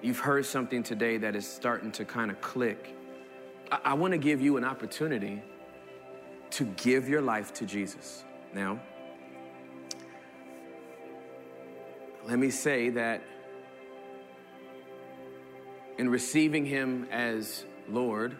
You've 0.00 0.20
heard 0.20 0.46
something 0.46 0.82
today 0.82 1.18
that 1.18 1.36
is 1.36 1.46
starting 1.46 1.92
to 1.92 2.06
kind 2.06 2.30
of 2.30 2.40
click. 2.40 2.96
I, 3.70 3.80
I 3.84 3.92
want 3.92 4.12
to 4.12 4.18
give 4.18 4.40
you 4.40 4.56
an 4.56 4.64
opportunity 4.64 5.42
to 6.52 6.64
give 6.64 7.06
your 7.06 7.20
life 7.20 7.52
to 7.52 7.66
Jesus. 7.66 8.24
Now, 8.54 8.80
let 12.24 12.38
me 12.38 12.50
say 12.50 12.90
that 12.90 13.22
in 15.98 16.10
receiving 16.10 16.66
Him 16.66 17.08
as 17.10 17.64
Lord 17.88 18.36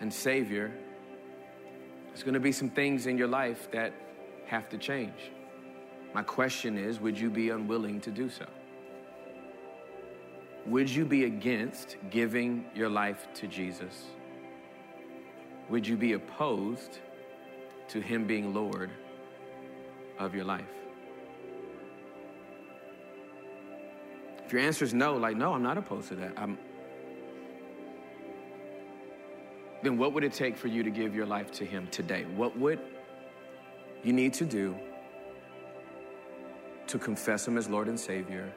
and 0.00 0.12
Savior, 0.12 0.72
there's 2.08 2.22
going 2.22 2.34
to 2.34 2.40
be 2.40 2.52
some 2.52 2.70
things 2.70 3.06
in 3.06 3.16
your 3.16 3.28
life 3.28 3.70
that 3.72 3.92
have 4.46 4.68
to 4.68 4.78
change. 4.78 5.32
My 6.14 6.22
question 6.22 6.76
is 6.76 7.00
would 7.00 7.18
you 7.18 7.30
be 7.30 7.50
unwilling 7.50 8.00
to 8.02 8.10
do 8.10 8.28
so? 8.28 8.46
Would 10.66 10.90
you 10.90 11.04
be 11.04 11.24
against 11.24 11.96
giving 12.10 12.66
your 12.74 12.88
life 12.88 13.28
to 13.34 13.46
Jesus? 13.46 14.06
Would 15.68 15.86
you 15.86 15.96
be 15.96 16.12
opposed 16.12 17.00
to 17.88 18.00
Him 18.00 18.26
being 18.26 18.54
Lord 18.54 18.90
of 20.18 20.34
your 20.34 20.44
life? 20.44 20.64
If 24.44 24.52
your 24.52 24.62
answer 24.62 24.84
is 24.84 24.94
no, 24.94 25.16
like, 25.16 25.36
no, 25.36 25.54
I'm 25.54 25.62
not 25.62 25.76
opposed 25.76 26.08
to 26.08 26.14
that, 26.16 26.32
I'm, 26.36 26.56
then 29.82 29.98
what 29.98 30.12
would 30.12 30.22
it 30.22 30.32
take 30.32 30.56
for 30.56 30.68
you 30.68 30.84
to 30.84 30.90
give 30.90 31.16
your 31.16 31.26
life 31.26 31.50
to 31.52 31.64
Him 31.64 31.88
today? 31.88 32.24
What 32.36 32.56
would 32.56 32.78
you 34.04 34.12
need 34.12 34.34
to 34.34 34.44
do 34.44 34.76
to 36.86 36.98
confess 36.98 37.46
Him 37.46 37.58
as 37.58 37.68
Lord 37.68 37.88
and 37.88 37.98
Savior 37.98 38.52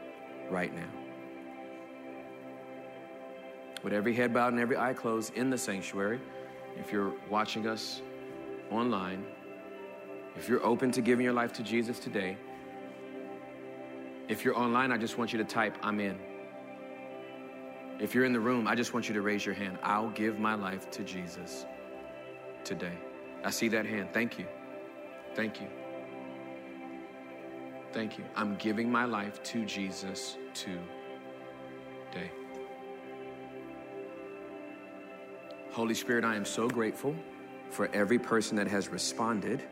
right 0.51 0.73
now? 0.75 0.89
With 3.81 3.93
every 3.93 4.13
head 4.13 4.31
bowed 4.31 4.53
and 4.53 4.61
every 4.61 4.77
eye 4.77 4.93
closed 4.93 5.33
in 5.33 5.49
the 5.49 5.57
sanctuary, 5.57 6.19
if 6.77 6.91
you're 6.91 7.13
watching 7.29 7.65
us 7.67 8.03
online, 8.71 9.25
if 10.35 10.47
you're 10.47 10.63
open 10.65 10.91
to 10.91 11.01
giving 11.01 11.23
your 11.23 11.33
life 11.33 11.53
to 11.53 11.63
Jesus 11.63 11.99
today, 11.99 12.37
if 14.27 14.45
you're 14.45 14.57
online, 14.57 14.91
I 14.91 14.97
just 14.97 15.17
want 15.17 15.33
you 15.33 15.39
to 15.39 15.45
type, 15.45 15.77
I'm 15.81 15.99
in. 15.99 16.17
If 17.99 18.15
you're 18.15 18.25
in 18.25 18.31
the 18.31 18.39
room, 18.39 18.67
I 18.67 18.75
just 18.75 18.93
want 18.93 19.07
you 19.09 19.13
to 19.15 19.21
raise 19.21 19.45
your 19.45 19.55
hand. 19.55 19.77
I'll 19.83 20.11
give 20.11 20.39
my 20.39 20.55
life 20.55 20.89
to 20.91 21.03
Jesus 21.03 21.65
today. 22.63 22.93
I 23.43 23.49
see 23.49 23.67
that 23.69 23.85
hand. 23.85 24.09
Thank 24.13 24.39
you. 24.39 24.45
Thank 25.35 25.59
you. 25.59 25.67
Thank 27.91 28.17
you. 28.17 28.23
I'm 28.35 28.55
giving 28.55 28.91
my 28.91 29.05
life 29.05 29.41
to 29.43 29.65
Jesus 29.65 30.37
today. 30.53 32.31
Holy 35.71 35.95
Spirit, 35.95 36.23
I 36.23 36.35
am 36.35 36.45
so 36.45 36.67
grateful 36.67 37.15
for 37.69 37.87
every 37.93 38.19
person 38.19 38.57
that 38.57 38.67
has 38.67 38.89
responded 38.89 39.63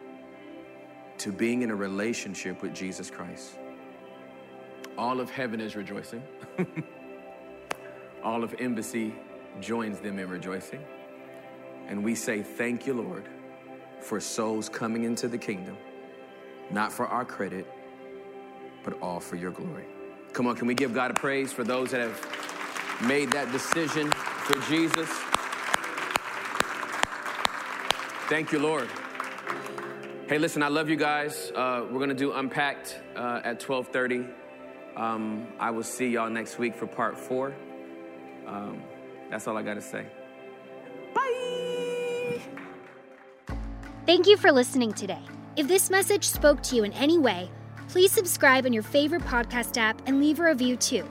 to 1.20 1.32
being 1.32 1.62
in 1.62 1.72
a 1.72 1.76
relationship 1.76 2.62
with 2.62 2.74
Jesus 2.74 3.10
Christ. 3.10 3.58
All 4.98 5.20
of 5.20 5.30
heaven 5.30 5.62
is 5.62 5.76
rejoicing. 5.76 6.24
All 8.24 8.44
of 8.44 8.56
embassy 8.60 9.16
joins 9.60 10.00
them 10.00 10.20
in 10.20 10.30
rejoicing. 10.30 10.84
And 11.88 12.04
we 12.04 12.16
say, 12.16 12.42
Thank 12.42 12.86
you, 12.86 12.94
Lord, 12.94 13.28
for 14.02 14.20
souls 14.20 14.70
coming 14.70 15.04
into 15.04 15.28
the 15.28 15.38
kingdom, 15.38 15.78
not 16.72 16.92
for 16.92 17.08
our 17.08 17.26
credit, 17.26 17.68
but 18.84 19.02
all 19.02 19.20
for 19.20 19.36
your 19.36 19.52
glory. 19.52 19.86
Come 20.34 20.48
on, 20.48 20.56
can 20.56 20.68
we 20.68 20.74
give 20.76 20.94
God 20.94 21.12
a 21.12 21.14
praise 21.14 21.52
for 21.52 21.64
those 21.64 21.92
that 21.92 22.02
have 22.02 23.02
made 23.08 23.32
that 23.32 23.52
decision 23.52 24.12
for 24.12 24.60
Jesus? 24.70 25.10
Thank 28.28 28.52
you, 28.52 28.60
Lord. 28.60 28.90
Hey, 30.28 30.38
listen, 30.38 30.62
I 30.62 30.68
love 30.68 30.90
you 30.90 30.98
guys. 30.98 31.52
Uh, 31.56 31.86
we're 31.90 32.00
gonna 32.00 32.14
do 32.14 32.34
Unpacked 32.34 33.00
uh, 33.16 33.40
at 33.46 33.62
12:30. 33.62 34.30
Um, 34.98 35.48
I 35.60 35.72
will 35.72 35.84
see 35.84 36.10
y'all 36.10 36.30
next 36.30 36.60
week 36.60 36.76
for 36.76 36.88
part 36.88 37.18
four. 37.18 37.56
Um, 38.46 38.84
that's 39.30 39.48
all 39.48 39.56
I 39.58 39.64
gotta 39.64 39.82
say. 39.82 40.06
Bye. 41.14 42.42
Thank 44.06 44.28
you 44.28 44.36
for 44.36 44.52
listening 44.52 44.92
today. 44.92 45.22
If 45.56 45.70
this 45.70 45.90
message 45.90 46.26
spoke 46.26 46.62
to 46.64 46.76
you 46.76 46.84
in 46.84 46.92
any 46.94 47.18
way, 47.18 47.50
please 47.88 48.12
subscribe 48.12 48.66
on 48.66 48.74
your 48.74 48.84
favorite 48.84 49.22
podcast 49.22 49.78
app 49.78 50.02
and 50.06 50.20
leave 50.20 50.42
a 50.42 50.44
review 50.44 50.76
too. 50.76 51.06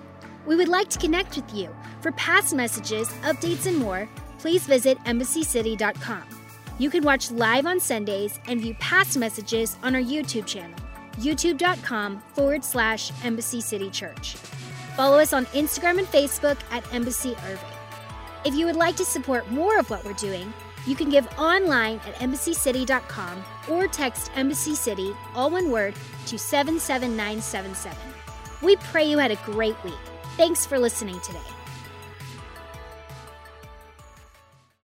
We 0.46 0.54
would 0.54 0.68
like 0.68 0.90
to 0.90 0.98
connect 0.98 1.34
with 1.36 1.54
you. 1.54 1.74
For 2.02 2.12
past 2.12 2.54
messages, 2.54 3.08
updates, 3.22 3.66
and 3.66 3.78
more, 3.78 4.06
please 4.38 4.66
visit 4.66 4.98
embassycity.com. 5.04 6.35
You 6.78 6.90
can 6.90 7.04
watch 7.04 7.30
live 7.30 7.64
on 7.66 7.80
Sundays 7.80 8.38
and 8.46 8.60
view 8.60 8.74
past 8.74 9.16
messages 9.16 9.76
on 9.82 9.94
our 9.94 10.02
YouTube 10.02 10.46
channel, 10.46 10.78
youtube.com 11.18 12.20
forward 12.34 12.64
slash 12.64 13.10
Embassy 13.24 13.60
City 13.60 13.88
Church. 13.88 14.36
Follow 14.94 15.18
us 15.18 15.32
on 15.32 15.46
Instagram 15.46 15.98
and 15.98 16.06
Facebook 16.08 16.58
at 16.70 16.84
Embassy 16.92 17.34
Irving. 17.46 17.64
If 18.44 18.54
you 18.54 18.66
would 18.66 18.76
like 18.76 18.96
to 18.96 19.04
support 19.04 19.50
more 19.50 19.78
of 19.78 19.88
what 19.88 20.04
we're 20.04 20.12
doing, 20.14 20.52
you 20.86 20.94
can 20.94 21.10
give 21.10 21.26
online 21.38 22.00
at 22.06 22.14
embassycity.com 22.16 23.44
or 23.68 23.88
text 23.88 24.30
Embassy 24.36 24.74
City, 24.74 25.14
all 25.34 25.50
one 25.50 25.70
word, 25.70 25.94
to 26.26 26.38
77977. 26.38 27.98
We 28.62 28.76
pray 28.76 29.04
you 29.04 29.18
had 29.18 29.32
a 29.32 29.36
great 29.36 29.82
week. 29.82 29.94
Thanks 30.36 30.64
for 30.64 30.78
listening 30.78 31.18
today. 31.20 31.55